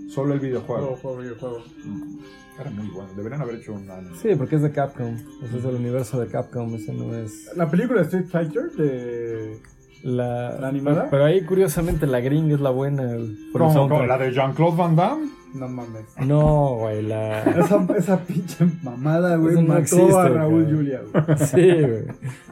Solo 0.08 0.34
el 0.34 0.40
juego, 0.40 0.40
videojuego. 0.40 0.96
juego, 0.96 1.18
videojuego. 1.18 1.58
Mm, 1.84 2.18
Era 2.60 2.70
muy 2.70 2.86
bueno. 2.88 3.08
Deberían 3.16 3.40
haber 3.40 3.54
hecho 3.56 3.72
un 3.72 3.90
anime. 3.90 4.16
Sí, 4.20 4.28
porque 4.36 4.56
es 4.56 4.62
de 4.62 4.72
Capcom. 4.72 5.14
O 5.14 5.46
sea, 5.48 5.56
es 5.58 5.62
del 5.64 5.74
universo 5.76 6.20
de 6.20 6.26
Capcom. 6.28 6.74
Ese 6.74 6.92
no 6.92 7.14
es. 7.14 7.50
La 7.56 7.70
película 7.70 8.00
de 8.00 8.04
Street 8.06 8.26
Fighter 8.26 8.70
de... 8.72 9.58
La, 10.02 10.58
¿La 10.60 10.68
animada? 10.68 11.08
Pero 11.10 11.24
ahí, 11.24 11.42
curiosamente, 11.44 12.06
la 12.06 12.20
gringa 12.20 12.54
es 12.56 12.60
la 12.60 12.70
buena. 12.70 13.02
por 13.04 13.12
el 13.20 13.48
¿Cómo, 13.52 13.72
soundtrack. 13.72 13.88
cómo? 14.00 14.06
¿La 14.06 14.18
de 14.18 14.32
Jean-Claude 14.32 14.76
Van 14.76 14.96
Damme? 14.96 15.30
No 15.54 15.68
mames. 15.68 16.04
No, 16.26 16.76
güey, 16.80 17.02
la. 17.02 17.42
Esa, 17.42 17.86
esa 17.98 18.20
pinche 18.24 18.66
mamada, 18.82 19.36
güey, 19.36 19.54
no 19.56 19.62
mató 19.62 19.80
existe, 19.80 20.12
a 20.18 20.28
Raúl. 20.28 20.64
Julia, 20.64 21.00
güey. 21.12 21.38
Sí, 21.38 21.70
güey. 21.82 22.04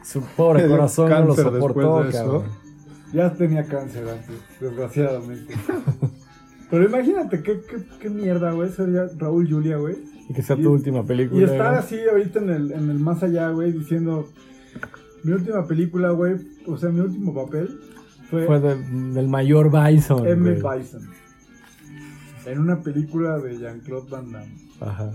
Su 0.03 0.21
pobre 0.37 0.67
corazón 0.67 1.09
no 1.09 1.25
lo 1.25 1.35
soportó, 1.35 2.03
de 2.03 2.11
cabrón. 2.11 2.43
Ya 3.13 3.33
tenía 3.33 3.65
cáncer 3.65 4.07
antes, 4.07 4.35
desgraciadamente. 4.59 5.53
Pero 6.69 6.85
imagínate 6.85 7.43
qué, 7.43 7.59
qué, 7.69 7.77
qué 7.99 8.09
mierda, 8.09 8.51
güey, 8.51 8.69
sería 8.69 9.07
Raúl 9.17 9.49
Julia, 9.51 9.77
güey. 9.77 9.97
Y 10.29 10.33
que 10.33 10.41
sea 10.41 10.55
Y- 10.55 10.61
tu 10.63 10.71
última 10.71 11.03
película. 11.05 11.41
Y 11.41 11.43
estar 11.43 11.73
así 11.75 11.97
ahorita 12.09 12.39
en 12.39 12.49
el, 12.49 12.71
en 12.71 12.89
el 12.89 12.99
más 12.99 13.21
allá, 13.23 13.49
güey, 13.49 13.73
diciendo, 13.73 14.29
mi 15.23 15.33
última 15.33 15.67
película, 15.67 16.11
güey, 16.11 16.35
o 16.67 16.77
sea, 16.77 16.89
mi 16.89 17.01
último 17.01 17.33
papel 17.33 17.77
fue, 18.29 18.45
Fue 18.45 18.59
de- 18.61 18.75
del 18.77 19.27
mayor 19.27 19.69
Bison. 19.69 20.25
M. 20.25 20.55
güey. 20.55 20.79
Bison. 20.79 21.01
En 22.45 22.59
una 22.59 22.81
película 22.81 23.39
de 23.39 23.57
Jean-Claude 23.57 24.09
Van 24.09 24.31
Damme. 24.31 24.55
Ajá. 24.79 25.11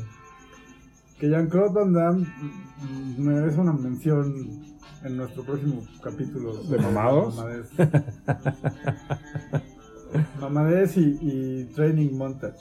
Que 1.19 1.29
Jean-Claude 1.29 1.73
Van 1.73 1.93
Damme 1.93 2.27
mm, 2.27 3.23
merece 3.23 3.61
una 3.61 3.73
mención 3.73 4.65
en 5.03 5.17
nuestro 5.17 5.45
próximo 5.45 5.83
capítulo. 6.03 6.63
¿De 6.65 6.79
mamados? 6.79 7.37
Mamadez. 7.37 7.71
Mamadez 10.41 10.97
y, 10.97 11.19
y 11.21 11.65
Training 11.75 12.17
Montage. 12.17 12.57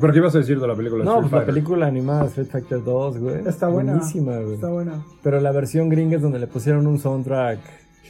¿Pero 0.00 0.12
qué 0.12 0.18
ibas 0.18 0.34
a 0.34 0.38
decir 0.38 0.60
de 0.60 0.66
la 0.66 0.74
película? 0.74 1.04
No, 1.04 1.20
pues 1.20 1.32
la 1.32 1.44
película 1.44 1.86
animada 1.86 2.26
Street 2.26 2.48
Fighter 2.48 2.82
2, 2.82 3.18
güey. 3.18 3.46
Está 3.46 3.68
buena. 3.68 3.92
Buenísima, 3.92 4.38
güey. 4.38 4.54
Está 4.54 4.68
buena. 4.68 5.04
Pero 5.22 5.40
la 5.40 5.52
versión 5.52 5.88
gringa 5.88 6.16
es 6.16 6.22
donde 6.22 6.38
le 6.38 6.46
pusieron 6.46 6.86
un 6.86 6.98
soundtrack 6.98 7.58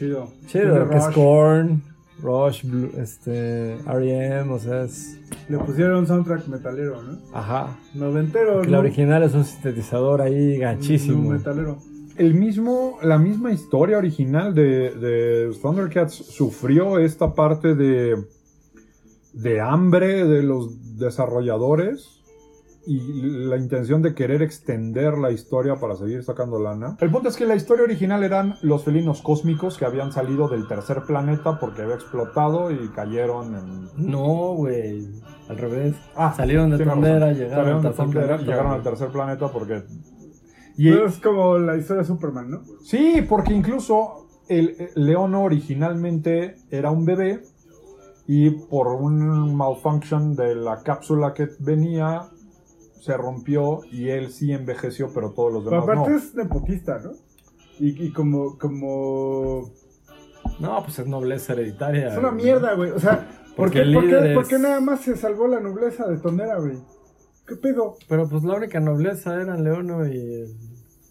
Chido. 0.01 0.29
chido, 0.47 0.73
Tiene 0.75 0.89
que 0.91 0.97
es 0.97 1.05
Rush. 1.07 1.15
Korn, 1.15 1.83
Rush, 2.23 2.65
Blue- 2.65 2.91
este, 2.99 3.75
R.E.M., 3.75 4.51
o 4.53 4.59
sea, 4.59 4.85
es... 4.85 5.19
Le 5.49 5.59
pusieron 5.59 6.07
soundtrack 6.07 6.47
metalero, 6.49 7.03
¿no? 7.03 7.19
Ajá. 7.35 7.77
Noventero. 7.95 8.63
Que 8.63 8.69
la 8.71 8.79
¿no? 8.79 8.81
original 8.81 9.23
es 9.23 9.35
un 9.35 9.45
sintetizador 9.45 10.23
ahí 10.23 10.55
No 10.57 10.63
gachísimo. 10.63 11.31
metalero. 11.31 11.79
El 12.17 12.35
mismo, 12.35 12.99
la 13.03 13.19
misma 13.19 13.53
historia 13.53 13.99
original 13.99 14.55
de, 14.55 14.91
de 14.95 15.51
Thundercats 15.63 16.15
sufrió 16.15 16.99
esta 16.99 17.35
parte 17.35 17.75
de, 17.75 18.17
de 19.35 19.61
hambre 19.61 20.25
de 20.27 20.43
los 20.43 20.99
desarrolladores 20.99 22.20
y 22.87 23.23
la 23.23 23.57
intención 23.57 24.01
de 24.03 24.15
querer 24.15 24.43
extender 24.43 25.19
la 25.19 25.31
historia 25.31 25.77
para 25.77 25.97
seguir 25.97 26.23
sacando 26.23 26.59
lana. 26.59 26.97
El 27.01 27.11
punto 27.11 27.29
es 27.29 27.37
que 27.37 27.47
la 27.47 27.55
historia 27.55 27.85
original 27.85 28.25
eran 28.25 28.57
los 28.63 28.85
felinos 28.85 29.21
cósmicos 29.21 29.77
que 29.77 29.85
habían 29.85 30.13
salido 30.13 30.49
del 30.49 30.67
tercer 30.67 31.03
planeta 31.07 31.59
porque 31.59 31.83
había 31.83 31.95
explotado 31.95 32.71
y 32.71 32.89
cayeron 32.89 33.55
en... 33.55 34.11
No, 34.11 34.55
güey. 34.55 35.09
Al 35.49 35.59
revés. 35.59 35.95
Ah, 36.15 36.33
Salieron 36.35 36.71
de 36.71 36.77
tiene 36.77 36.93
Tondera, 36.93 37.33
llegaron 37.33 37.51
Salieron 37.51 37.77
al 37.77 37.83
de 37.83 37.89
tercer 37.89 38.11
planeta, 38.11 38.43
llegaron 38.43 38.73
al 38.73 38.83
tercer 38.83 39.09
planeta 39.09 39.49
porque... 39.49 39.83
Y, 40.77 40.91
Pero 40.91 41.07
es 41.07 41.19
como 41.19 41.59
la 41.59 41.77
historia 41.77 42.03
de 42.03 42.09
Superman, 42.09 42.51
¿no? 42.51 42.63
Sí, 42.83 43.25
porque 43.29 43.53
incluso 43.53 44.27
el, 44.49 44.75
el 44.79 45.07
Leono 45.07 45.43
originalmente 45.43 46.57
era 46.71 46.91
un 46.91 47.05
bebé 47.05 47.43
y 48.27 48.51
por 48.51 48.87
un 48.87 49.55
malfunction 49.55 50.35
de 50.35 50.55
la 50.55 50.83
cápsula 50.83 51.35
que 51.35 51.49
venía 51.59 52.31
se 53.01 53.17
rompió 53.17 53.81
y 53.91 54.09
él 54.09 54.31
sí 54.33 54.53
envejeció, 54.53 55.11
pero 55.15 55.31
todos 55.33 55.53
los 55.53 55.65
Pero 55.65 55.81
demás 55.83 55.89
aparte 55.99 56.11
no. 56.13 56.17
es 56.19 56.35
nepotista, 56.35 56.99
¿no? 56.99 57.11
Y, 57.79 58.07
y 58.07 58.13
como, 58.13 58.59
como... 58.59 59.71
No, 60.59 60.83
pues 60.85 60.99
es 60.99 61.07
nobleza 61.07 61.53
hereditaria. 61.55 62.09
Es 62.13 62.19
una 62.19 62.31
mierda, 62.31 62.75
güey. 62.75 62.91
O 62.91 62.99
sea, 62.99 63.27
¿por 63.57 63.67
Porque 63.73 63.83
qué, 63.83 64.35
por, 64.35 64.49
por 64.49 64.61
nada 64.61 64.81
más 64.81 65.01
se 65.01 65.17
salvó 65.17 65.47
la 65.49 65.61
nobleza 65.61 66.07
de 66.07 66.19
Tonera, 66.19 66.59
güey? 66.59 66.77
¿Qué 67.47 67.57
pedo? 67.57 67.97
Pero 68.09 68.29
pues 68.29 68.45
la 68.45 68.55
única 68.57 68.81
nobleza 68.81 69.41
eran 69.41 69.65
Leono 69.65 70.07
y... 70.07 70.13
el- 70.17 70.57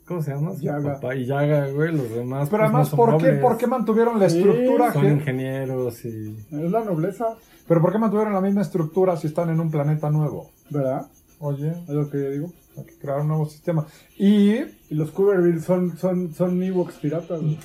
¿Cómo 0.07 0.23
se 0.23 0.31
llama? 0.33 0.53
Yaga. 0.59 0.95
papá 0.95 1.13
y 1.15 1.27
Yaga, 1.27 1.67
güey. 1.69 1.95
Los 1.95 2.09
demás. 2.09 2.49
Pero 2.49 2.63
pues, 2.63 2.69
además, 2.71 2.91
no 2.91 2.97
¿por 2.97 3.17
qué. 3.17 3.31
¿por 3.33 3.57
qué 3.57 3.67
mantuvieron 3.67 4.19
la 4.19 4.27
Sí, 4.27 4.39
estructura? 4.39 4.91
Son 4.91 5.03
que- 5.03 5.07
ingenieros 5.09 6.03
y... 6.05 6.35
Es 6.51 6.71
la 6.71 6.83
nobleza, 6.83 7.25
Pero 7.67 7.79
¿por 7.81 7.91
qué 7.91 7.99
mantuvieron 7.99 8.33
la 8.33 8.41
misma 8.41 8.61
estructura 8.61 9.15
si 9.17 9.27
están 9.27 9.49
en 9.51 9.59
un 9.59 9.69
planeta 9.69 10.09
nuevo? 10.09 10.49
¿verdad? 10.71 11.05
Oye, 11.39 11.69
Es 11.87 11.89
lo 11.93 12.09
que 12.09 12.17
yo 12.21 12.31
digo. 12.31 12.53
hay 12.77 12.83
que 12.85 12.95
crear 12.97 13.19
un 13.21 13.29
nuevo 13.29 13.45
sistema. 13.47 13.85
Y 14.17 14.51
Y 14.55 14.95
los 14.95 15.11
Cooverville 15.11 15.61
son, 15.61 15.97
son, 15.97 16.33
son 16.33 16.61
Ewoks 16.61 16.95
piratas, 16.95 17.39
güey. 17.41 17.57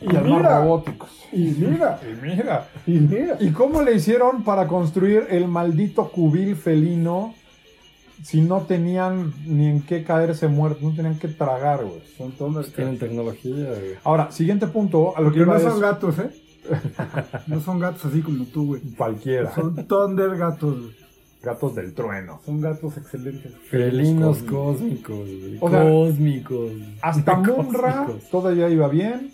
y 0.00 0.06
además 0.16 0.38
mira. 0.38 0.60
robóticos. 0.60 1.10
Y 1.32 1.44
mira, 1.58 2.00
Y 2.08 2.26
mira. 2.26 2.68
y 2.86 2.92
mira. 2.92 3.36
¿Y 3.40 3.50
cómo 3.50 3.82
le 3.82 3.94
hicieron 3.94 4.42
para 4.44 4.66
construir 4.66 5.26
el 5.30 5.48
maldito 5.48 6.10
cubil 6.10 6.56
felino 6.56 7.34
si 8.24 8.40
no 8.40 8.62
tenían 8.62 9.32
ni 9.46 9.66
en 9.66 9.82
qué 9.82 10.02
caerse 10.02 10.48
muertos, 10.48 10.82
no 10.82 10.92
tenían 10.94 11.18
que 11.20 11.28
tragar, 11.28 11.84
güey? 11.84 12.00
Son. 12.16 12.32
Pues 12.52 12.72
Tienen 12.72 12.98
tecnología, 12.98 13.68
güey. 13.70 13.94
Ahora, 14.04 14.32
siguiente 14.32 14.66
punto, 14.66 15.16
a 15.16 15.20
lo 15.20 15.30
que 15.30 15.38
Pero 15.40 15.52
iba 15.52 15.58
no 15.58 15.58
es 15.66 15.72
son 15.72 15.80
gatos, 15.80 16.18
¿eh? 16.18 16.30
No 17.46 17.60
son 17.60 17.78
gatos 17.78 18.04
así 18.04 18.20
como 18.20 18.44
tú, 18.46 18.66
güey. 18.68 18.80
cualquiera, 18.96 19.54
Son 19.54 19.86
Thunder 19.86 20.36
gatos, 20.36 20.78
güey. 20.80 20.97
Gatos 21.42 21.74
del 21.74 21.94
trueno. 21.94 22.40
Son 22.44 22.60
gatos 22.60 22.96
excelentes. 22.96 23.52
Felinos 23.70 24.38
cósmicos. 24.38 25.18
cósmicos, 25.18 25.40
güey. 25.40 25.58
O 25.60 25.70
sea, 25.70 25.82
cósmicos. 25.82 26.72
Hasta 27.02 27.36
Munra 27.38 28.06
todavía 28.30 28.68
iba 28.68 28.88
bien. 28.88 29.32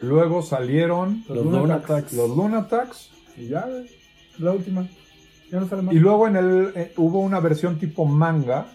Luego 0.00 0.42
salieron 0.42 1.24
Los 1.28 1.38
Lunatax. 1.44 2.12
Lunatax. 2.12 2.12
los 2.12 2.36
Lunatax. 2.36 3.10
Y 3.38 3.48
ya, 3.48 3.66
güey. 3.66 3.86
La 4.38 4.52
última. 4.52 4.86
Ya 5.50 5.60
no 5.60 5.68
sale 5.68 5.82
más. 5.82 5.94
Y 5.94 5.98
luego 5.98 6.28
en 6.28 6.36
el 6.36 6.72
eh, 6.74 6.92
hubo 6.96 7.20
una 7.20 7.40
versión 7.40 7.78
tipo 7.78 8.04
manga 8.04 8.66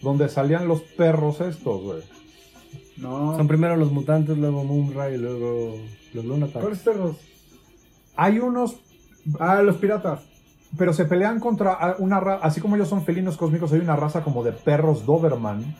donde 0.00 0.28
salían 0.28 0.68
los 0.68 0.80
perros 0.82 1.40
estos, 1.40 1.82
güey. 1.82 2.02
No. 2.96 3.36
Son 3.36 3.46
primero 3.46 3.76
los 3.76 3.92
mutantes, 3.92 4.38
luego 4.38 4.64
Moonra 4.64 5.10
y 5.10 5.18
luego 5.18 5.76
los 6.14 6.24
Lunatax. 6.24 6.60
¿Cuáles 6.62 6.78
perros? 6.80 7.16
Hay 8.16 8.38
unos, 8.38 8.76
Ah, 9.40 9.60
los 9.60 9.76
piratas. 9.76 10.20
Pero 10.76 10.92
se 10.92 11.04
pelean 11.04 11.40
contra 11.40 11.72
ah, 11.72 11.96
una 11.98 12.20
raza, 12.20 12.44
así 12.44 12.60
como 12.60 12.76
ellos 12.76 12.88
son 12.88 13.04
felinos 13.04 13.36
cósmicos, 13.36 13.72
hay 13.72 13.80
una 13.80 13.96
raza 13.96 14.22
como 14.22 14.42
de 14.42 14.52
perros 14.52 15.04
Doberman. 15.06 15.74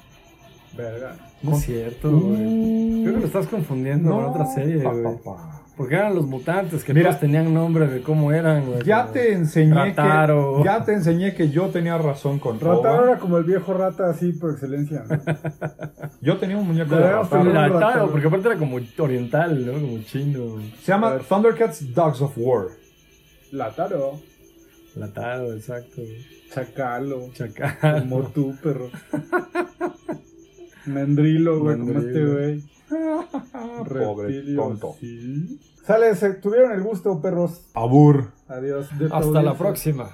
Verga. 0.76 1.16
No 1.42 1.56
es 1.56 1.64
cierto, 1.64 2.10
güey. 2.10 3.02
Creo 3.02 3.14
que 3.14 3.20
lo 3.20 3.26
estás 3.26 3.46
confundiendo 3.46 4.10
con 4.10 4.24
otra 4.26 4.46
serie, 4.46 4.82
pa, 4.82 4.92
güey. 4.92 5.04
pa, 5.04 5.22
pa. 5.22 5.62
Porque 5.76 5.94
eran 5.94 6.14
los 6.14 6.26
mutantes, 6.26 6.82
que 6.82 6.94
Mira. 6.94 7.10
todos 7.10 7.20
tenían 7.20 7.52
nombre 7.52 7.86
de 7.86 8.00
cómo 8.00 8.32
eran, 8.32 8.64
güey. 8.64 8.82
Ya 8.82 9.12
te 9.12 9.34
enseñé 9.34 9.74
Rataro. 9.74 10.56
que 10.58 10.64
ya 10.64 10.82
te 10.82 10.94
enseñé 10.94 11.34
que 11.34 11.50
yo 11.50 11.68
tenía 11.68 11.98
razón 11.98 12.38
con 12.38 12.58
Rataro 12.58 13.04
era 13.04 13.18
como 13.18 13.36
el 13.36 13.44
viejo 13.44 13.74
rata 13.74 14.08
así 14.08 14.32
por 14.32 14.52
excelencia. 14.52 15.04
¿no? 15.06 15.18
Yo 16.22 16.38
tenía 16.38 16.56
un 16.56 16.66
muñeco 16.66 16.94
de 16.94 17.02
Deberíamos 17.02 17.30
Rataro. 17.30 17.52
Rataro, 17.52 17.78
Rataro. 17.78 18.10
porque 18.10 18.26
aparte 18.26 18.48
era 18.48 18.56
como 18.58 18.78
oriental, 18.98 19.66
¿no? 19.66 19.72
Como 19.74 19.98
chino. 20.04 20.62
Se 20.80 20.92
llama. 20.92 21.18
Thundercats 21.28 21.94
Dogs 21.94 22.22
of 22.22 22.32
War. 22.36 22.68
Lataro. 23.52 24.18
Lataro, 24.96 25.52
exacto. 25.52 26.02
Chacalo. 26.52 27.30
Chacal. 27.32 28.00
Como 28.08 28.28
tú, 28.28 28.56
perro. 28.62 28.90
Mendrilo, 30.86 31.60
güey, 31.60 31.78
como 31.78 31.98
este 31.98 32.24
güey. 32.24 32.62
Pobre 33.88 34.54
tonto. 34.54 34.96
Sí. 35.00 35.60
Sale, 35.86 36.14
se 36.16 36.34
tuvieron 36.34 36.72
el 36.72 36.82
gusto, 36.82 37.20
perros. 37.20 37.60
Abur. 37.74 38.32
Adiós. 38.48 38.88
De 38.98 39.08
Hasta 39.10 39.42
la 39.42 39.54
próxima. 39.54 40.10